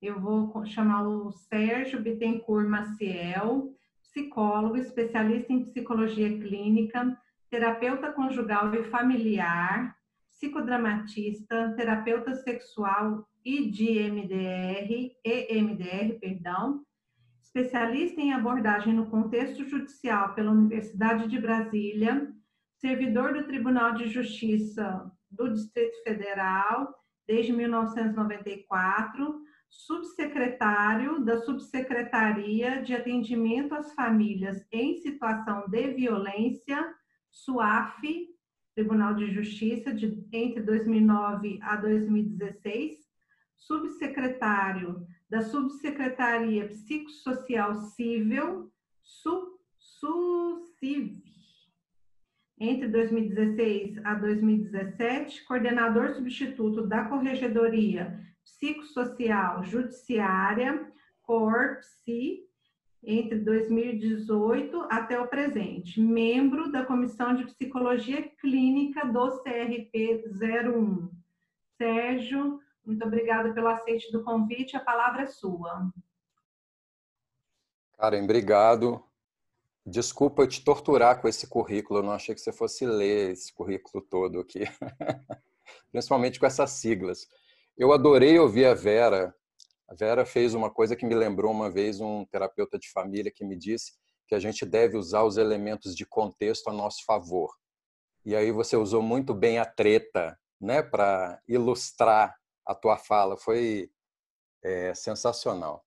[0.00, 7.14] eu vou chamar o Sérgio Bittencourt Maciel, psicólogo, especialista em psicologia clínica,
[7.50, 9.94] terapeuta conjugal e familiar,
[10.30, 16.84] psicodramatista, terapeuta sexual e de MDR, EMDR, perdão,
[17.42, 22.32] especialista em abordagem no contexto judicial pela Universidade de Brasília,
[22.78, 26.94] servidor do Tribunal de Justiça do Distrito Federal
[27.26, 36.94] desde 1994, subsecretário da Subsecretaria de Atendimento às Famílias em Situação de Violência
[37.30, 38.28] SUAF,
[38.74, 42.98] Tribunal de Justiça, de, entre 2009 a 2016,
[43.56, 48.70] subsecretário da Subsecretaria Psicossocial Civil,
[49.78, 51.25] SUCIV,
[52.58, 60.90] entre 2016 a 2017, coordenador substituto da Corregedoria Psicossocial Judiciária,
[61.22, 62.46] CORPSI,
[63.02, 71.10] entre 2018 até o presente, membro da Comissão de Psicologia Clínica do CRP 01.
[71.76, 75.90] Sérgio, muito obrigada pelo aceite do convite, a palavra é sua.
[77.98, 79.05] Karen, obrigado.
[79.86, 83.52] Desculpa eu te torturar com esse currículo, eu não achei que você fosse ler esse
[83.52, 84.64] currículo todo aqui,
[85.92, 87.28] principalmente com essas siglas.
[87.78, 89.34] Eu adorei ouvir a Vera
[89.88, 93.44] a Vera fez uma coisa que me lembrou uma vez um terapeuta de família que
[93.44, 93.92] me disse
[94.26, 97.54] que a gente deve usar os elementos de contexto a nosso favor.
[98.24, 102.36] E aí você usou muito bem a treta, né, para ilustrar
[102.66, 103.36] a tua fala.
[103.36, 103.88] Foi
[104.64, 105.84] é, sensacional.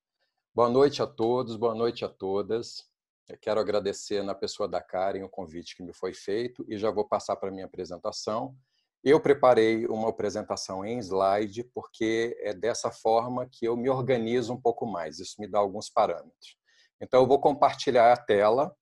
[0.54, 2.89] Boa noite a todos, boa noite a todas.
[3.30, 6.90] Eu quero agradecer na pessoa da Karen o convite que me foi feito e já
[6.90, 8.56] vou passar para a minha apresentação.
[9.04, 14.60] Eu preparei uma apresentação em slide, porque é dessa forma que eu me organizo um
[14.60, 15.20] pouco mais.
[15.20, 16.56] Isso me dá alguns parâmetros.
[17.00, 18.76] Então, eu vou compartilhar a tela.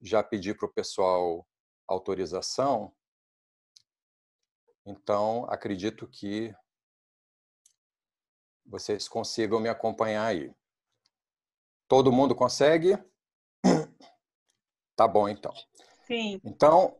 [0.00, 1.44] Já pedi para o pessoal
[1.88, 2.94] autorização.
[4.86, 6.54] Então, acredito que
[8.64, 10.54] vocês consigam me acompanhar aí.
[11.88, 12.96] Todo mundo consegue?
[15.00, 15.54] Tá bom, então.
[16.06, 16.38] Sim.
[16.44, 16.94] Então,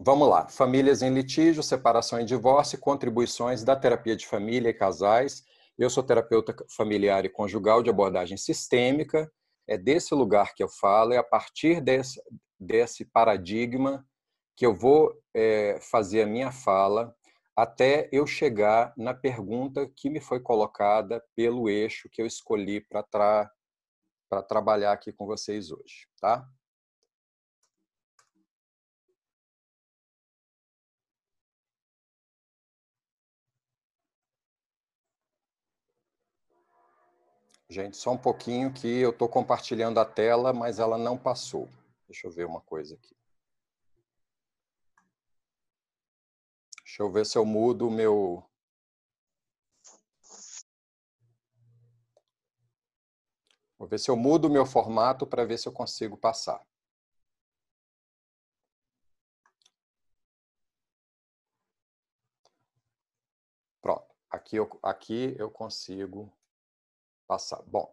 [0.00, 0.48] vamos lá.
[0.48, 5.44] Famílias em litígio, separação e divórcio, contribuições da terapia de família e casais.
[5.78, 9.30] Eu sou terapeuta familiar e conjugal de abordagem sistêmica.
[9.64, 12.20] É desse lugar que eu falo, é a partir desse,
[12.58, 14.04] desse paradigma
[14.56, 17.14] que eu vou é, fazer a minha fala
[17.54, 23.04] até eu chegar na pergunta que me foi colocada pelo eixo que eu escolhi para
[23.04, 23.48] tra
[24.48, 26.44] trabalhar aqui com vocês hoje, tá?
[37.68, 41.68] Gente, só um pouquinho que eu estou compartilhando a tela, mas ela não passou.
[42.06, 43.16] Deixa eu ver uma coisa aqui.
[46.84, 48.42] Deixa eu ver se eu mudo o meu.
[53.78, 56.64] Vou ver se eu mudo o meu formato para ver se eu consigo passar.
[63.80, 64.14] Pronto.
[64.30, 66.32] Aqui eu, aqui eu consigo
[67.26, 67.62] passar.
[67.66, 67.92] Bom,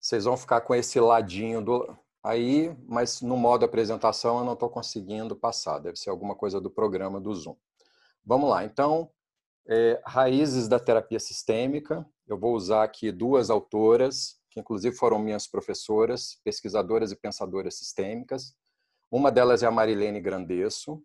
[0.00, 4.68] vocês vão ficar com esse ladinho do aí, mas no modo apresentação eu não estou
[4.68, 5.78] conseguindo passar.
[5.78, 7.56] Deve ser alguma coisa do programa do Zoom.
[8.24, 9.10] Vamos lá, então,
[9.66, 12.06] é, raízes da terapia sistêmica.
[12.26, 18.54] Eu vou usar aqui duas autoras, que inclusive foram minhas professoras, pesquisadoras e pensadoras sistêmicas.
[19.10, 21.02] Uma delas é a Marilene Grandesso,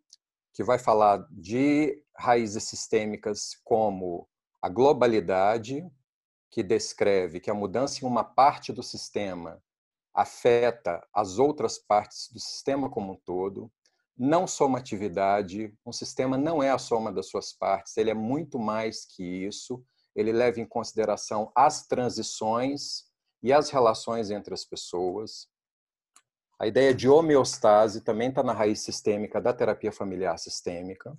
[0.54, 4.28] que vai falar de raízes sistêmicas como
[4.62, 5.86] a globalidade,
[6.54, 9.60] que descreve que a mudança em uma parte do sistema
[10.14, 13.72] afeta as outras partes do sistema como um todo
[14.16, 15.74] não somatividade.
[15.84, 19.84] Um sistema não é a soma das suas partes, ele é muito mais que isso.
[20.16, 23.06] Ele leva em consideração as transições
[23.42, 25.48] e as relações entre as pessoas.
[26.60, 31.18] A ideia de homeostase também está na raiz sistêmica da terapia familiar sistêmica.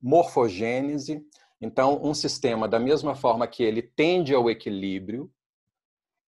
[0.00, 1.26] Morfogênese.
[1.64, 5.32] Então, um sistema, da mesma forma que ele tende ao equilíbrio,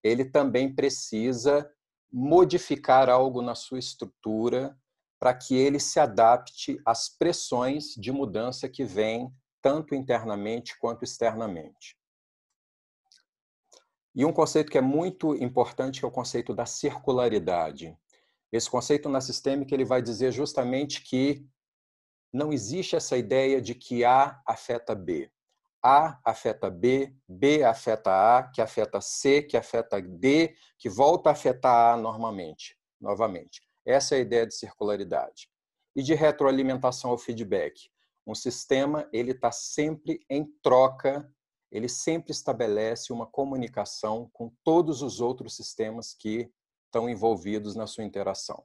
[0.03, 1.71] ele também precisa
[2.11, 4.75] modificar algo na sua estrutura
[5.19, 9.31] para que ele se adapte às pressões de mudança que vêm
[9.61, 11.95] tanto internamente quanto externamente.
[14.15, 17.95] E um conceito que é muito importante é o conceito da circularidade.
[18.51, 21.45] Esse conceito na sistêmica ele vai dizer justamente que
[22.31, 25.31] não existe essa ideia de que A afeta B.
[25.83, 31.33] A afeta B, B afeta A, que afeta C, que afeta D, que volta a
[31.33, 33.61] afetar A normalmente, novamente.
[33.85, 35.49] Essa é a ideia de circularidade.
[35.95, 37.89] E de retroalimentação ao feedback.
[38.25, 41.31] Um sistema ele está sempre em troca,
[41.71, 46.51] ele sempre estabelece uma comunicação com todos os outros sistemas que
[46.85, 48.63] estão envolvidos na sua interação.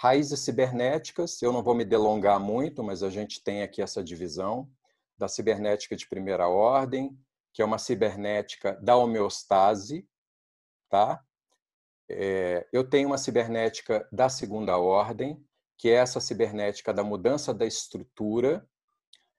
[0.00, 4.70] Raízes cibernéticas, eu não vou me delongar muito, mas a gente tem aqui essa divisão
[5.16, 7.18] da cibernética de primeira ordem,
[7.52, 10.08] que é uma cibernética da homeostase,
[10.88, 11.20] tá?
[12.08, 15.44] É, eu tenho uma cibernética da segunda ordem,
[15.76, 18.64] que é essa cibernética da mudança da estrutura.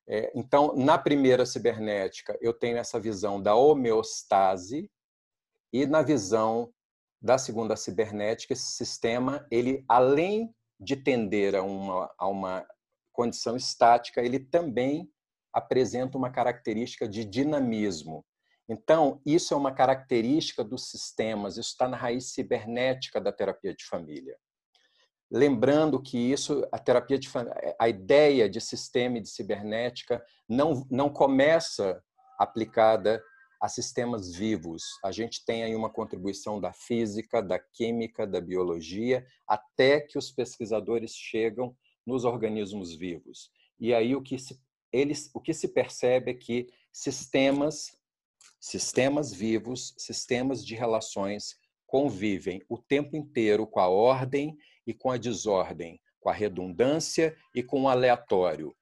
[0.05, 4.91] É, então, na primeira cibernética, eu tenho essa visão da homeostase,
[5.71, 6.73] e na visão
[7.21, 12.65] da segunda cibernética, esse sistema, ele além de tender a uma, a uma
[13.11, 15.11] condição estática, ele também
[15.53, 18.25] apresenta uma característica de dinamismo.
[18.69, 23.83] Então, isso é uma característica dos sistemas, isso está na raiz cibernética da terapia de
[23.85, 24.37] família.
[25.31, 27.29] Lembrando que isso, a terapia de
[27.79, 32.01] a ideia de sistema e de cibernética não, não começa
[32.39, 33.21] aplicada
[33.61, 34.83] a sistemas vivos.
[35.03, 40.31] A gente tem aí uma contribuição da física, da química, da biologia, até que os
[40.31, 41.75] pesquisadores chegam
[42.05, 43.51] nos organismos vivos.
[43.79, 44.59] E aí o que se,
[44.91, 47.99] eles, o que se percebe é que sistemas
[48.59, 51.55] Sistemas vivos, sistemas de relações
[51.87, 57.63] convivem o tempo inteiro com a ordem e com a desordem, com a redundância e
[57.63, 58.75] com o aleatório.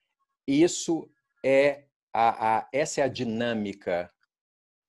[0.48, 1.10] Isso
[1.46, 4.12] é a, a essa é a dinâmica,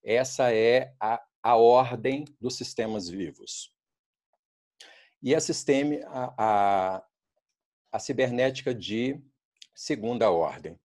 [0.04, 3.72] essa é a, a ordem dos sistemas vivos.
[5.22, 7.04] E a, sistema, a, a,
[7.92, 9.20] a cibernética de
[9.74, 10.78] segunda ordem.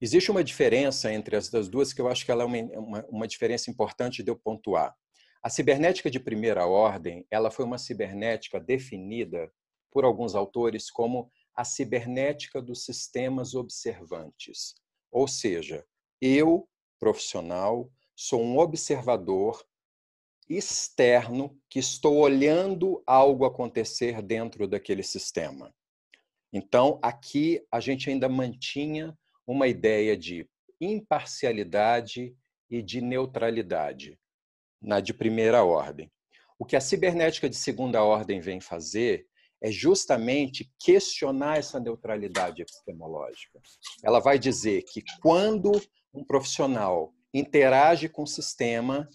[0.00, 3.28] Existe uma diferença entre as duas que eu acho que ela é uma, uma, uma
[3.28, 4.96] diferença importante de eu pontuar.
[5.42, 9.50] A cibernética de primeira ordem, ela foi uma cibernética definida
[9.90, 14.74] por alguns autores como a cibernética dos sistemas observantes.
[15.10, 15.84] Ou seja,
[16.20, 16.68] eu
[16.98, 17.90] profissional,
[18.22, 19.64] sou um observador
[20.46, 25.74] externo que estou olhando algo acontecer dentro daquele sistema.
[26.52, 30.46] Então, aqui a gente ainda mantinha uma ideia de
[30.78, 32.36] imparcialidade
[32.68, 34.20] e de neutralidade
[34.82, 36.12] na de primeira ordem.
[36.58, 39.26] O que a cibernética de segunda ordem vem fazer
[39.62, 43.58] é justamente questionar essa neutralidade epistemológica.
[44.04, 45.72] Ela vai dizer que quando
[46.12, 49.08] um profissional interage com o sistema,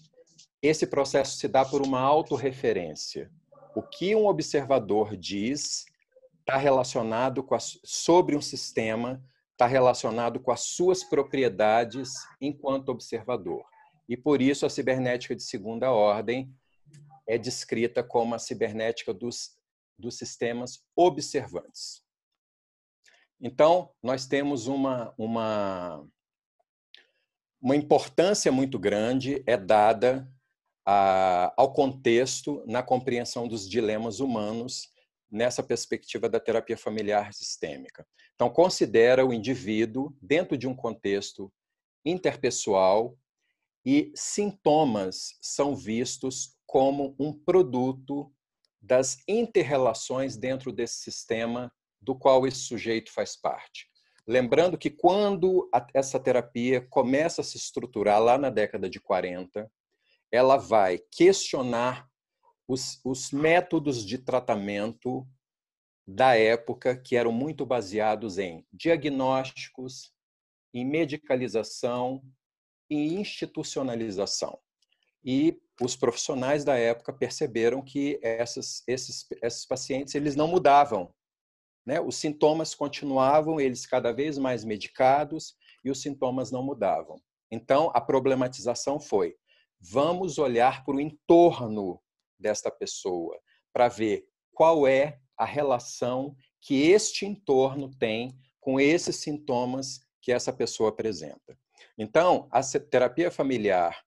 [0.62, 3.30] esse processo se dá por uma autorreferência.
[3.74, 5.84] O que um observador diz
[6.40, 9.22] está relacionado a, sobre um sistema,
[9.52, 13.64] está relacionado com as suas propriedades enquanto observador.
[14.08, 16.54] E por isso a cibernética de segunda ordem
[17.26, 19.58] é descrita como a cibernética dos,
[19.98, 22.02] dos sistemas observantes.
[23.40, 26.06] Então, nós temos uma, uma,
[27.66, 30.32] uma importância muito grande é dada
[30.86, 34.88] a, ao contexto na compreensão dos dilemas humanos
[35.28, 38.06] nessa perspectiva da terapia familiar sistêmica.
[38.36, 41.52] Então, considera o indivíduo dentro de um contexto
[42.04, 43.18] interpessoal
[43.84, 48.32] e sintomas são vistos como um produto
[48.80, 53.88] das interrelações dentro desse sistema do qual esse sujeito faz parte.
[54.26, 59.70] Lembrando que quando essa terapia começa a se estruturar lá na década de 40,
[60.32, 62.08] ela vai questionar
[62.66, 65.26] os, os métodos de tratamento
[66.06, 70.12] da época que eram muito baseados em diagnósticos,
[70.74, 72.22] em medicalização
[72.90, 74.58] e institucionalização.
[75.24, 81.12] E os profissionais da época perceberam que essas, esses, esses pacientes eles não mudavam.
[81.86, 82.00] Né?
[82.00, 85.54] Os sintomas continuavam, eles cada vez mais medicados,
[85.84, 87.20] e os sintomas não mudavam.
[87.50, 89.36] Então, a problematização foi:
[89.80, 92.02] vamos olhar para o entorno
[92.38, 93.38] desta pessoa
[93.72, 100.52] para ver qual é a relação que este entorno tem com esses sintomas que essa
[100.52, 101.56] pessoa apresenta.
[101.96, 104.04] Então, a terapia familiar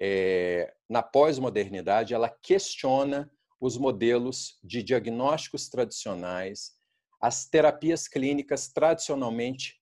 [0.00, 3.30] é, na pós-modernidade ela questiona
[3.60, 6.72] os modelos de diagnósticos tradicionais,
[7.20, 9.80] as terapias clínicas tradicionalmente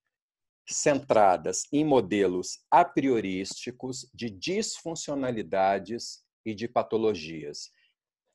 [0.67, 7.71] centradas em modelos a priorísticos de disfuncionalidades e de patologias.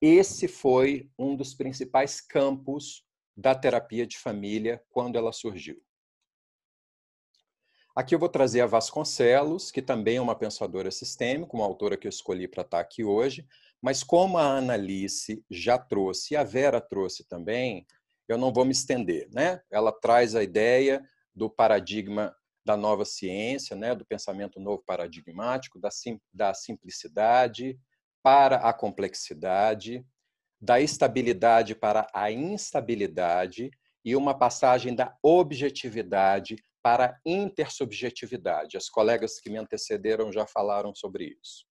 [0.02, 3.06] Esse foi um dos principais campos
[3.36, 5.82] da terapia de família quando ela surgiu.
[7.96, 12.08] Aqui eu vou trazer a Vasconcelos, que também é uma pensadora sistêmica, uma autora que
[12.08, 13.48] eu escolhi para estar aqui hoje,
[13.80, 17.86] mas como a Annalice já trouxe e a Vera trouxe também,
[18.28, 19.28] eu não vou me estender.
[19.32, 19.62] Né?
[19.72, 21.04] Ela traz a ideia
[21.36, 22.36] do paradigma
[22.66, 27.78] da nova ciência, né, do pensamento novo paradigmático, da, sim, da simplicidade
[28.24, 30.06] para a complexidade,
[30.62, 33.70] da estabilidade para a instabilidade
[34.06, 38.78] e uma passagem da objetividade para a intersubjetividade.
[38.78, 41.66] As colegas que me antecederam já falaram sobre isso.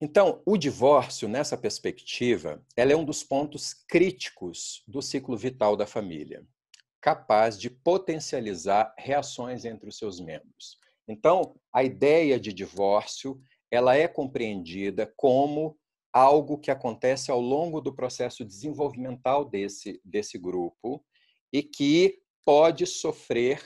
[0.00, 5.86] Então, o divórcio, nessa perspectiva, ela é um dos pontos críticos do ciclo vital da
[5.86, 6.46] família
[7.00, 10.76] capaz de potencializar reações entre os seus membros.
[11.06, 15.78] Então, a ideia de divórcio, ela é compreendida como
[16.12, 21.04] algo que acontece ao longo do processo desenvolvimental desse, desse grupo
[21.52, 23.62] e que pode sofrer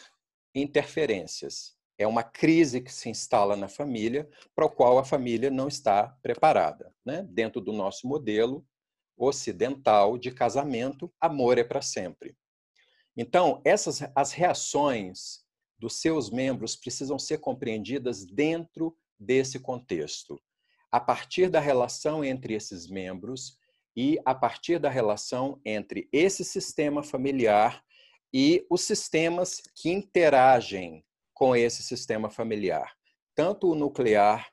[0.54, 1.76] interferências.
[2.02, 6.08] É uma crise que se instala na família, para o qual a família não está
[6.20, 6.92] preparada.
[7.04, 7.24] Né?
[7.30, 8.66] Dentro do nosso modelo
[9.16, 12.36] ocidental de casamento, amor é para sempre.
[13.16, 15.44] Então, essas as reações
[15.78, 20.40] dos seus membros precisam ser compreendidas dentro desse contexto,
[20.90, 23.56] a partir da relação entre esses membros
[23.96, 27.80] e a partir da relação entre esse sistema familiar
[28.34, 31.04] e os sistemas que interagem
[31.34, 32.94] com esse sistema familiar,
[33.34, 34.50] tanto o nuclear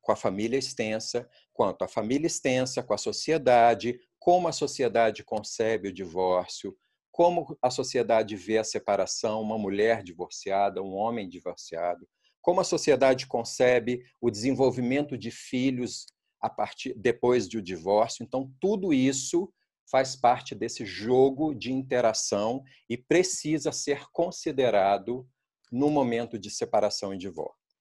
[0.00, 5.88] com a família extensa, quanto a família extensa com a sociedade, como a sociedade concebe
[5.88, 6.76] o divórcio,
[7.12, 12.08] como a sociedade vê a separação, uma mulher divorciada, um homem divorciado,
[12.40, 16.06] como a sociedade concebe o desenvolvimento de filhos
[16.40, 18.24] a partir depois do divórcio.
[18.24, 19.52] Então, tudo isso
[19.88, 25.28] faz parte desse jogo de interação e precisa ser considerado
[25.72, 27.76] no momento de separação e divórcio.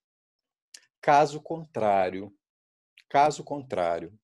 [1.00, 2.34] Caso contrário,
[3.10, 4.18] caso contrário,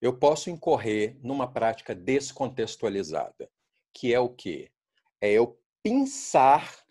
[0.00, 3.48] eu posso incorrer numa prática descontextualizada
[3.92, 4.70] que é o quê?
[5.20, 6.82] É eu pensar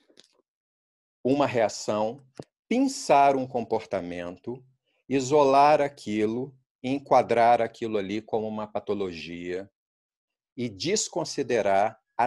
[1.24, 2.24] uma reação
[2.70, 4.64] pensar um comportamento,
[5.10, 9.70] isolar aquilo, enquadrar aquilo ali como uma patologia
[10.56, 12.26] e desconsiderar a,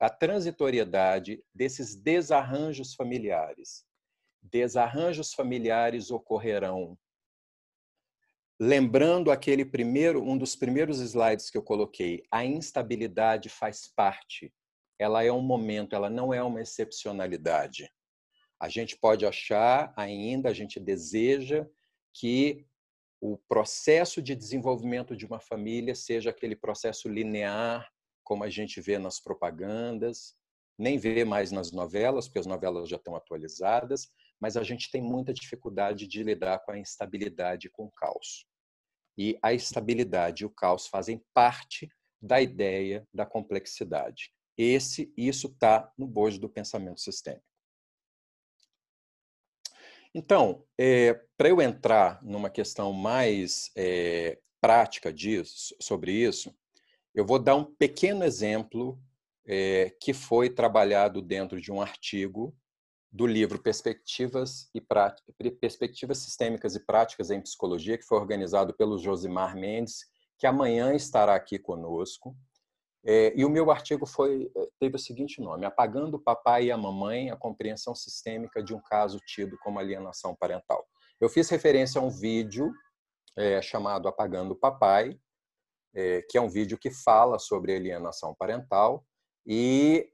[0.00, 3.86] a transitoriedade desses desarranjos familiares.
[4.42, 6.98] Desarranjos familiares ocorrerão
[8.58, 14.52] lembrando aquele primeiro, um dos primeiros slides que eu coloquei, a instabilidade faz parte.
[14.98, 17.92] Ela é um momento, ela não é uma excepcionalidade.
[18.58, 21.66] A gente pode achar ainda, a gente deseja
[22.14, 22.66] que
[23.20, 27.86] o processo de desenvolvimento de uma família seja aquele processo linear,
[28.26, 30.34] como a gente vê nas propagandas,
[30.76, 35.00] nem vê mais nas novelas, porque as novelas já estão atualizadas, mas a gente tem
[35.00, 38.44] muita dificuldade de lidar com a instabilidade e com o caos.
[39.16, 41.88] E a estabilidade e o caos fazem parte
[42.20, 44.32] da ideia da complexidade.
[44.58, 47.46] Esse, isso está no bojo do pensamento sistêmico.
[50.12, 56.52] Então, é, para eu entrar numa questão mais é, prática disso, sobre isso,
[57.16, 59.00] eu vou dar um pequeno exemplo
[59.46, 62.54] é, que foi trabalhado dentro de um artigo
[63.10, 64.82] do livro Perspectivas, e
[65.50, 70.04] Perspectivas Sistêmicas e Práticas em Psicologia, que foi organizado pelo Josimar Mendes,
[70.38, 72.36] que amanhã estará aqui conosco.
[73.02, 76.70] É, e o meu artigo foi, é, teve o seguinte nome: Apagando o Papai e
[76.70, 80.84] a Mamãe, a compreensão sistêmica de um caso tido como alienação parental.
[81.18, 82.70] Eu fiz referência a um vídeo
[83.38, 85.18] é, chamado Apagando o Papai,
[85.96, 89.04] é, que é um vídeo que fala sobre alienação parental,
[89.46, 90.08] e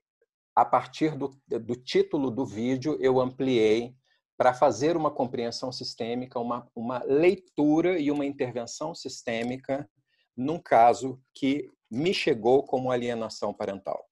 [0.55, 3.95] a partir do, do título do vídeo, eu ampliei
[4.37, 9.89] para fazer uma compreensão sistêmica, uma, uma leitura e uma intervenção sistêmica
[10.37, 14.05] num caso que me chegou como alienação parental.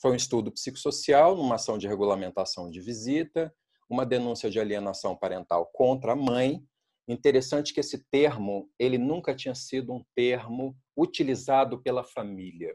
[0.00, 3.54] Foi um estudo psicossocial, numa ação de regulamentação de visita,
[3.88, 6.62] uma denúncia de alienação parental contra a mãe.
[7.08, 12.74] Interessante que esse termo, ele nunca tinha sido um termo utilizado pela família.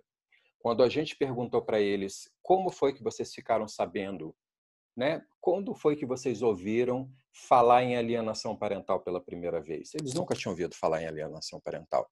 [0.60, 4.36] Quando a gente perguntou para eles como foi que vocês ficaram sabendo,
[4.96, 5.26] né?
[5.40, 9.94] Quando foi que vocês ouviram falar em alienação parental pela primeira vez?
[9.96, 12.10] Eles nunca tinham ouvido falar em alienação parental.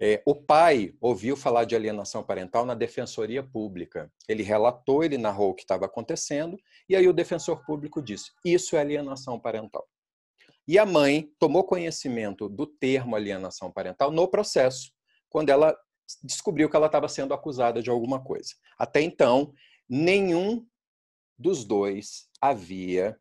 [0.00, 4.12] É, o pai ouviu falar de alienação parental na defensoria pública.
[4.28, 6.58] Ele relatou, ele narrou o que estava acontecendo,
[6.88, 9.86] e aí o defensor público disse: Isso é alienação parental.
[10.66, 14.92] E a mãe tomou conhecimento do termo alienação parental no processo,
[15.32, 15.74] quando ela
[16.22, 18.50] descobriu que ela estava sendo acusada de alguma coisa.
[18.78, 19.52] Até então,
[19.88, 20.66] nenhum
[21.38, 23.18] dos dois havia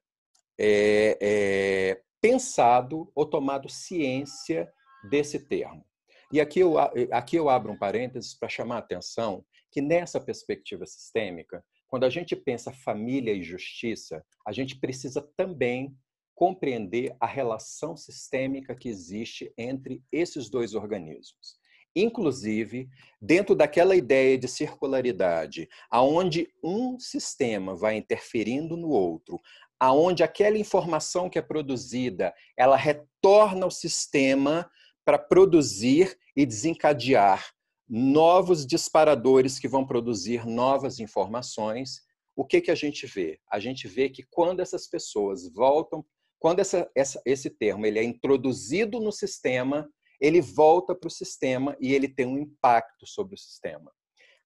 [0.60, 4.72] é, é, pensado ou tomado ciência
[5.10, 5.86] desse termo.
[6.32, 10.86] E aqui eu, aqui eu abro um parênteses para chamar a atenção que nessa perspectiva
[10.86, 15.96] sistêmica, quando a gente pensa família e justiça, a gente precisa também
[16.36, 21.61] compreender a relação sistêmica que existe entre esses dois organismos
[21.96, 22.90] inclusive
[23.22, 29.40] dentro daquela ideia de circularidade, aonde um sistema vai interferindo no outro,
[29.80, 34.70] aonde aquela informação que é produzida, ela retorna ao sistema
[35.04, 37.52] para produzir e desencadear
[37.90, 42.02] novos disparadores que vão produzir novas informações.
[42.36, 43.40] O que que a gente vê?
[43.52, 46.06] A gente vê que quando essas pessoas voltam,
[46.40, 49.90] quando essa, essa, esse termo ele é introduzido no sistema,
[50.22, 53.92] ele volta para o sistema e ele tem um impacto sobre o sistema.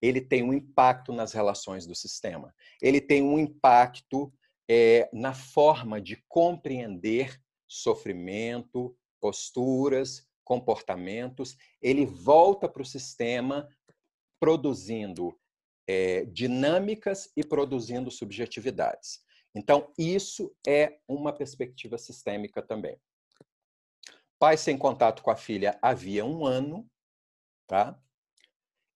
[0.02, 2.54] Ele tem um impacto nas relações do sistema.
[2.82, 4.34] Ele tem um impacto
[4.70, 7.38] é, na forma de compreender
[7.68, 11.58] sofrimento, posturas, comportamentos.
[11.82, 13.68] Ele volta para o sistema
[14.40, 15.38] produzindo
[15.88, 19.20] é, dinâmicas e produzindo subjetividades.
[19.54, 22.98] Então, isso é uma perspectiva sistêmica também.
[24.38, 26.86] Pai sem contato com a filha havia um ano,
[27.66, 27.98] tá?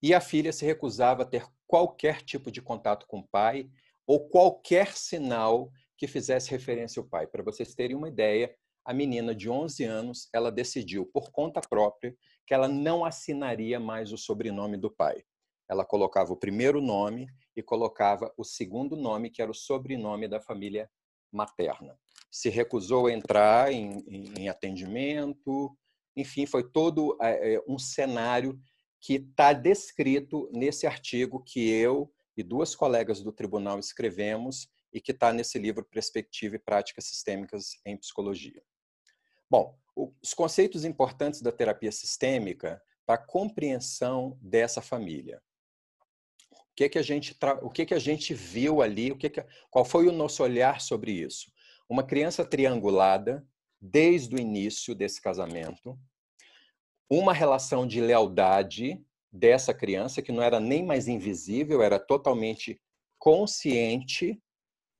[0.01, 3.69] E a filha se recusava a ter qualquer tipo de contato com o pai
[4.05, 7.27] ou qualquer sinal que fizesse referência ao pai.
[7.27, 8.53] Para vocês terem uma ideia,
[8.83, 14.11] a menina de 11 anos, ela decidiu por conta própria que ela não assinaria mais
[14.11, 15.23] o sobrenome do pai.
[15.69, 20.41] Ela colocava o primeiro nome e colocava o segundo nome, que era o sobrenome da
[20.41, 20.89] família
[21.31, 21.97] materna
[22.31, 24.03] se recusou a entrar em,
[24.38, 25.76] em atendimento,
[26.15, 28.60] enfim, foi todo é, um cenário
[28.99, 35.11] que está descrito nesse artigo que eu e duas colegas do tribunal escrevemos e que
[35.11, 38.61] está nesse livro Perspectiva e Práticas Sistêmicas em Psicologia.
[39.49, 45.41] Bom, os conceitos importantes da terapia sistêmica para a compreensão dessa família.
[46.51, 49.45] O que que a gente o que que a gente viu ali, o que, que
[49.69, 51.51] qual foi o nosso olhar sobre isso?
[51.89, 53.45] Uma criança triangulada
[53.81, 55.97] desde o início desse casamento,
[57.09, 62.79] uma relação de lealdade dessa criança que não era nem mais invisível, era totalmente
[63.17, 64.39] consciente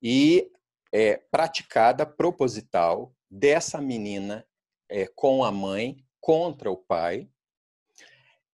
[0.02, 0.52] e
[0.92, 4.46] é, praticada, proposital, dessa menina
[4.90, 7.30] é, com a mãe contra o pai,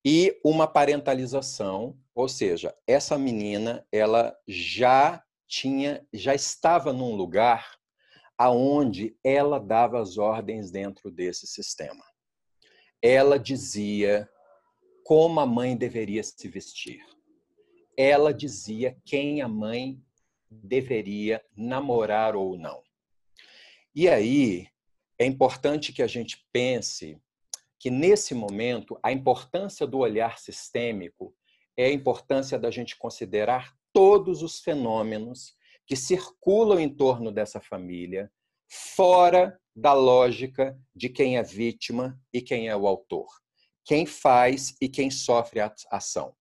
[0.03, 7.74] e uma parentalização, ou seja, essa menina ela já tinha, já estava num lugar
[8.37, 12.03] aonde ela dava as ordens dentro desse sistema.
[13.01, 14.29] Ela dizia
[15.03, 17.05] como a mãe deveria se vestir.
[17.97, 20.01] Ela dizia quem a mãe
[20.49, 22.83] deveria namorar ou não.
[23.93, 24.67] E aí
[25.17, 27.17] é importante que a gente pense
[27.79, 31.33] que nesse momento a importância do olhar sistêmico
[31.77, 35.55] é a importância da gente considerar todos os fenômenos
[35.85, 38.31] que circulam em torno dessa família,
[38.67, 43.27] fora da lógica de quem é vítima e quem é o autor,
[43.83, 46.35] quem faz e quem sofre a ação.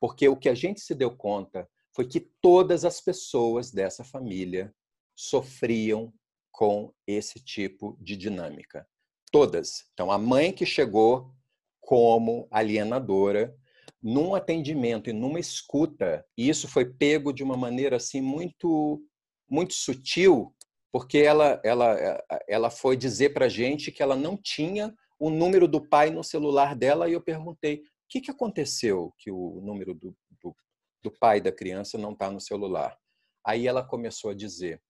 [0.00, 4.74] Porque o que a gente se deu conta foi que todas as pessoas dessa família
[5.14, 6.12] sofriam
[6.52, 8.86] com esse tipo de dinâmica.
[9.32, 9.84] Todas.
[9.92, 11.34] Então, a mãe que chegou
[11.80, 13.54] como alienadora,
[14.02, 19.02] num atendimento e numa escuta, e isso foi pego de uma maneira assim muito
[19.48, 20.54] muito sutil,
[20.92, 25.80] porque ela ela ela foi dizer para gente que ela não tinha o número do
[25.80, 30.14] pai no celular dela e eu perguntei o que, que aconteceu que o número do,
[30.42, 30.54] do,
[31.02, 32.96] do pai da criança não está no celular.
[33.44, 34.80] Aí ela começou a dizer,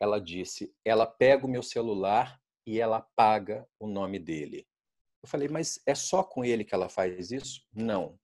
[0.00, 4.66] ela disse, ela pega o meu celular e ela apaga o nome dele.
[5.22, 7.62] Eu falei, mas é só com ele que ela faz isso?
[7.72, 8.18] Não.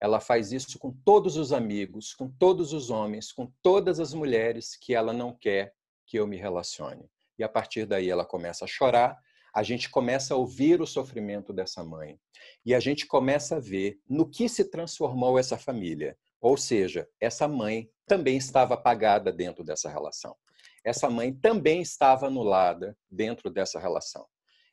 [0.00, 4.76] Ela faz isso com todos os amigos, com todos os homens, com todas as mulheres
[4.76, 5.74] que ela não quer
[6.06, 7.10] que eu me relacione.
[7.38, 9.18] E a partir daí ela começa a chorar,
[9.54, 12.20] a gente começa a ouvir o sofrimento dessa mãe.
[12.64, 16.16] E a gente começa a ver no que se transformou essa família.
[16.40, 20.36] Ou seja, essa mãe também estava apagada dentro dessa relação.
[20.84, 24.26] Essa mãe também estava anulada dentro dessa relação.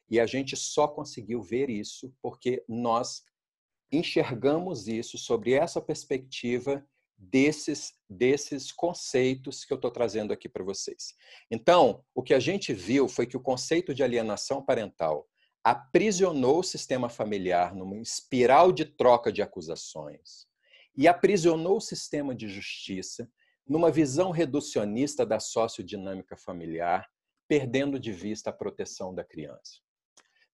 [0.09, 3.23] E a gente só conseguiu ver isso porque nós
[3.91, 6.85] enxergamos isso sobre essa perspectiva
[7.17, 11.13] desses, desses conceitos que eu estou trazendo aqui para vocês.
[11.49, 15.27] Então, o que a gente viu foi que o conceito de alienação parental
[15.63, 20.45] aprisionou o sistema familiar numa espiral de troca de acusações
[20.95, 23.29] e aprisionou o sistema de justiça
[23.65, 27.09] numa visão reducionista da sociodinâmica familiar,
[27.47, 29.79] perdendo de vista a proteção da criança.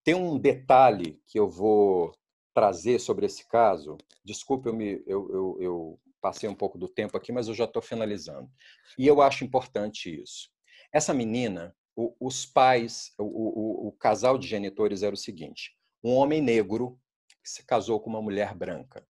[0.04, 2.12] Tem um detalhe que eu vou
[2.54, 3.98] trazer sobre esse caso.
[4.24, 7.66] Desculpe, eu, me, eu, eu, eu passei um pouco do tempo aqui, mas eu já
[7.66, 8.50] estou finalizando.
[8.98, 10.50] E eu acho importante isso.
[10.92, 16.14] Essa menina, o, os pais, o, o, o casal de genitores era o seguinte: um
[16.14, 17.00] homem negro
[17.44, 19.06] se casou com uma mulher branca.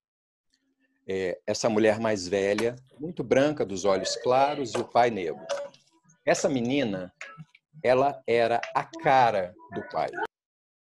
[1.08, 5.44] É, essa mulher mais velha, muito branca, dos olhos claros, e o pai negro.
[6.24, 7.12] Essa menina,
[7.84, 10.10] ela era a cara do pai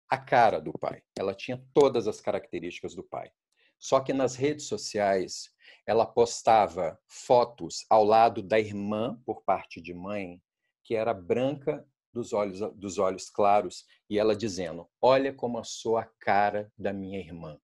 [0.08, 1.02] a cara do pai.
[1.18, 3.30] Ela tinha todas as características do pai.
[3.78, 5.50] Só que nas redes sociais,
[5.86, 10.40] ela postava fotos ao lado da irmã, por parte de mãe,
[10.82, 15.96] que era branca dos olhos, dos olhos claros, e ela dizendo: Olha como eu sou
[15.98, 17.58] a cara da minha irmã.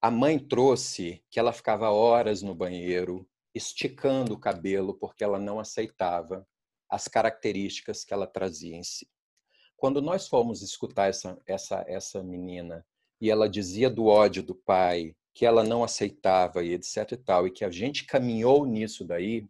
[0.00, 5.58] A mãe trouxe que ela ficava horas no banheiro, esticando o cabelo, porque ela não
[5.58, 6.46] aceitava
[6.88, 9.08] as características que ela trazia em si.
[9.78, 12.84] Quando nós fomos escutar essa, essa, essa menina
[13.20, 17.46] e ela dizia do ódio do pai, que ela não aceitava e etc e tal,
[17.46, 19.46] e que a gente caminhou nisso daí,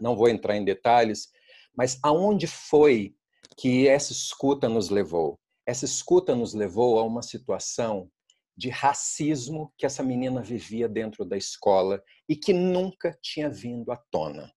[0.00, 1.28] não vou entrar em detalhes,
[1.76, 3.14] mas aonde foi
[3.58, 5.38] que essa escuta nos levou?
[5.66, 8.10] Essa escuta nos levou a uma situação
[8.56, 13.98] de racismo que essa menina vivia dentro da escola e que nunca tinha vindo à
[14.10, 14.50] tona.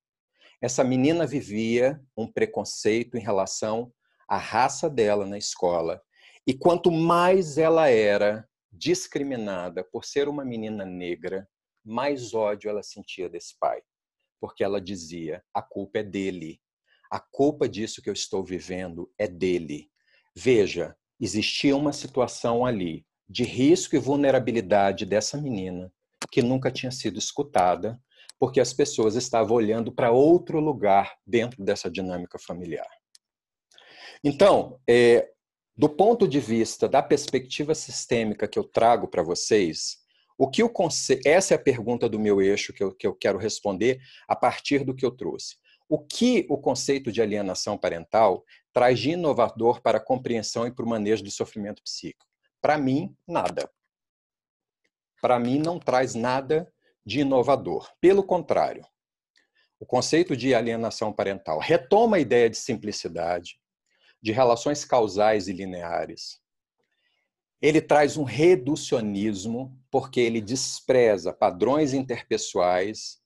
[0.62, 3.92] Essa menina vivia um preconceito em relação
[4.30, 6.02] a raça dela na escola.
[6.46, 11.50] E quanto mais ela era discriminada por ser uma menina negra,
[11.84, 13.82] mais ódio ela sentia desse pai.
[14.40, 16.62] Porque ela dizia: a culpa é dele.
[17.12, 19.90] A culpa disso que eu estou vivendo é dele.
[20.36, 25.92] Veja, existia uma situação ali de risco e vulnerabilidade dessa menina
[26.32, 28.00] que nunca tinha sido escutada,
[28.40, 32.88] porque as pessoas estavam olhando para outro lugar dentro dessa dinâmica familiar.
[34.24, 35.30] Então, é,
[35.76, 39.98] do ponto de vista da perspectiva sistêmica que eu trago para vocês,
[40.38, 41.20] o que o conce...
[41.26, 44.84] essa é a pergunta do meu eixo que eu, que eu quero responder a partir
[44.84, 45.58] do que eu trouxe.
[45.88, 50.86] O que o conceito de alienação parental traz de inovador para a compreensão e para
[50.86, 52.26] o manejo do sofrimento psíquico?
[52.62, 53.70] Para mim, nada.
[55.22, 56.72] Para mim, não traz nada
[57.06, 57.92] de inovador.
[58.00, 58.86] Pelo contrário,
[59.80, 63.59] o conceito de alienação parental retoma a ideia de simplicidade,
[64.22, 66.40] de relações causais e lineares.
[67.62, 73.20] Ele traz um reducionismo, porque ele despreza padrões interpessoais,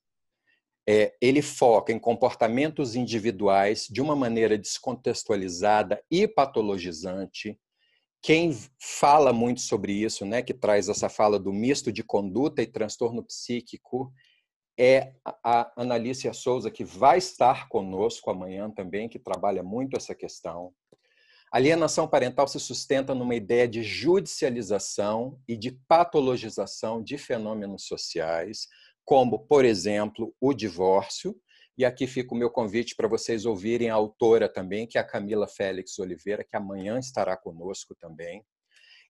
[0.86, 7.58] é, ele foca em comportamentos individuais de uma maneira descontextualizada e patologizante.
[8.20, 12.66] Quem fala muito sobre isso, né, que traz essa fala do misto de conduta e
[12.66, 14.12] transtorno psíquico,
[14.78, 20.72] é a Analícia Souza, que vai estar conosco amanhã também, que trabalha muito essa questão.
[21.54, 28.66] Alienação parental se sustenta numa ideia de judicialização e de patologização de fenômenos sociais,
[29.04, 31.40] como, por exemplo, o divórcio.
[31.78, 35.06] E aqui fica o meu convite para vocês ouvirem a autora também, que é a
[35.06, 38.44] Camila Félix Oliveira, que amanhã estará conosco também.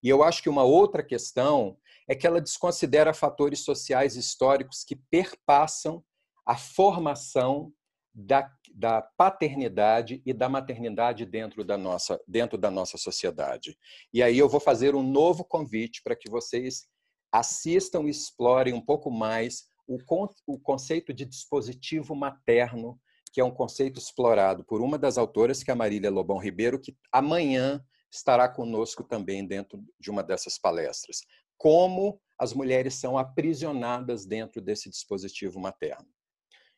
[0.02, 4.96] E eu acho que uma outra questão é que ela desconsidera fatores sociais históricos que
[5.10, 6.04] perpassam
[6.44, 7.72] a formação
[8.14, 13.76] da, da, paternidade e da maternidade dentro da, nossa, dentro da nossa sociedade.
[14.12, 16.86] E aí eu vou fazer um novo convite para que vocês
[17.32, 19.98] assistam e explorem um pouco mais o,
[20.46, 22.98] o conceito de dispositivo materno,
[23.32, 26.80] que é um conceito explorado por uma das autoras, que é a Marília Lobão Ribeiro,
[26.80, 31.22] que amanhã estará conosco também dentro de uma dessas palestras.
[31.56, 36.06] Como as mulheres são aprisionadas dentro desse dispositivo materno.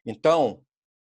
[0.04, 0.62] Então,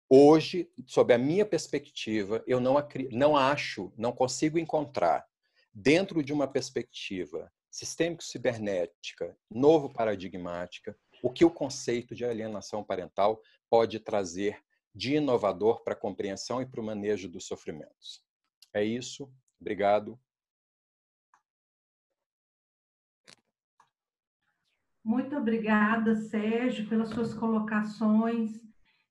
[0.09, 2.75] hoje, sob a minha perspectiva, eu não,
[3.11, 5.27] não acho, não consigo encontrar,
[5.73, 14.01] dentro de uma perspectiva sistêmico-cibernética, novo paradigmática, o que o conceito de alienação parental pode
[14.01, 14.61] trazer
[14.95, 18.23] de inovador para a compreensão e para o manejo dos sofrimentos.
[18.73, 19.33] É isso.
[19.61, 20.19] Obrigado.
[25.05, 28.68] Muito obrigada, Sérgio, pelas suas colocações.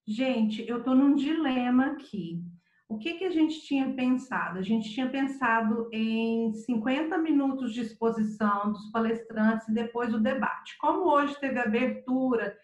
[0.07, 2.41] Gente, eu estou num dilema aqui.
[2.87, 4.57] O que, que a gente tinha pensado?
[4.57, 10.77] A gente tinha pensado em 50 minutos de exposição dos palestrantes e depois o debate.
[10.77, 12.57] Como hoje teve abertura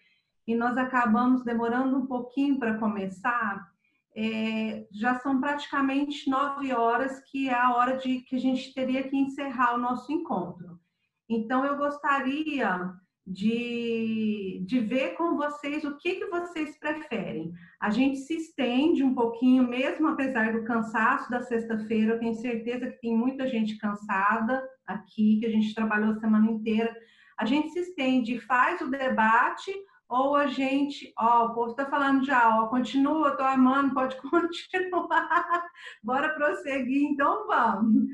[0.46, 3.70] e nós acabamos demorando um pouquinho para começar,
[4.16, 9.06] é, já são praticamente nove horas, que é a hora de que a gente teria
[9.06, 10.80] que encerrar o nosso encontro.
[11.28, 12.90] Então, eu gostaria
[13.26, 17.52] de, de ver com vocês o que, que vocês preferem.
[17.80, 22.90] A gente se estende um pouquinho, mesmo apesar do cansaço da sexta-feira, eu tenho certeza
[22.90, 26.94] que tem muita gente cansada aqui, que a gente trabalhou a semana inteira.
[27.38, 29.72] A gente se estende, faz o debate
[30.08, 35.64] ou a gente, ó, o povo está falando já, ó, continua, tô amando, pode continuar,
[36.02, 38.04] bora prosseguir, então vamos.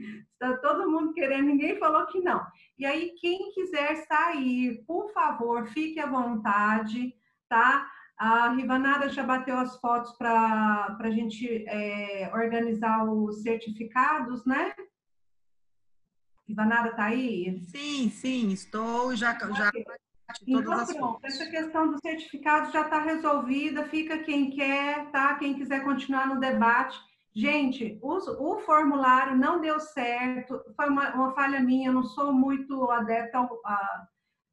[0.41, 2.47] Está todo mundo querendo, ninguém falou que não.
[2.79, 7.15] E aí, quem quiser sair, por favor, fique à vontade,
[7.47, 7.87] tá?
[8.17, 14.75] A Rivanada já bateu as fotos para a gente é, organizar os certificados, né?
[16.49, 17.61] Rivanada tá aí?
[17.61, 19.71] Sim, sim, estou já, já
[20.47, 25.35] então, pronto, essa questão do certificado já está resolvida, fica quem quer, tá?
[25.35, 26.99] Quem quiser continuar no debate.
[27.35, 32.90] Gente, o, o formulário não deu certo, foi uma, uma, falha minha, não sou muito
[32.90, 34.07] adepta, a,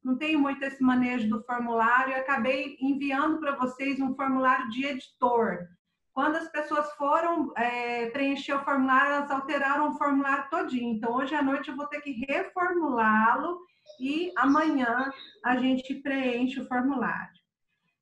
[0.04, 5.66] não tenho muito esse manejo do formulário, acabei enviando para vocês um formulário de editor.
[6.12, 10.94] Quando as pessoas foram é, preencher o formulário, elas alteraram o formulário todinho.
[10.94, 13.60] Então, hoje à noite eu vou ter que reformulá-lo
[14.00, 15.10] e amanhã
[15.44, 17.38] a gente preenche o formulário.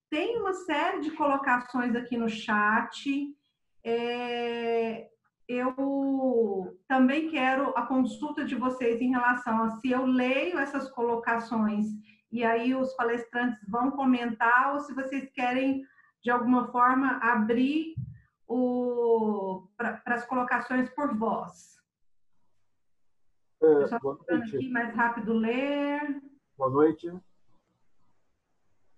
[0.09, 3.36] Tem uma série de colocações aqui no chat.
[3.89, 5.09] É,
[5.49, 11.87] eu também quero a consulta de vocês em relação a se eu leio essas colocações
[12.33, 15.85] e aí os palestrantes vão comentar ou se vocês querem
[16.21, 17.95] de alguma forma abrir
[19.77, 21.77] para as colocações por voz.
[23.63, 24.57] É, Só boa noite.
[24.57, 26.21] aqui mais rápido ler.
[26.59, 27.13] Boa noite.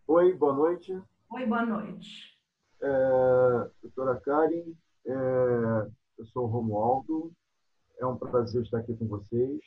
[0.07, 0.99] Oi, boa noite.
[1.31, 2.38] Oi, boa noite.
[2.81, 4.73] É, doutora Karen,
[5.07, 7.33] é, eu sou o Romualdo.
[7.99, 9.61] É um prazer estar aqui com vocês.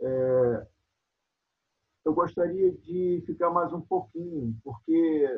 [0.00, 0.66] É,
[2.04, 5.28] eu gostaria de ficar mais um pouquinho, porque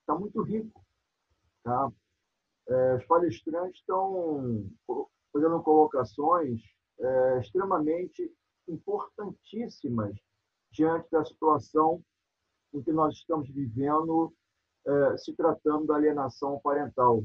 [0.00, 0.84] está muito rico.
[1.64, 1.90] Tá?
[2.68, 4.70] É, os palestrantes estão
[5.32, 6.60] fazendo colocações
[7.00, 8.32] é, extremamente
[8.68, 10.14] importantíssimas
[10.70, 12.02] diante da situação
[12.72, 14.32] em que nós estamos vivendo,
[14.86, 17.24] é, se tratando da alienação parental.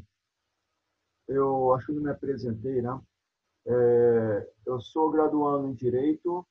[1.28, 3.00] eu acho que não me apresentei, né?
[3.66, 6.46] É, eu sou graduando em Direito,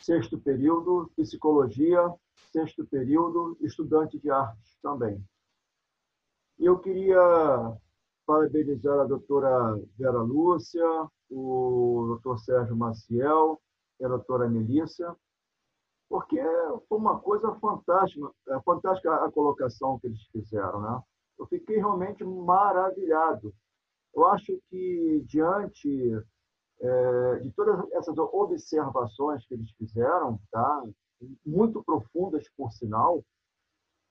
[0.00, 2.12] sexto período, Psicologia,
[2.52, 5.22] sexto período, estudante de artes também.
[6.58, 7.18] E eu queria
[8.26, 10.84] parabenizar a doutora Vera Lúcia,
[11.30, 13.60] o doutor Sérgio Maciel
[13.98, 15.16] e a doutora Melissa,
[16.10, 16.42] porque
[16.88, 21.00] foi uma coisa fantástica, é fantástica a colocação que eles fizeram, né?
[21.38, 23.54] Eu fiquei realmente maravilhado.
[24.12, 26.20] Eu acho que diante
[26.80, 30.82] é, de todas essas observações que eles fizeram, tá?
[31.46, 33.24] Muito profundas por sinal,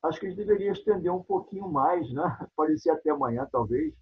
[0.04, 2.24] acho que eles deveriam estender um pouquinho mais, né?
[2.56, 3.94] Pode ser até amanhã, talvez.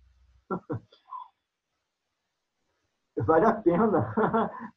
[3.25, 4.13] vale a pena.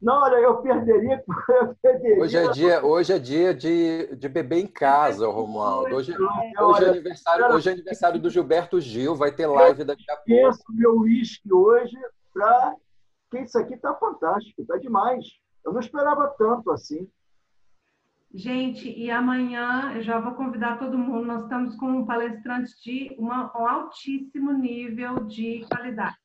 [0.00, 2.22] Não, olha, eu perderia, eu perderia.
[2.22, 5.94] Hoje é dia, hoje é dia de, de beber em casa, Romualdo.
[5.94, 6.14] Hoje,
[6.60, 10.32] hoje, é aniversário, hoje é aniversário do Gilberto Gil, vai ter live daqui a pouco.
[10.32, 11.96] Eu meu uísque hoje
[12.32, 12.74] para
[13.30, 15.24] que isso aqui está fantástico, está demais.
[15.64, 17.08] Eu não esperava tanto assim.
[18.34, 21.24] Gente, e amanhã eu já vou convidar todo mundo.
[21.24, 26.23] Nós estamos com um palestrante de uma, um altíssimo nível de qualidade.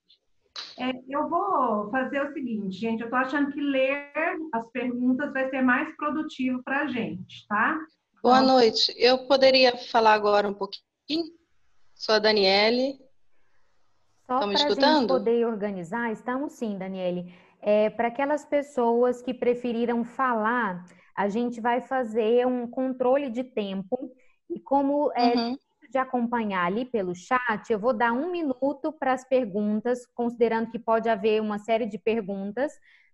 [0.79, 3.01] É, eu vou fazer o seguinte, gente.
[3.01, 4.11] Eu estou achando que ler
[4.53, 7.77] as perguntas vai ser mais produtivo para a gente, tá?
[8.23, 8.93] Boa noite.
[8.97, 10.81] Eu poderia falar agora um pouquinho?
[11.93, 12.99] Sou a Daniele.
[14.25, 17.33] Só para a gente poder organizar, estamos sim, Daniele.
[17.61, 20.85] É, para aquelas pessoas que preferiram falar
[21.19, 24.09] a gente vai fazer um controle de tempo
[24.49, 25.57] e como é uhum.
[25.89, 30.77] De acompanhar ali pelo chat, eu vou dar um minuto para as perguntas, considerando que
[30.77, 32.71] pode haver uma série de perguntas,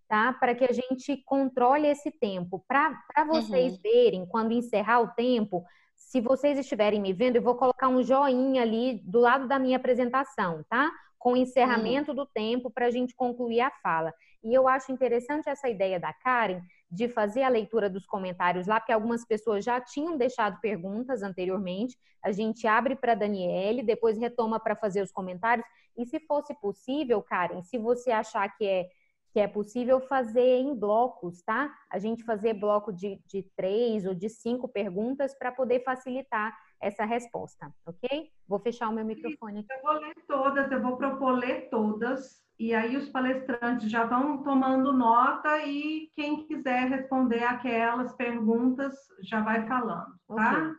[0.08, 0.34] tá?
[0.34, 2.64] Para que a gente controle esse tempo.
[2.68, 3.80] Para vocês uhum.
[3.82, 5.64] verem, quando encerrar o tempo,
[5.96, 9.78] se vocês estiverem me vendo, eu vou colocar um joinha ali do lado da minha
[9.78, 10.92] apresentação, tá?
[11.18, 12.18] Com o encerramento uhum.
[12.18, 14.14] do tempo para a gente concluir a fala.
[14.44, 16.62] E eu acho interessante essa ideia da Karen
[16.96, 21.98] de fazer a leitura dos comentários lá, porque algumas pessoas já tinham deixado perguntas anteriormente.
[22.24, 25.68] A gente abre para a Daniele, depois retoma para fazer os comentários.
[25.98, 28.90] E se fosse possível, Karen, se você achar que é
[29.34, 31.70] que é possível fazer em blocos, tá?
[31.92, 37.04] A gente fazer bloco de, de três ou de cinco perguntas para poder facilitar essa
[37.04, 38.30] resposta, ok?
[38.48, 39.68] Vou fechar o meu microfone aqui.
[39.74, 44.42] Eu vou ler todas, eu vou propor ler todas, e aí os palestrantes já vão
[44.44, 50.76] tomando nota e quem quiser responder aquelas perguntas já vai falando, tá?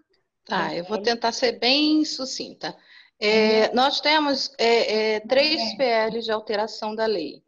[0.47, 2.77] Tá, eu vou tentar ser bem sucinta.
[3.19, 7.43] É, nós temos é, é, três PLs de alteração da lei.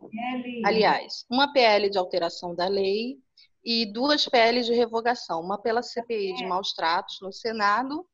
[0.64, 3.18] Aliás, uma PL de alteração da lei
[3.64, 5.40] e duas PLs de revogação.
[5.40, 8.04] Uma pela CPI de maus tratos no Senado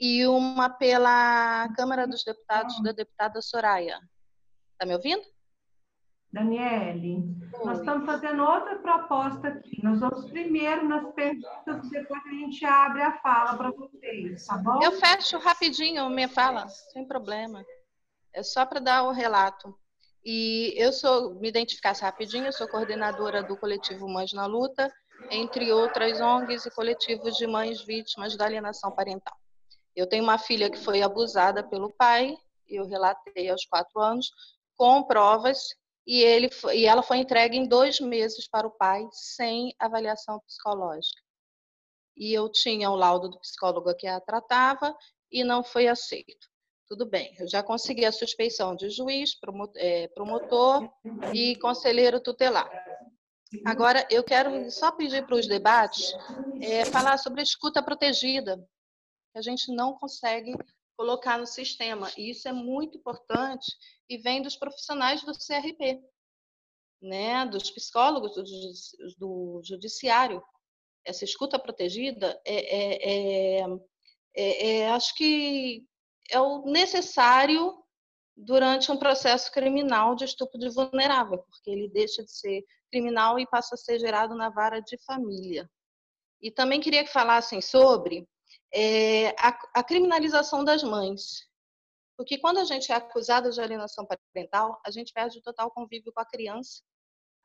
[0.00, 4.00] e uma pela Câmara dos Deputados da deputada Soraya.
[4.72, 5.22] Está me ouvindo?
[6.30, 7.24] Daniele,
[7.54, 7.64] Oi.
[7.64, 9.82] nós estamos fazendo outra proposta aqui.
[9.82, 14.82] Nós vamos primeiro nas perguntas, depois a gente abre a fala para vocês, tá bom?
[14.82, 17.64] Eu fecho rapidinho minha fala, sem problema.
[18.34, 19.74] É só para dar o relato.
[20.22, 24.92] E eu sou, me identificasse rapidinho, eu sou coordenadora do coletivo Mães na Luta,
[25.30, 29.36] entre outras ONGs e coletivos de mães vítimas da alienação parental.
[29.96, 32.36] Eu tenho uma filha que foi abusada pelo pai,
[32.68, 34.30] eu relatei aos quatro anos,
[34.76, 35.58] com provas
[36.08, 41.20] e, ele, e ela foi entregue em dois meses para o pai, sem avaliação psicológica.
[42.16, 44.96] E eu tinha o laudo do psicólogo que a tratava
[45.30, 46.48] e não foi aceito.
[46.88, 49.32] Tudo bem, eu já consegui a suspeição de juiz,
[49.76, 50.90] é, promotor
[51.34, 52.70] e conselheiro tutelar.
[53.66, 56.14] Agora, eu quero só pedir para os debates
[56.62, 58.58] é, falar sobre a escuta protegida,
[59.34, 60.54] a gente não consegue
[60.98, 62.10] colocar no sistema.
[62.18, 63.64] E isso é muito importante
[64.10, 66.02] e vem dos profissionais do CRP,
[67.00, 68.34] né, dos psicólogos
[69.16, 70.42] do, judiciário.
[71.04, 73.62] Essa escuta protegida é, é,
[74.34, 75.86] é, é, acho que
[76.32, 77.80] é o necessário
[78.36, 83.46] durante um processo criminal de estupro de vulnerável, porque ele deixa de ser criminal e
[83.46, 85.70] passa a ser gerado na vara de família.
[86.40, 88.28] E também queria que falassem sobre
[88.72, 91.46] é, a, a criminalização das mães.
[92.16, 96.12] Porque quando a gente é acusada de alienação parental, a gente perde o total convívio
[96.12, 96.82] com a criança.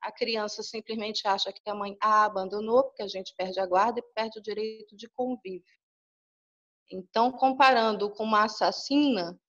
[0.01, 3.99] A criança simplesmente acha que a mãe a abandonou, porque a gente perde a guarda
[3.99, 5.63] e perde o direito de convívio.
[6.91, 9.39] Então, comparando com uma assassina,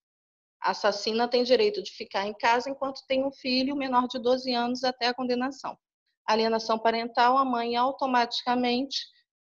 [0.60, 4.52] a assassina tem direito de ficar em casa enquanto tem um filho menor de 12
[4.54, 5.76] anos até a condenação.
[6.26, 9.04] Alienação parental, a mãe automaticamente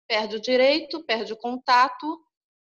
[0.08, 2.06] perde o direito, perde o contato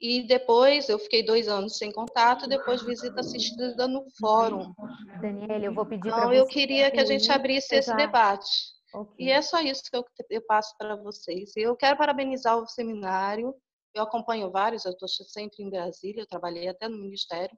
[0.03, 4.73] E depois eu fiquei dois anos sem contato, depois visita assistida no fórum.
[5.21, 6.39] Daniela, eu vou pedir para Então, você.
[6.39, 8.49] eu queria que a gente abrisse esse debate.
[8.95, 9.13] Ok.
[9.19, 11.51] E é só isso que eu, eu passo para vocês.
[11.55, 13.53] Eu quero parabenizar o seminário.
[13.93, 17.55] Eu acompanho vários, eu estou sempre em Brasília, eu trabalhei até no Ministério.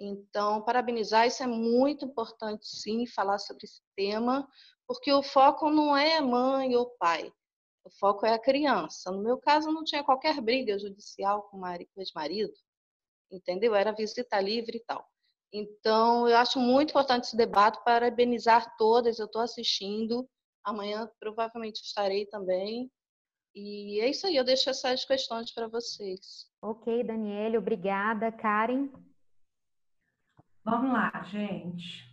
[0.00, 4.48] Então, parabenizar, isso é muito importante, sim, falar sobre esse tema,
[4.86, 7.30] porque o foco não é mãe ou pai,
[7.88, 9.10] o foco é a criança.
[9.10, 11.66] No meu caso, não tinha qualquer briga judicial com o
[11.96, 12.52] ex-marido,
[13.32, 13.74] entendeu?
[13.74, 15.06] Era visita livre e tal.
[15.52, 20.28] Então, eu acho muito importante esse debate, parabenizar todas, eu estou assistindo,
[20.62, 22.90] amanhã provavelmente estarei também.
[23.54, 26.46] E é isso aí, eu deixo essas questões para vocês.
[26.60, 28.30] Ok, Daniele, obrigada.
[28.30, 28.90] Karen?
[30.62, 32.07] Vamos lá, gente.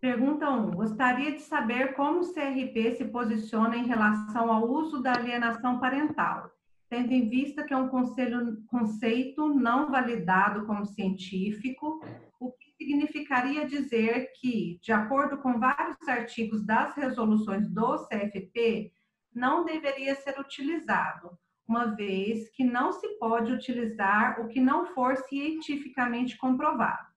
[0.00, 0.70] Pergunta 1.
[0.70, 6.52] Gostaria de saber como o CRP se posiciona em relação ao uso da alienação parental,
[6.88, 12.00] tendo em vista que é um conselho- conceito não validado como científico,
[12.38, 18.92] o que significaria dizer que, de acordo com vários artigos das resoluções do CFP,
[19.34, 25.16] não deveria ser utilizado, uma vez que não se pode utilizar o que não for
[25.16, 27.07] cientificamente comprovado.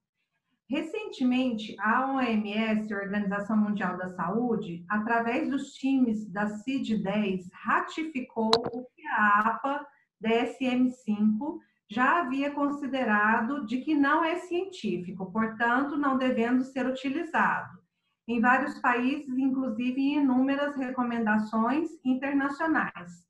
[0.72, 8.86] Recentemente, a OMS, a Organização Mundial da Saúde, através dos times da CID-10, ratificou o
[8.86, 9.86] que a APA
[10.24, 17.78] DSM-5 já havia considerado de que não é científico, portanto, não devendo ser utilizado.
[18.26, 23.28] Em vários países, inclusive em inúmeras recomendações internacionais,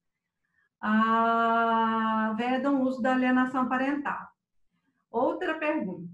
[0.79, 4.27] ah, vedam o uso da alienação parental.
[5.09, 6.10] Outra pergunta.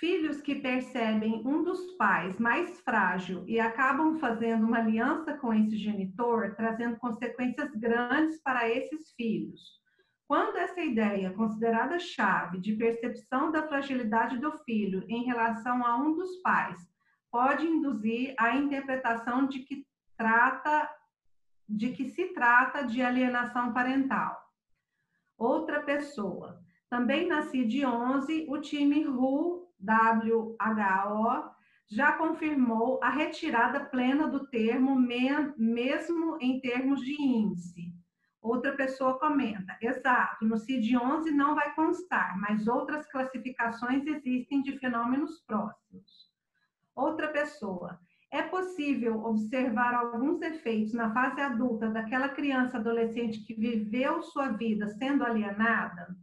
[0.00, 5.76] Filhos que percebem um dos pais mais frágil e acabam fazendo uma aliança com esse
[5.76, 9.80] genitor, trazendo consequências grandes para esses filhos.
[10.26, 16.14] Quando essa ideia, considerada chave de percepção da fragilidade do filho em relação a um
[16.14, 16.80] dos pais,
[17.30, 19.86] pode induzir a interpretação de que
[20.16, 20.90] trata
[21.68, 24.40] de que se trata de alienação parental.
[25.36, 26.60] Outra pessoa.
[26.88, 31.56] Também na CID-11, o time RU WHO
[31.88, 37.95] já confirmou a retirada plena do termo mesmo em termos de índice.
[38.46, 45.40] Outra pessoa comenta, exato, no CID-11 não vai constar, mas outras classificações existem de fenômenos
[45.40, 46.30] próximos.
[46.94, 47.98] Outra pessoa,
[48.30, 54.86] é possível observar alguns efeitos na fase adulta daquela criança adolescente que viveu sua vida
[54.90, 56.16] sendo alienada?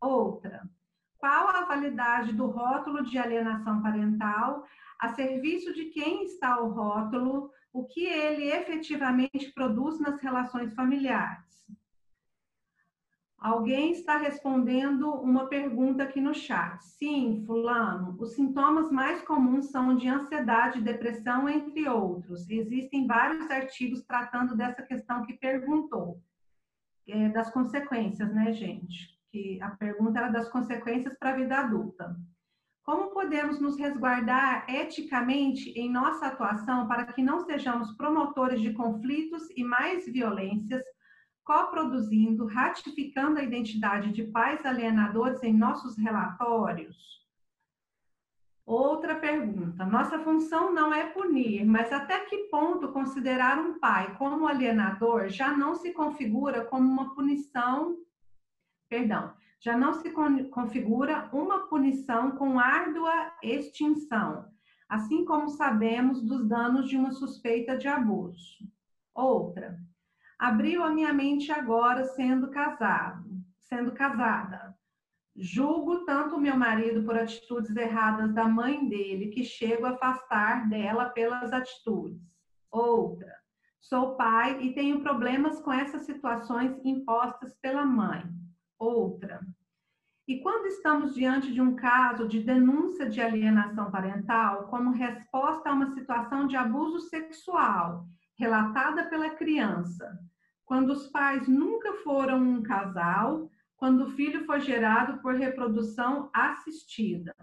[0.00, 0.68] Outra,
[1.16, 4.64] qual a validade do rótulo de alienação parental
[4.98, 11.48] a serviço de quem está o rótulo, o que ele efetivamente produz nas relações familiares?
[13.38, 16.84] Alguém está respondendo uma pergunta aqui no chat.
[16.84, 22.50] Sim, fulano, os sintomas mais comuns são de ansiedade, depressão, entre outros.
[22.50, 26.20] Existem vários artigos tratando dessa questão que perguntou,
[27.06, 29.16] é, das consequências, né, gente?
[29.30, 32.16] Que a pergunta era das consequências para a vida adulta.
[32.88, 39.46] Como podemos nos resguardar eticamente em nossa atuação para que não sejamos promotores de conflitos
[39.54, 40.82] e mais violências,
[41.44, 46.96] coproduzindo, ratificando a identidade de pais alienadores em nossos relatórios?
[48.64, 49.84] Outra pergunta.
[49.84, 55.54] Nossa função não é punir, mas até que ponto considerar um pai como alienador já
[55.54, 57.98] não se configura como uma punição,
[58.88, 60.10] perdão, já não se
[60.50, 64.46] configura uma punição com árdua extinção,
[64.88, 68.58] assim como sabemos dos danos de uma suspeita de abuso.
[69.14, 69.78] Outra,
[70.38, 73.28] abriu a minha mente agora sendo casado,
[73.58, 74.76] sendo casada.
[75.36, 81.06] Julgo tanto meu marido por atitudes erradas da mãe dele que chego a afastar dela
[81.10, 82.20] pelas atitudes.
[82.70, 83.32] Outra,
[83.80, 88.22] sou pai e tenho problemas com essas situações impostas pela mãe.
[88.78, 89.40] Outra,
[90.26, 95.72] E quando estamos diante de um caso de denúncia de alienação parental, como resposta a
[95.72, 98.06] uma situação de abuso sexual
[98.38, 100.18] relatada pela criança,
[100.66, 107.34] quando os pais nunca foram um casal, quando o filho foi gerado por reprodução assistida.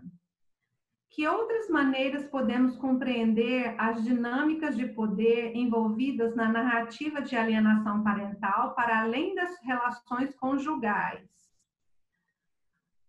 [1.16, 8.76] Que outras maneiras podemos compreender as dinâmicas de poder envolvidas na narrativa de alienação parental
[8.76, 11.26] para além das relações conjugais?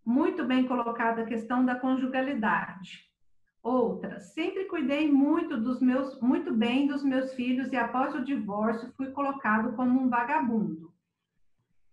[0.04, 3.10] Muito bem colocada a questão da conjugalidade.
[3.60, 8.92] Outra, sempre cuidei muito dos meus, muito bem dos meus filhos e após o divórcio
[8.96, 10.94] fui colocado como um vagabundo.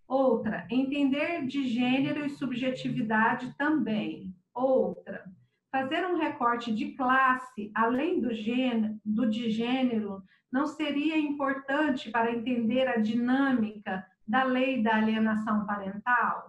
[0.07, 4.31] Outra, entender de gênero e subjetividade também.
[4.53, 5.26] Outra,
[5.74, 12.32] fazer um recorte de classe além do gênero, do de gênero não seria importante para
[12.32, 16.48] entender a dinâmica da lei da alienação parental?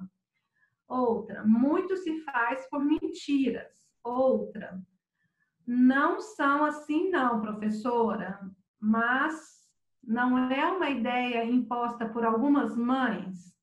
[0.87, 3.73] Outra, muito se faz por mentiras.
[4.03, 4.79] Outra,
[5.67, 8.39] não são assim não, professora,
[8.79, 9.67] mas
[10.07, 13.57] não é uma ideia imposta por algumas mães?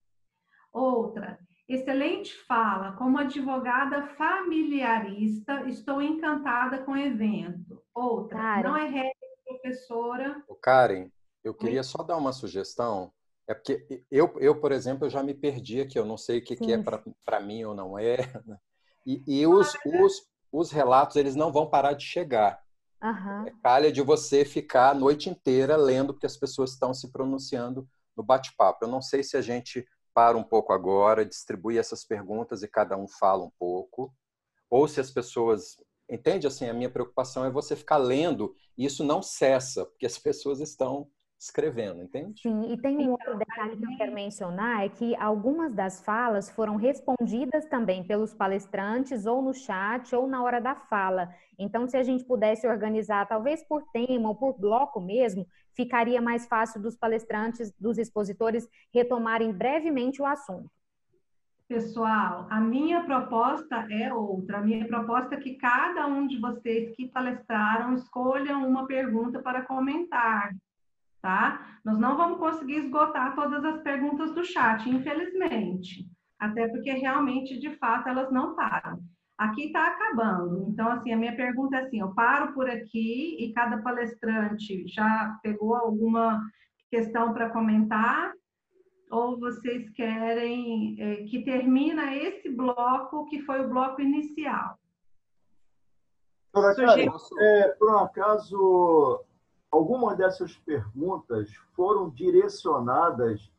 [0.73, 1.37] Outra,
[1.73, 2.93] excelente fala.
[2.93, 7.81] Como advogada familiarista, estou encantada com o evento.
[7.93, 8.63] Outra, Karen.
[8.63, 9.11] não é regra,
[9.45, 10.43] professora.
[10.61, 11.09] Karen,
[11.43, 13.11] eu queria só dar uma sugestão.
[13.47, 16.43] É porque eu, eu, por exemplo, eu já me perdi aqui, eu não sei o
[16.43, 16.77] que, que é
[17.25, 18.17] para mim ou não é.
[19.03, 22.61] E, e os, os, os relatos eles não vão parar de chegar.
[23.03, 23.47] Uhum.
[23.47, 27.87] É calha de você ficar a noite inteira lendo, porque as pessoas estão se pronunciando
[28.15, 28.85] no bate-papo.
[28.85, 32.97] Eu não sei se a gente para um pouco agora, distribui essas perguntas e cada
[32.97, 34.13] um fala um pouco,
[34.69, 35.77] ou se as pessoas.
[36.09, 36.45] Entende?
[36.45, 40.59] Assim, a minha preocupação é você ficar lendo e isso não cessa, porque as pessoas
[40.59, 41.07] estão
[41.41, 42.39] escrevendo, entende?
[42.39, 46.51] Sim, e tem um outro detalhe que eu quero mencionar, é que algumas das falas
[46.51, 51.33] foram respondidas também pelos palestrantes, ou no chat, ou na hora da fala.
[51.57, 56.47] Então, se a gente pudesse organizar, talvez por tema ou por bloco mesmo, ficaria mais
[56.47, 60.69] fácil dos palestrantes, dos expositores, retomarem brevemente o assunto.
[61.67, 64.57] Pessoal, a minha proposta é outra.
[64.57, 69.61] A minha proposta é que cada um de vocês que palestraram escolham uma pergunta para
[69.61, 70.51] comentar
[71.21, 71.79] tá?
[71.85, 76.05] Nós não vamos conseguir esgotar todas as perguntas do chat, infelizmente,
[76.39, 78.99] até porque realmente, de fato, elas não param.
[79.41, 80.67] Aqui está acabando.
[80.69, 85.37] Então, assim, a minha pergunta é assim: eu paro por aqui e cada palestrante já
[85.41, 86.41] pegou alguma
[86.89, 88.33] questão para comentar?
[89.09, 94.77] Ou vocês querem é, que termina esse bloco que foi o bloco inicial?
[96.55, 97.13] Sugiro...
[97.39, 99.25] é, por um acaso,
[99.71, 103.49] Algumas dessas perguntas foram direcionadas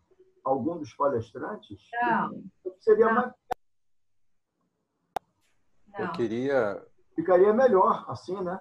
[0.45, 1.81] a algum dos palestrantes?
[2.03, 2.45] Não.
[2.81, 3.15] Seria não.
[3.15, 3.33] mais.
[5.99, 6.07] Não.
[6.07, 6.87] Eu queria.
[7.15, 8.59] Ficaria melhor assim, né?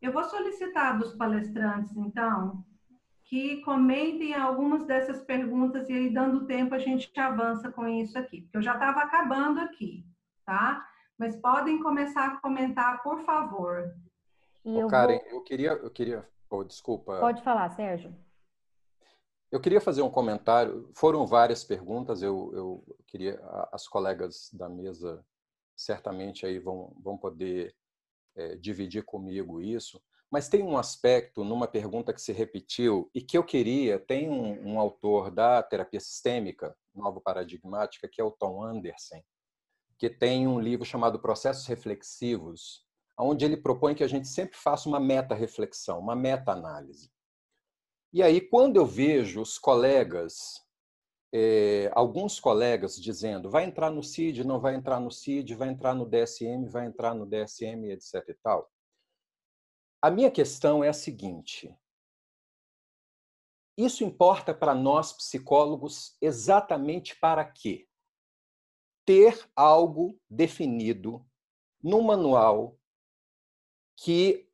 [0.00, 2.64] Eu vou solicitar dos palestrantes, então,
[3.24, 8.42] que comentem algumas dessas perguntas e aí, dando tempo, a gente avança com isso aqui,
[8.42, 10.06] porque eu já estava acabando aqui,
[10.46, 10.86] tá?
[11.18, 13.92] Mas podem começar a comentar, por favor.
[14.64, 15.38] E eu Karen, vou...
[15.38, 17.18] eu queria, eu queria, oh, desculpa.
[17.18, 18.14] Pode falar, Sérgio.
[19.50, 20.90] Eu queria fazer um comentário.
[20.94, 22.22] Foram várias perguntas.
[22.22, 23.40] Eu, eu queria,
[23.72, 25.24] as colegas da mesa
[25.76, 27.74] certamente aí vão, vão poder
[28.36, 30.02] é, dividir comigo isso.
[30.30, 33.98] Mas tem um aspecto numa pergunta que se repetiu e que eu queria.
[33.98, 39.22] Tem um, um autor da terapia sistêmica, nova paradigmática, que é o Tom Anderson,
[39.96, 42.84] que tem um livro chamado Processos Reflexivos,
[43.18, 47.10] onde ele propõe que a gente sempre faça uma meta-reflexão, uma meta-análise.
[48.12, 50.64] E aí, quando eu vejo os colegas,
[51.32, 55.94] é, alguns colegas dizendo vai entrar no CID, não vai entrar no CID, vai entrar
[55.94, 58.14] no DSM, vai entrar no DSM, etc.
[58.28, 58.70] e tal.
[60.00, 61.76] A minha questão é a seguinte:
[63.76, 67.86] isso importa para nós psicólogos exatamente para quê?
[69.04, 71.24] Ter algo definido
[71.82, 72.78] no manual
[73.96, 74.50] que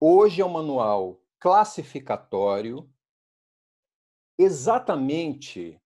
[0.00, 2.88] hoje é um manual classificatório.
[4.38, 5.80] Exatamente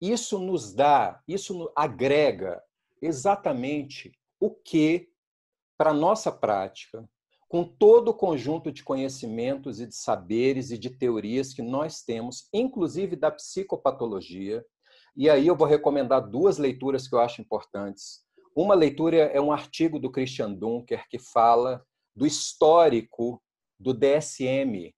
[0.00, 2.62] isso nos dá, isso agrega
[3.02, 5.10] exatamente o que
[5.76, 7.06] para nossa prática,
[7.48, 12.48] com todo o conjunto de conhecimentos e de saberes e de teorias que nós temos,
[12.52, 14.64] inclusive da psicopatologia.
[15.16, 18.22] E aí eu vou recomendar duas leituras que eu acho importantes.
[18.54, 23.42] Uma leitura é um artigo do Christian Dunker que fala do histórico
[23.78, 24.94] do DSM,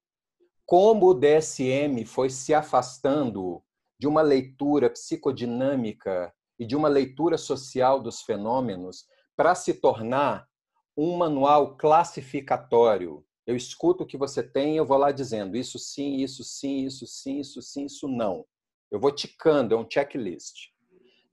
[0.65, 3.61] como o DSM foi se afastando
[3.99, 10.47] de uma leitura psicodinâmica e de uma leitura social dos fenômenos para se tornar
[10.95, 13.25] um manual classificatório.
[13.45, 17.05] Eu escuto o que você tem, eu vou lá dizendo isso sim, isso sim, isso
[17.05, 18.45] sim, isso sim, isso não.
[18.91, 20.69] Eu vou ticando, é um checklist.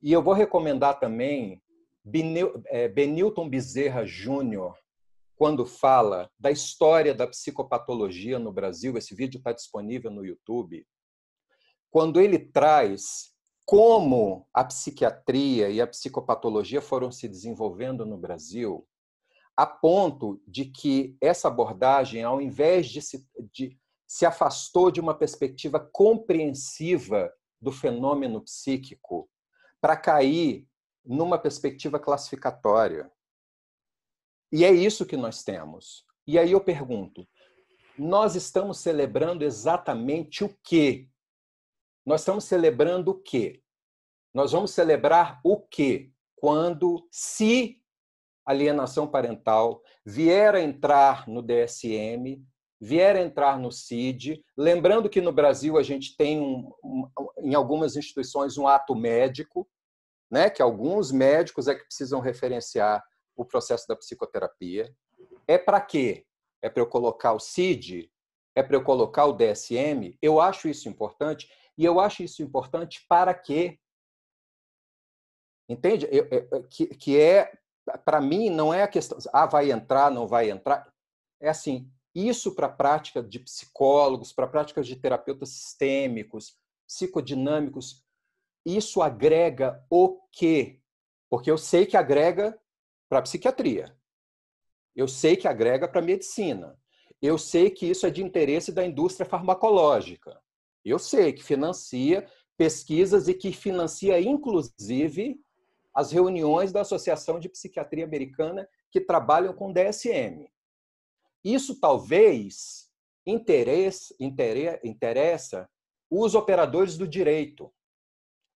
[0.02, 1.62] E eu vou recomendar também
[2.69, 4.77] é, Benilton Bezerra Júnior,
[5.41, 10.87] quando fala da história da psicopatologia no Brasil, esse vídeo está disponível no YouTube,
[11.91, 13.33] quando ele traz
[13.65, 18.87] como a psiquiatria e a psicopatologia foram se desenvolvendo no Brasil,
[19.57, 25.15] a ponto de que essa abordagem, ao invés de se, de, se afastou de uma
[25.15, 29.27] perspectiva compreensiva do fenômeno psíquico
[29.81, 30.69] para cair
[31.03, 33.11] numa perspectiva classificatória.
[34.52, 36.05] E é isso que nós temos.
[36.27, 37.27] E aí eu pergunto:
[37.98, 41.09] nós estamos celebrando exatamente o quê?
[42.05, 43.62] Nós estamos celebrando o quê?
[44.32, 46.10] Nós vamos celebrar o quê?
[46.36, 47.81] Quando, se
[48.44, 52.43] alienação parental vier a entrar no DSM,
[52.81, 57.09] vier a entrar no CID, lembrando que no Brasil a gente tem, um, um,
[57.39, 59.68] em algumas instituições, um ato médico,
[60.31, 63.05] né, que alguns médicos é que precisam referenciar
[63.41, 64.95] o processo da psicoterapia.
[65.49, 66.27] É para quê?
[66.62, 68.12] É para eu colocar o CID?
[68.55, 70.19] É para eu colocar o DSM?
[70.21, 73.79] Eu acho isso importante e eu acho isso importante para quê?
[75.69, 76.07] Entende?
[76.11, 77.51] Eu, eu, que, que é,
[78.05, 80.93] para mim, não é a questão, ah, vai entrar, não vai entrar.
[81.41, 88.05] É assim, isso para a prática de psicólogos, para a prática de terapeutas sistêmicos, psicodinâmicos,
[88.67, 90.81] isso agrega o quê?
[91.31, 92.60] Porque eu sei que agrega
[93.11, 93.95] para a psiquiatria.
[94.95, 96.78] Eu sei que agrega para a medicina.
[97.20, 100.41] Eu sei que isso é de interesse da indústria farmacológica.
[100.85, 102.27] Eu sei que financia
[102.57, 105.41] pesquisas e que financia, inclusive,
[105.93, 110.49] as reuniões da Associação de Psiquiatria Americana que trabalham com DSM.
[111.43, 112.89] Isso talvez
[113.27, 114.15] interessa,
[114.85, 115.69] interessa
[116.09, 117.73] os operadores do direito,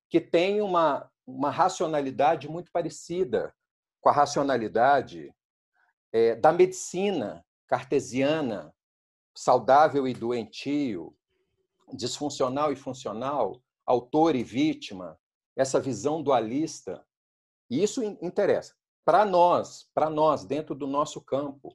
[0.09, 3.55] que tem uma, uma racionalidade muito parecida
[4.05, 5.35] com a racionalidade
[6.12, 8.70] é, da medicina cartesiana,
[9.35, 11.16] saudável e doentio,
[11.90, 15.18] disfuncional e funcional, autor e vítima,
[15.56, 17.02] essa visão dualista.
[17.70, 18.74] E isso interessa.
[19.06, 21.74] Para nós, para nós, dentro do nosso campo,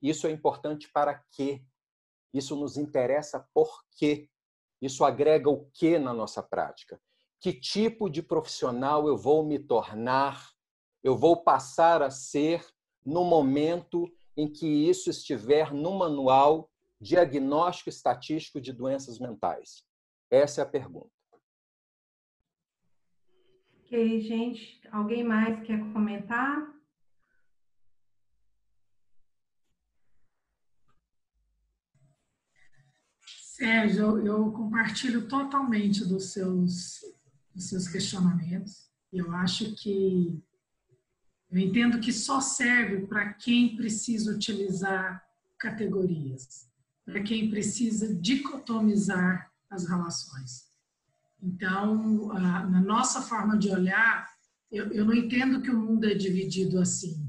[0.00, 1.60] isso é importante para quê?
[2.32, 4.30] Isso nos interessa por quê?
[4.80, 7.00] Isso agrega o que na nossa prática?
[7.44, 10.48] que tipo de profissional eu vou me tornar,
[11.04, 12.66] eu vou passar a ser
[13.04, 19.84] no momento em que isso estiver no manual diagnóstico estatístico de doenças mentais?
[20.30, 21.12] Essa é a pergunta.
[23.80, 24.80] Ok, gente.
[24.90, 26.74] Alguém mais quer comentar?
[33.26, 37.02] Sérgio, eu compartilho totalmente dos seus
[37.54, 38.90] os seus questionamentos.
[39.12, 40.42] Eu acho que
[41.54, 45.24] eu entendo que só serve para quem precisa utilizar
[45.56, 46.68] categorias,
[47.04, 50.64] para quem precisa dicotomizar as relações.
[51.40, 54.28] Então, na nossa forma de olhar,
[54.68, 57.24] eu, não entendo que o mundo é dividido assim,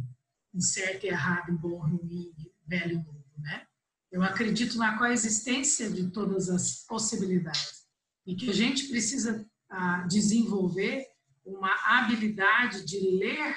[0.56, 2.34] em certo e errado, em bom, ruim,
[2.66, 3.68] velho e novo, né?
[4.12, 7.86] Eu acredito na coexistência de todas as possibilidades
[8.26, 11.06] e que a gente precisa a desenvolver
[11.46, 11.70] uma
[12.00, 13.56] habilidade de ler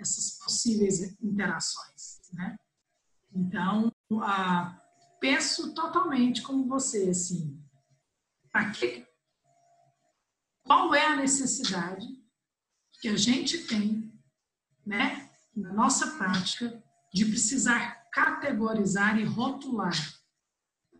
[0.00, 2.58] essas possíveis interações, né?
[3.32, 3.92] Então,
[5.20, 7.62] penso totalmente como você, assim,
[8.78, 9.06] que,
[10.64, 12.06] qual é a necessidade
[13.00, 14.12] que a gente tem,
[14.84, 16.82] né, na nossa prática,
[17.12, 19.94] de precisar categorizar e rotular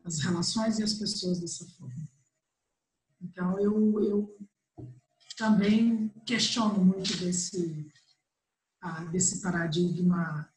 [0.04, 2.08] as relações e as pessoas dessa forma.
[3.20, 4.38] Então, eu, eu
[5.36, 7.90] também questiono muito desse,
[8.80, 10.48] ah, desse paradigma,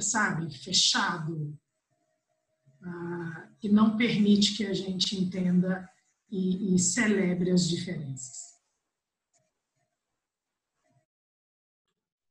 [0.00, 1.58] sabe, fechado,
[2.82, 5.88] ah, que não permite que a gente entenda
[6.30, 8.56] e, e celebre as diferenças.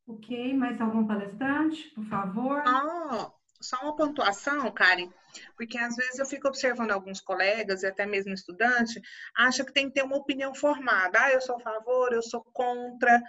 [0.07, 2.63] Ok, mais algum palestrante, por favor?
[2.67, 5.09] Oh, só uma pontuação, Karen,
[5.57, 9.01] porque às vezes eu fico observando alguns colegas e até mesmo estudante,
[9.35, 11.19] acha que tem que ter uma opinião formada.
[11.19, 13.19] Ah, eu sou a favor, eu sou contra,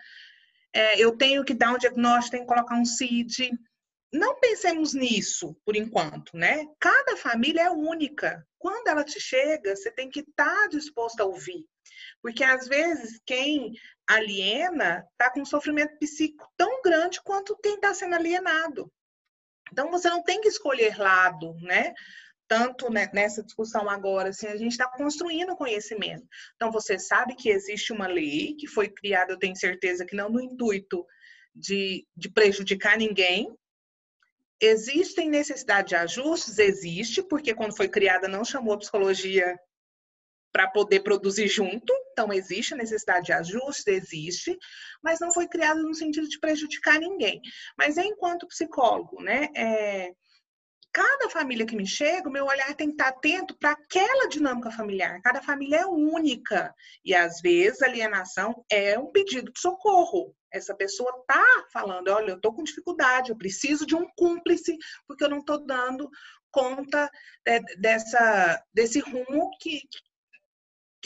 [0.73, 3.51] é, eu tenho que dar um diagnóstico, tenho que colocar um CID.
[4.13, 6.67] não pensemos nisso por enquanto, né?
[6.81, 8.47] Cada família é única.
[8.59, 11.65] Quando ela te chega, você tem que estar tá disposto a ouvir.
[12.23, 13.73] Porque às vezes quem
[14.09, 18.91] aliena está com um sofrimento psíquico tão grande quanto quem está sendo alienado.
[19.73, 21.93] Então você não tem que escolher lado, né?
[22.49, 26.27] Tanto nessa discussão agora, assim, a gente está construindo conhecimento.
[26.55, 30.31] Então você sabe que existe uma lei que foi criada, eu tenho certeza que não
[30.31, 31.05] no intuito
[31.55, 33.53] de, de prejudicar ninguém,
[34.61, 36.59] Existem necessidade de ajustes?
[36.59, 39.59] Existe, porque quando foi criada não chamou a psicologia
[40.51, 44.57] para poder produzir junto, então existe a necessidade de ajustes, existe,
[45.03, 47.43] mas não foi criada no sentido de prejudicar ninguém.
[47.77, 50.15] Mas enquanto psicólogo, né, é,
[50.97, 54.71] cada família que me chega, o meu olhar tem que estar atento para aquela dinâmica
[54.71, 55.21] familiar.
[55.21, 56.75] Cada família é única
[57.05, 60.35] e às vezes a alienação é um pedido de socorro.
[60.51, 64.75] Essa pessoa tá falando, olha, eu tô com dificuldade, eu preciso de um cúmplice
[65.07, 66.09] porque eu não tô dando
[66.51, 67.11] conta
[67.47, 69.83] é, dessa desse rumo que,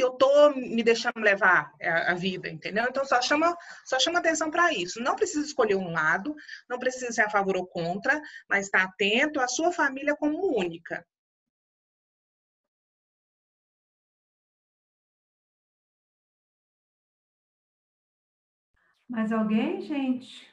[0.01, 2.87] que eu tô me deixando levar a, a vida, entendeu?
[2.89, 3.55] Então só chama
[3.85, 5.03] só chama atenção para isso.
[5.03, 6.35] Não precisa escolher um lado,
[6.69, 8.19] não precisa ser a favor ou contra,
[8.49, 11.07] mas está atento à sua família como única.
[19.07, 20.49] Mais alguém, gente?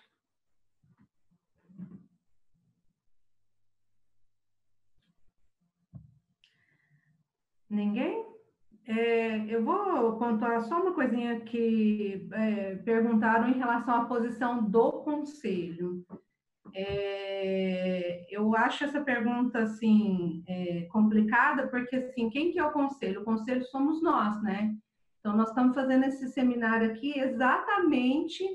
[7.69, 8.36] Ninguém?
[8.88, 15.03] É, eu vou pontuar só uma coisinha que é, perguntaram em relação à posição do
[15.03, 16.05] conselho.
[16.73, 23.22] É, eu acho essa pergunta assim é, complicada porque assim quem que é o conselho?
[23.22, 24.73] O conselho somos nós, né?
[25.19, 28.45] Então, nós estamos fazendo esse seminário aqui exatamente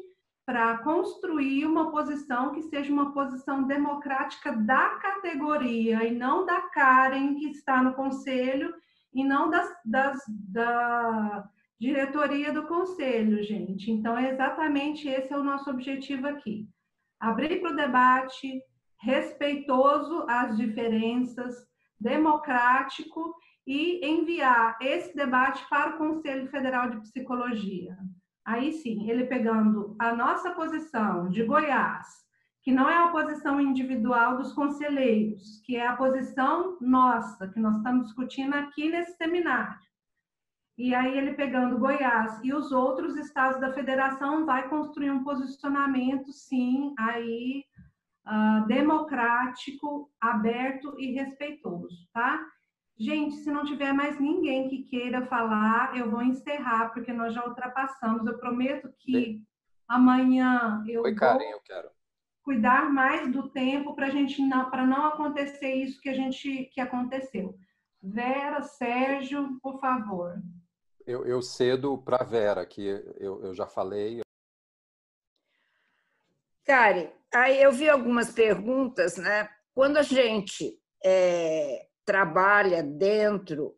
[0.46, 7.34] para construir uma posição que seja uma posição democrática da categoria e não da Karen
[7.34, 8.74] que está no conselho
[9.12, 11.48] e não das, das, da
[11.80, 13.90] diretoria do conselho, gente.
[13.90, 16.68] Então, é exatamente esse é o nosso objetivo aqui.
[17.20, 18.62] Abrir para o debate,
[19.00, 21.54] respeitoso às diferenças,
[22.00, 23.34] democrático
[23.66, 27.96] e enviar esse debate para o Conselho Federal de Psicologia.
[28.44, 32.06] Aí sim, ele pegando a nossa posição de Goiás,
[32.62, 37.76] que não é a posição individual dos conselheiros, que é a posição nossa, que nós
[37.76, 39.76] estamos discutindo aqui nesse seminário.
[40.78, 46.32] E aí ele pegando Goiás e os outros estados da federação vai construir um posicionamento,
[46.32, 47.64] sim, aí
[48.26, 52.40] uh, democrático, aberto e respeitoso, tá?
[52.98, 57.44] Gente, se não tiver mais ninguém que queira falar, eu vou encerrar, porque nós já
[57.44, 58.24] ultrapassamos.
[58.26, 59.42] Eu prometo que
[59.88, 61.88] amanhã eu Oi, Karen, eu quero.
[62.42, 66.80] Cuidar mais do tempo para gente não, para não acontecer isso que a gente que
[66.80, 67.56] aconteceu.
[68.02, 70.42] Vera, Sérgio, por favor.
[71.06, 72.84] Eu, eu cedo para Vera, que
[73.18, 74.20] eu, eu já falei.
[76.64, 79.48] Karen, aí eu vi algumas perguntas, né?
[79.74, 83.76] Quando a gente é, trabalha dentro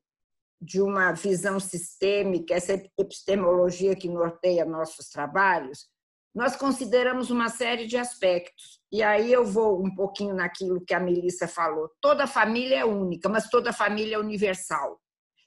[0.60, 5.90] de uma visão sistêmica, essa epistemologia que norteia nossos trabalhos,
[6.34, 8.80] nós consideramos uma série de aspectos.
[8.90, 11.90] E aí eu vou um pouquinho naquilo que a Melissa falou.
[12.00, 15.00] Toda família é única, mas toda família é universal.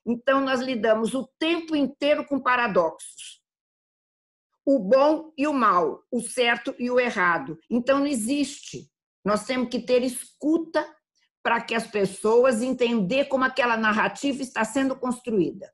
[0.06, 3.41] Então nós lidamos o tempo inteiro com paradoxos.
[4.66, 7.59] O bom e o mal, o certo e o errado.
[7.69, 8.90] Então não existe.
[9.25, 10.88] Nós temos que ter escuta
[11.43, 15.72] para que as pessoas entender como aquela narrativa está sendo construída.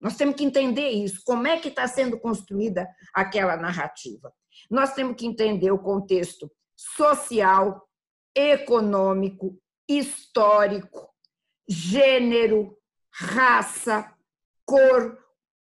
[0.00, 4.32] Nós temos que entender isso, como é que está sendo construída aquela narrativa.
[4.70, 7.88] Nós temos que entender o contexto social,
[8.34, 11.08] econômico, histórico,
[11.68, 12.76] gênero,
[13.12, 14.14] raça,
[14.64, 15.18] cor.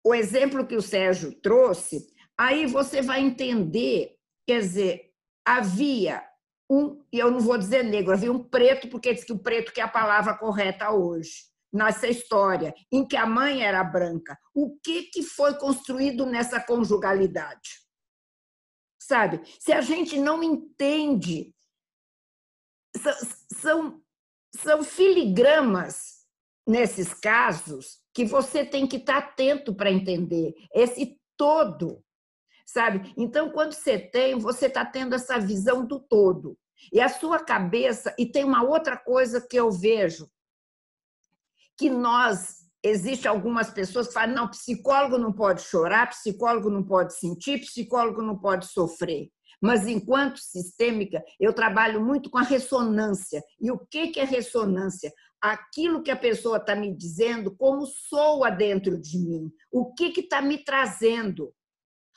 [0.04, 5.12] O exemplo que o Sérgio trouxe, aí você vai entender, quer dizer,
[5.44, 6.24] havia
[6.70, 9.72] um, e eu não vou dizer negro, havia um preto, porque diz que o preto
[9.72, 14.38] que é a palavra correta hoje, nessa história, em que a mãe era branca.
[14.54, 17.80] O que, que foi construído nessa conjugalidade?
[19.00, 19.40] Sabe?
[19.58, 21.54] Se a gente não entende,
[23.56, 24.02] são,
[24.54, 26.26] são filigramas
[26.66, 30.54] nesses casos que você tem que estar atento para entender.
[30.74, 32.04] Esse todo
[32.72, 33.12] sabe?
[33.16, 36.58] Então, quando você tem, você está tendo essa visão do todo.
[36.92, 40.28] E a sua cabeça, e tem uma outra coisa que eu vejo,
[41.78, 47.14] que nós, existe algumas pessoas que falam, não, psicólogo não pode chorar, psicólogo não pode
[47.16, 49.30] sentir, psicólogo não pode sofrer.
[49.62, 53.40] Mas, enquanto sistêmica, eu trabalho muito com a ressonância.
[53.60, 55.12] E o que é ressonância?
[55.40, 60.42] Aquilo que a pessoa está me dizendo, como soa dentro de mim, o que está
[60.42, 61.54] me trazendo.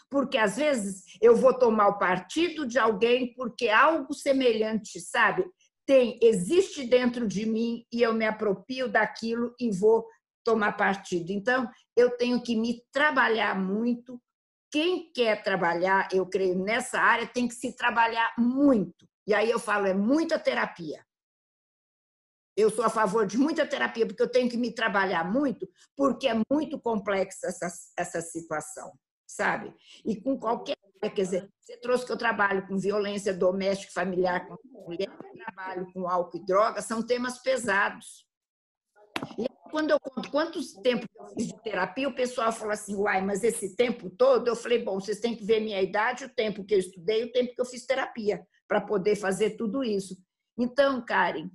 [0.10, 5.46] Porque, às vezes, eu vou tomar o partido de alguém porque algo semelhante, sabe?
[5.86, 10.08] Tem, existe dentro de mim e eu me apropio daquilo e vou
[10.44, 11.32] tomar partido.
[11.32, 14.22] Então, eu tenho que me trabalhar muito.
[14.72, 19.08] Quem quer trabalhar, eu creio, nessa área, tem que se trabalhar muito.
[19.28, 21.04] E aí eu falo, é muita terapia.
[22.58, 26.28] Eu sou a favor de muita terapia, porque eu tenho que me trabalhar muito, porque
[26.28, 28.94] é muito complexa essa, essa situação,
[29.36, 29.74] sabe?
[30.06, 30.76] E com qualquer.
[31.02, 34.58] Quer dizer, você trouxe que eu trabalho com violência doméstica familiar com
[34.88, 38.26] mulher, trabalho com álcool e droga, são temas pesados.
[39.38, 43.22] E quando eu conto quantos tempos eu fiz de terapia, o pessoal fala assim, uai,
[43.22, 44.48] mas esse tempo todo?
[44.48, 47.32] Eu falei, bom, vocês têm que ver minha idade, o tempo que eu estudei, o
[47.32, 50.18] tempo que eu fiz terapia, para poder fazer tudo isso.
[50.58, 51.52] Então, Karen,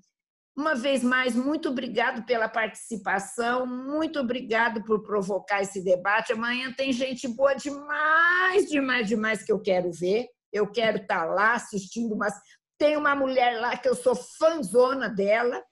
[0.60, 6.34] uma vez mais, muito obrigado pela participação, muito obrigado por provocar esse debate.
[6.34, 10.28] Amanhã tem gente boa demais, demais, demais que eu quero ver.
[10.52, 12.34] Eu quero estar lá assistindo, mas
[12.78, 15.62] tem uma mulher lá que eu sou fãzona dela,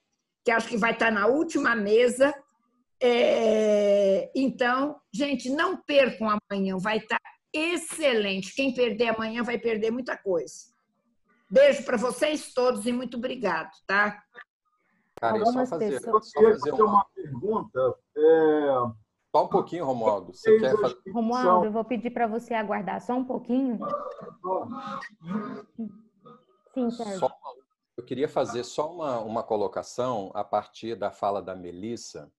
[0.43, 2.33] que acho que vai estar na última mesa.
[3.01, 7.21] É, então, gente, não percam amanhã, vai estar
[7.53, 8.55] excelente.
[8.55, 10.69] Quem perder amanhã vai perder muita coisa.
[11.51, 14.23] Beijo para vocês todos e muito obrigado, tá?
[15.19, 16.85] Cara, só fazer, só fazer uma...
[16.85, 17.95] uma pergunta.
[18.17, 18.69] É...
[19.35, 20.33] Só um pouquinho, Romualdo.
[20.33, 20.97] Você quer fazer...
[21.13, 23.79] Romualdo, eu vou pedir para você aguardar só um pouquinho.
[26.73, 27.19] Sim, Sérgio.
[27.19, 27.29] Só
[27.99, 32.31] eu queria fazer só uma, uma colocação a partir da fala da Melissa,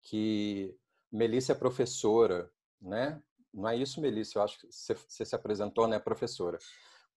[0.00, 0.74] que
[1.12, 3.22] Melissa é professora, né?
[3.52, 4.38] Não é isso, Melissa?
[4.38, 6.58] Eu acho que você, você se apresentou, né, professora?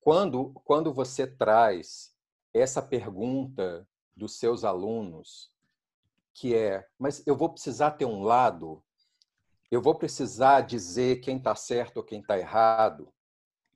[0.02, 2.14] Quando, quando você traz
[2.54, 3.88] essa pergunta
[4.20, 5.50] dos seus alunos,
[6.34, 8.84] que é, mas eu vou precisar ter um lado,
[9.72, 13.12] eu vou precisar dizer quem está certo ou quem está errado,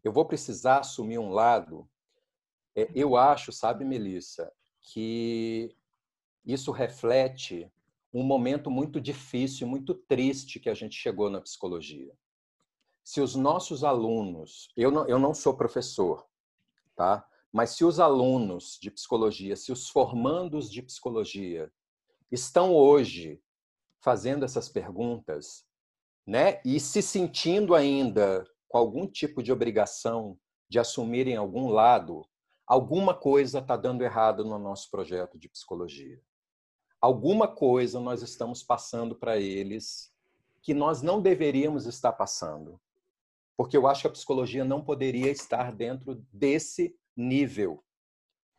[0.04, 1.90] eu vou precisar assumir um lado.
[2.76, 5.76] É, eu acho, sabe, Melissa, que
[6.46, 7.72] isso reflete
[8.14, 12.14] um momento muito difícil, muito triste que a gente chegou na psicologia.
[13.04, 16.28] Se os nossos alunos, eu não, eu não sou professor,
[16.96, 17.26] tá?
[17.54, 21.72] Mas se os alunos de psicologia, se os formandos de psicologia
[22.32, 23.40] estão hoje
[24.02, 25.64] fazendo essas perguntas,
[26.26, 30.36] né, e se sentindo ainda com algum tipo de obrigação
[30.68, 32.28] de assumirem algum lado,
[32.66, 36.20] alguma coisa está dando errado no nosso projeto de psicologia.
[37.00, 40.12] Alguma coisa nós estamos passando para eles
[40.64, 42.82] que nós não deveríamos estar passando.
[43.56, 47.84] Porque eu acho que a psicologia não poderia estar dentro desse nível.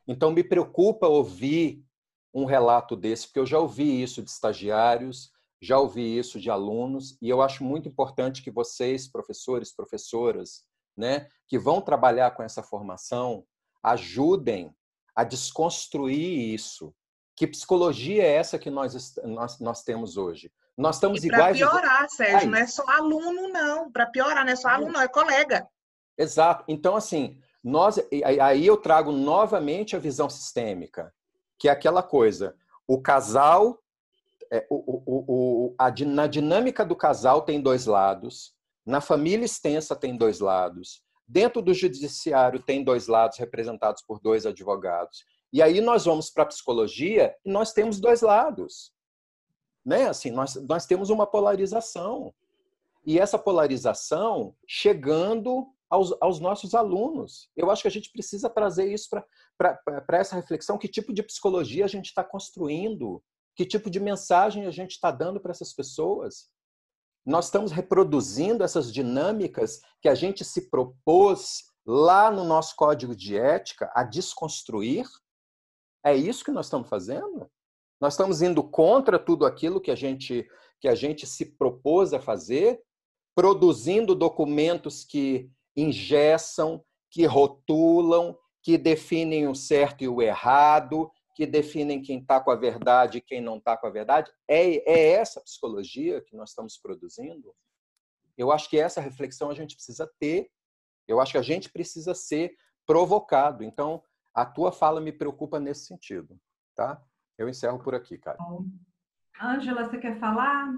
[0.07, 1.84] Então me preocupa ouvir
[2.33, 7.16] um relato desse, porque eu já ouvi isso de estagiários, já ouvi isso de alunos,
[7.23, 10.65] e eu acho muito importante que vocês, professores, professoras,
[10.97, 13.44] né, que vão trabalhar com essa formação,
[13.83, 14.74] ajudem
[15.15, 16.94] a desconstruir isso.
[17.36, 20.52] Que psicologia é essa que nós, nós, nós temos hoje?
[20.76, 21.58] Nós estamos e iguais.
[21.58, 23.91] Para piorar, Sérgio, não é só aluno, não.
[23.91, 25.68] Para piorar, não é só aluno, não, é colega.
[26.18, 26.65] Exato.
[26.68, 31.12] Então, assim, nós, aí eu trago novamente a visão sistêmica,
[31.59, 32.55] que é aquela coisa:
[32.86, 33.81] o casal,
[34.52, 39.97] é, o, o, o, a, na dinâmica do casal tem dois lados, na família extensa
[39.97, 45.25] tem dois lados, Dentro do judiciário tem dois lados representados por dois advogados.
[45.52, 48.93] E aí nós vamos para a psicologia e nós temos dois lados.
[49.84, 50.07] Né?
[50.07, 52.34] Assim, nós, nós temos uma polarização.
[53.07, 57.48] E essa polarização chegando aos, aos nossos alunos.
[57.56, 59.08] Eu acho que a gente precisa trazer isso
[59.56, 63.23] para essa reflexão: que tipo de psicologia a gente está construindo?
[63.56, 66.52] Que tipo de mensagem a gente está dando para essas pessoas?
[67.24, 73.36] nós estamos reproduzindo essas dinâmicas que a gente se propôs lá no nosso código de
[73.36, 75.06] ética a desconstruir?
[76.05, 77.50] É isso que nós estamos fazendo?
[78.00, 80.47] Nós estamos indo contra tudo aquilo que a gente
[80.81, 82.78] que a gente se propôs a fazer,
[83.34, 92.01] produzindo documentos que ingessam, que rotulam, que definem o certo e o errado, que definem
[92.01, 94.33] quem está com a verdade e quem não está com a verdade?
[94.49, 97.55] É, é essa psicologia que nós estamos produzindo?
[98.36, 100.51] Eu acho que essa reflexão a gente precisa ter.
[101.07, 103.62] Eu acho que a gente precisa ser provocado.
[103.62, 104.03] Então,
[104.35, 106.39] a tua fala me preocupa nesse sentido,
[106.75, 107.03] tá?
[107.36, 108.39] Eu encerro por aqui, cara.
[109.41, 110.73] Ângela, você quer falar?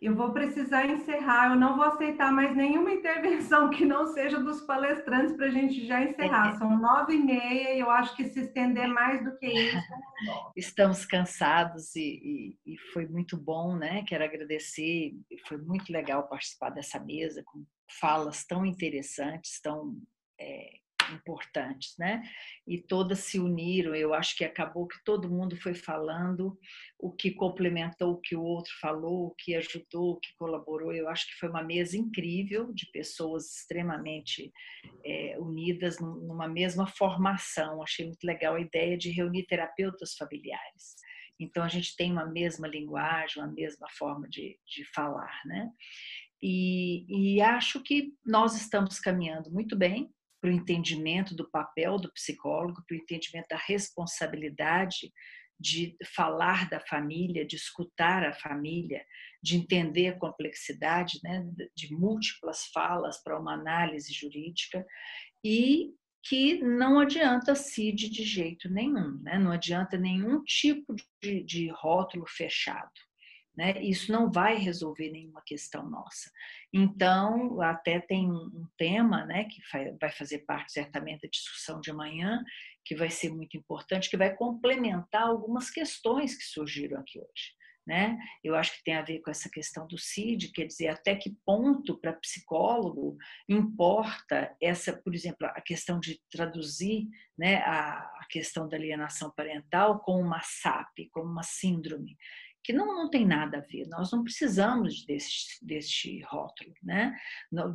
[0.00, 1.50] Eu vou precisar encerrar.
[1.50, 5.86] Eu não vou aceitar mais nenhuma intervenção que não seja dos palestrantes para a gente
[5.86, 6.58] já encerrar.
[6.58, 9.76] São nove e meia e eu acho que se estender mais do que isso.
[10.56, 14.04] Estamos cansados e, e, e, foi muito bom, né?
[14.06, 15.12] Quero agradecer.
[15.48, 17.64] Foi muito legal participar dessa mesa com
[18.00, 19.96] falas tão interessantes, tão
[20.40, 22.22] é, importantes, né?
[22.66, 23.94] E todas se uniram.
[23.94, 26.58] Eu acho que acabou que todo mundo foi falando
[26.98, 30.92] o que complementou o que o outro falou, o que ajudou, o que colaborou.
[30.92, 34.52] Eu acho que foi uma mesa incrível de pessoas extremamente
[35.04, 37.82] é, unidas numa mesma formação.
[37.82, 40.94] Achei muito legal a ideia de reunir terapeutas familiares.
[41.38, 45.68] Então a gente tem uma mesma linguagem, uma mesma forma de, de falar, né?
[46.42, 50.12] E, e acho que nós estamos caminhando muito bem
[50.44, 55.10] para o entendimento do papel do psicólogo, para o entendimento da responsabilidade
[55.58, 59.02] de falar da família, de escutar a família,
[59.42, 61.42] de entender a complexidade né,
[61.74, 64.84] de múltiplas falas para uma análise jurídica
[65.42, 69.38] e que não adianta CID de jeito nenhum, né?
[69.38, 72.92] não adianta nenhum tipo de, de rótulo fechado.
[73.56, 73.80] Né?
[73.82, 76.30] Isso não vai resolver nenhuma questão nossa.
[76.72, 79.60] Então, até tem um tema né, que
[80.00, 82.42] vai fazer parte certamente da discussão de amanhã,
[82.84, 87.54] que vai ser muito importante, que vai complementar algumas questões que surgiram aqui hoje.
[87.86, 88.16] Né?
[88.42, 91.36] Eu acho que tem a ver com essa questão do CID, quer dizer, até que
[91.44, 98.76] ponto para psicólogo importa essa, por exemplo, a questão de traduzir né, a, questão da
[98.76, 102.16] alienação parental como uma SAP, como uma síndrome
[102.64, 103.86] que não, não tem nada a ver.
[103.88, 105.04] Nós não precisamos
[105.62, 106.72] deste rótulo.
[106.82, 107.14] Né?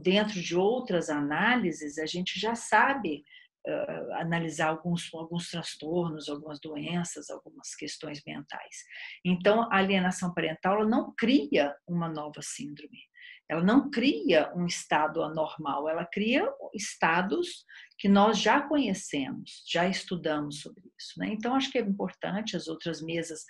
[0.02, 3.24] Dentro de outras análises, a gente já sabe
[3.68, 8.84] uh, analisar alguns, alguns transtornos, algumas doenças, algumas questões mentais.
[9.24, 13.08] Então, a alienação parental não cria uma nova síndrome.
[13.48, 17.66] Ela não cria um estado anormal, ela cria estados
[17.98, 21.14] que nós já conhecemos, já estudamos sobre isso.
[21.18, 21.30] Né?
[21.34, 23.44] Então, acho que é importante as outras mesas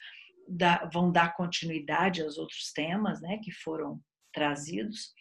[0.92, 4.02] vão dar continuidade aos outros temas né, que foram
[4.34, 5.12] trazidos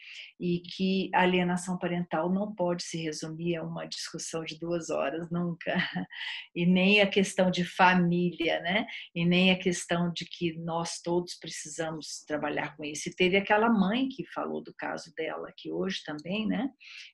[0.40, 5.31] e que a alienação parental não pode se resumir a uma discussão de duas horas
[5.31, 5.74] nunca.
[6.55, 11.34] E nem a questão de família né e nem a questão de que nós todos
[11.34, 13.08] precisamos trabalhar com isso.
[13.08, 16.68] E teve aquela mãe que falou do caso dela aqui hoje também né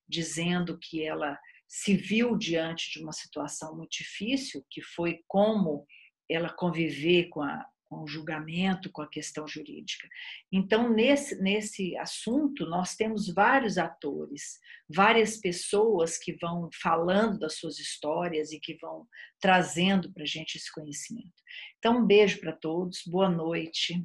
[0.08, 5.84] dizendo que ela se viu diante de uma situação muito difícil que foi como
[6.30, 7.64] ela conviver com a
[7.94, 10.08] com o julgamento, com a questão jurídica.
[10.50, 14.58] Então, nesse, nesse assunto, nós temos vários atores,
[14.88, 19.06] várias pessoas que vão falando das suas histórias e que vão
[19.40, 21.32] trazendo para a gente esse conhecimento.
[21.78, 24.04] Então, um beijo para todos, boa noite,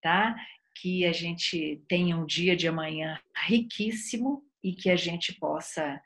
[0.00, 0.34] tá?
[0.80, 6.00] Que a gente tenha um dia de amanhã riquíssimo e que a gente possa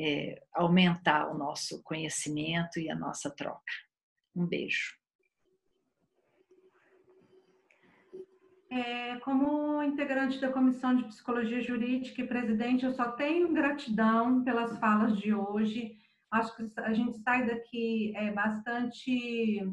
[0.00, 3.72] é, aumentar o nosso conhecimento e a nossa troca.
[4.34, 5.01] Um beijo.
[8.74, 14.78] É, como integrante da Comissão de Psicologia Jurídica e presidente, eu só tenho gratidão pelas
[14.78, 15.94] falas de hoje.
[16.30, 19.70] Acho que a gente sai daqui é, bastante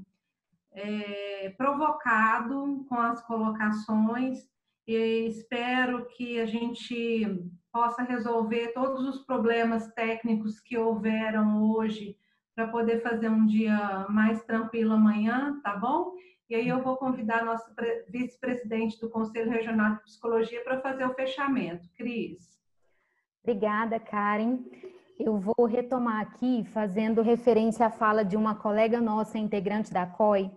[0.73, 4.39] é, provocado com as colocações
[4.85, 7.25] e espero que a gente
[7.71, 12.17] possa resolver todos os problemas técnicos que houveram hoje
[12.53, 16.11] para poder fazer um dia mais tranquilo amanhã, tá bom?
[16.49, 17.71] E aí eu vou convidar a nossa
[18.07, 21.87] vice-presidente do Conselho Regional de Psicologia para fazer o fechamento.
[21.95, 22.59] Cris.
[23.43, 24.57] Obrigada, Karen.
[25.19, 30.49] Eu vou retomar aqui fazendo referência à fala de uma colega nossa, integrante da COI,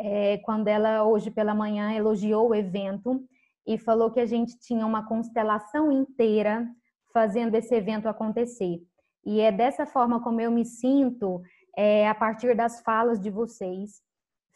[0.00, 3.22] é, quando ela hoje pela manhã elogiou o evento
[3.66, 6.66] e falou que a gente tinha uma constelação inteira
[7.12, 8.80] fazendo esse evento acontecer.
[9.22, 11.42] E é dessa forma como eu me sinto
[11.76, 14.05] é, a partir das falas de vocês.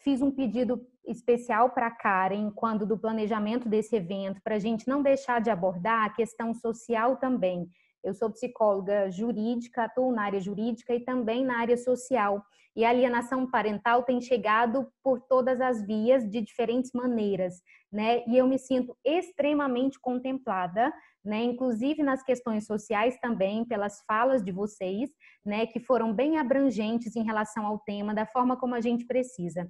[0.03, 5.03] Fiz um pedido especial para Karen, quando do planejamento desse evento, para a gente não
[5.03, 7.69] deixar de abordar a questão social também.
[8.03, 12.43] Eu sou psicóloga jurídica, atuo na área jurídica e também na área social.
[12.75, 18.23] E a alienação parental tem chegado por todas as vias de diferentes maneiras, né?
[18.25, 20.91] E eu me sinto extremamente contemplada,
[21.23, 21.43] né?
[21.43, 25.11] Inclusive nas questões sociais também, pelas falas de vocês,
[25.45, 25.67] né?
[25.67, 29.69] Que foram bem abrangentes em relação ao tema, da forma como a gente precisa.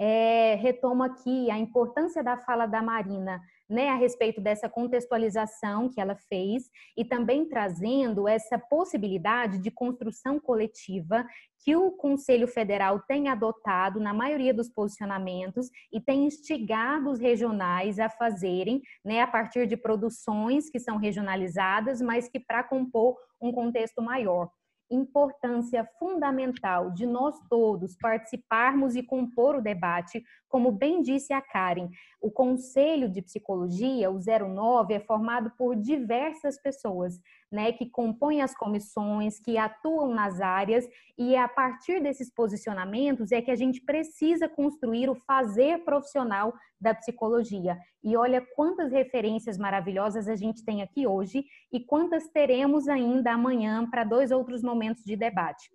[0.00, 3.38] É, retomo aqui a importância da fala da Marina
[3.68, 10.40] né, a respeito dessa contextualização que ela fez e também trazendo essa possibilidade de construção
[10.40, 11.26] coletiva
[11.62, 17.98] que o Conselho Federal tem adotado na maioria dos posicionamentos e tem instigado os regionais
[17.98, 23.52] a fazerem, né, a partir de produções que são regionalizadas, mas que para compor um
[23.52, 24.50] contexto maior
[24.90, 31.88] importância fundamental de nós todos participarmos e compor o debate, como bem disse a Karen,
[32.20, 37.20] o Conselho de Psicologia, o 09, é formado por diversas pessoas,
[37.50, 40.88] né, que compõem as comissões, que atuam nas áreas,
[41.18, 46.54] e é a partir desses posicionamentos é que a gente precisa construir o fazer profissional
[46.80, 47.78] da psicologia.
[48.02, 53.88] E olha quantas referências maravilhosas a gente tem aqui hoje e quantas teremos ainda amanhã
[53.90, 55.70] para dois outros momentos de debate.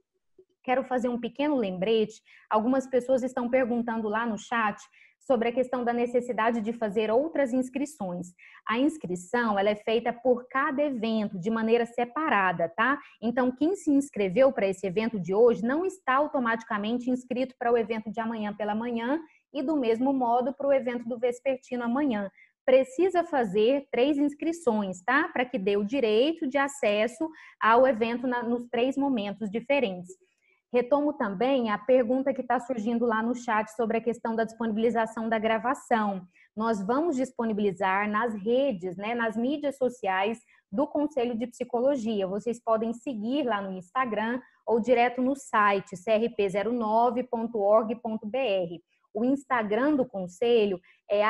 [0.64, 2.24] Quero fazer um pequeno lembrete.
[2.50, 4.82] Algumas pessoas estão perguntando lá no chat
[5.26, 8.28] sobre a questão da necessidade de fazer outras inscrições.
[8.68, 13.00] A inscrição ela é feita por cada evento de maneira separada, tá?
[13.22, 17.78] Então, quem se inscreveu para esse evento de hoje não está automaticamente inscrito para o
[17.78, 19.20] evento de amanhã pela manhã
[19.54, 22.30] e do mesmo modo para o evento do Vespertino amanhã.
[22.66, 25.30] Precisa fazer três inscrições, tá?
[25.30, 27.30] Para que dê o direito de acesso
[27.60, 30.10] ao evento na, nos três momentos diferentes.
[30.76, 35.30] Retomo também a pergunta que está surgindo lá no chat sobre a questão da disponibilização
[35.30, 36.28] da gravação.
[36.54, 40.38] Nós vamos disponibilizar nas redes, né, nas mídias sociais
[40.70, 42.28] do Conselho de Psicologia.
[42.28, 47.22] Vocês podem seguir lá no Instagram ou direto no site crp09.org.br.
[49.14, 50.78] O Instagram do Conselho
[51.10, 51.24] é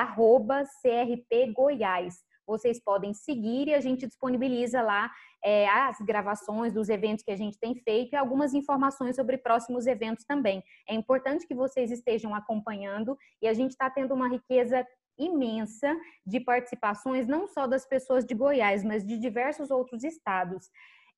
[1.30, 2.15] crpgoiás.
[2.48, 5.11] Vocês podem seguir e a gente disponibiliza lá
[5.43, 9.88] é, as gravações dos eventos que a gente tem feito e algumas informações sobre próximos
[9.88, 10.64] eventos também.
[10.88, 14.85] É importante que vocês estejam acompanhando e a gente está tendo uma riqueza
[15.17, 20.69] imensa de participações, não só das pessoas de Goiás, mas de diversos outros estados.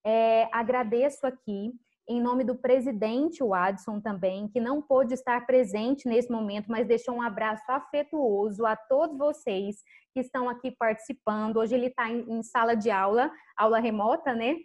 [0.06, 1.74] É, agradeço aqui
[2.08, 7.16] em nome do presidente Wadson também, que não pôde estar presente nesse momento, mas deixou
[7.16, 11.58] um abraço afetuoso a todos vocês que estão aqui participando.
[11.58, 14.56] Hoje ele está em, sala de aula, aula remota, né?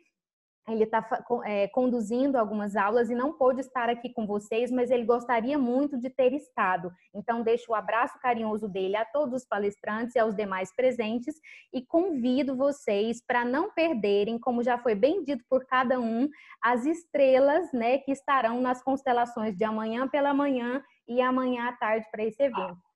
[0.68, 1.04] Ele está
[1.44, 5.98] é, conduzindo algumas aulas e não pôde estar aqui com vocês, mas ele gostaria muito
[5.98, 6.92] de ter estado.
[7.12, 11.34] Então, deixo o abraço carinhoso dele a todos os palestrantes e aos demais presentes
[11.72, 16.28] e convido vocês para não perderem, como já foi bem dito por cada um,
[16.62, 22.06] as estrelas né, que estarão nas constelações de amanhã pela manhã e amanhã à tarde
[22.10, 22.91] para esse evento.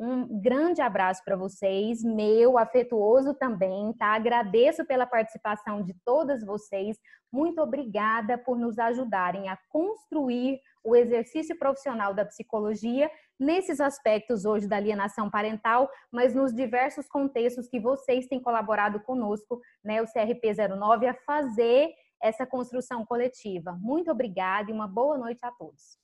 [0.00, 4.14] Um grande abraço para vocês, meu afetuoso também, tá?
[4.14, 6.96] Agradeço pela participação de todas vocês.
[7.32, 14.68] Muito obrigada por nos ajudarem a construir o exercício profissional da psicologia nesses aspectos hoje
[14.68, 20.54] da alienação parental, mas nos diversos contextos que vocês têm colaborado conosco, né, o CRP
[20.76, 23.76] 09 a fazer essa construção coletiva.
[23.80, 25.98] Muito obrigada e uma boa noite a todos.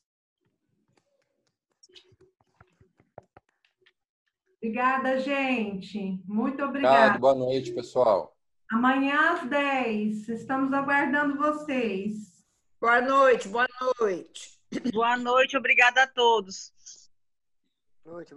[4.64, 6.18] Obrigada, gente.
[6.24, 7.18] Muito obrigada.
[7.18, 8.34] Boa noite, pessoal.
[8.72, 10.26] Amanhã às 10.
[10.30, 12.42] Estamos aguardando vocês.
[12.80, 13.66] Boa noite, boa
[14.00, 14.58] noite.
[14.90, 16.72] Boa noite, obrigada a todos.
[18.02, 18.34] Boa noite.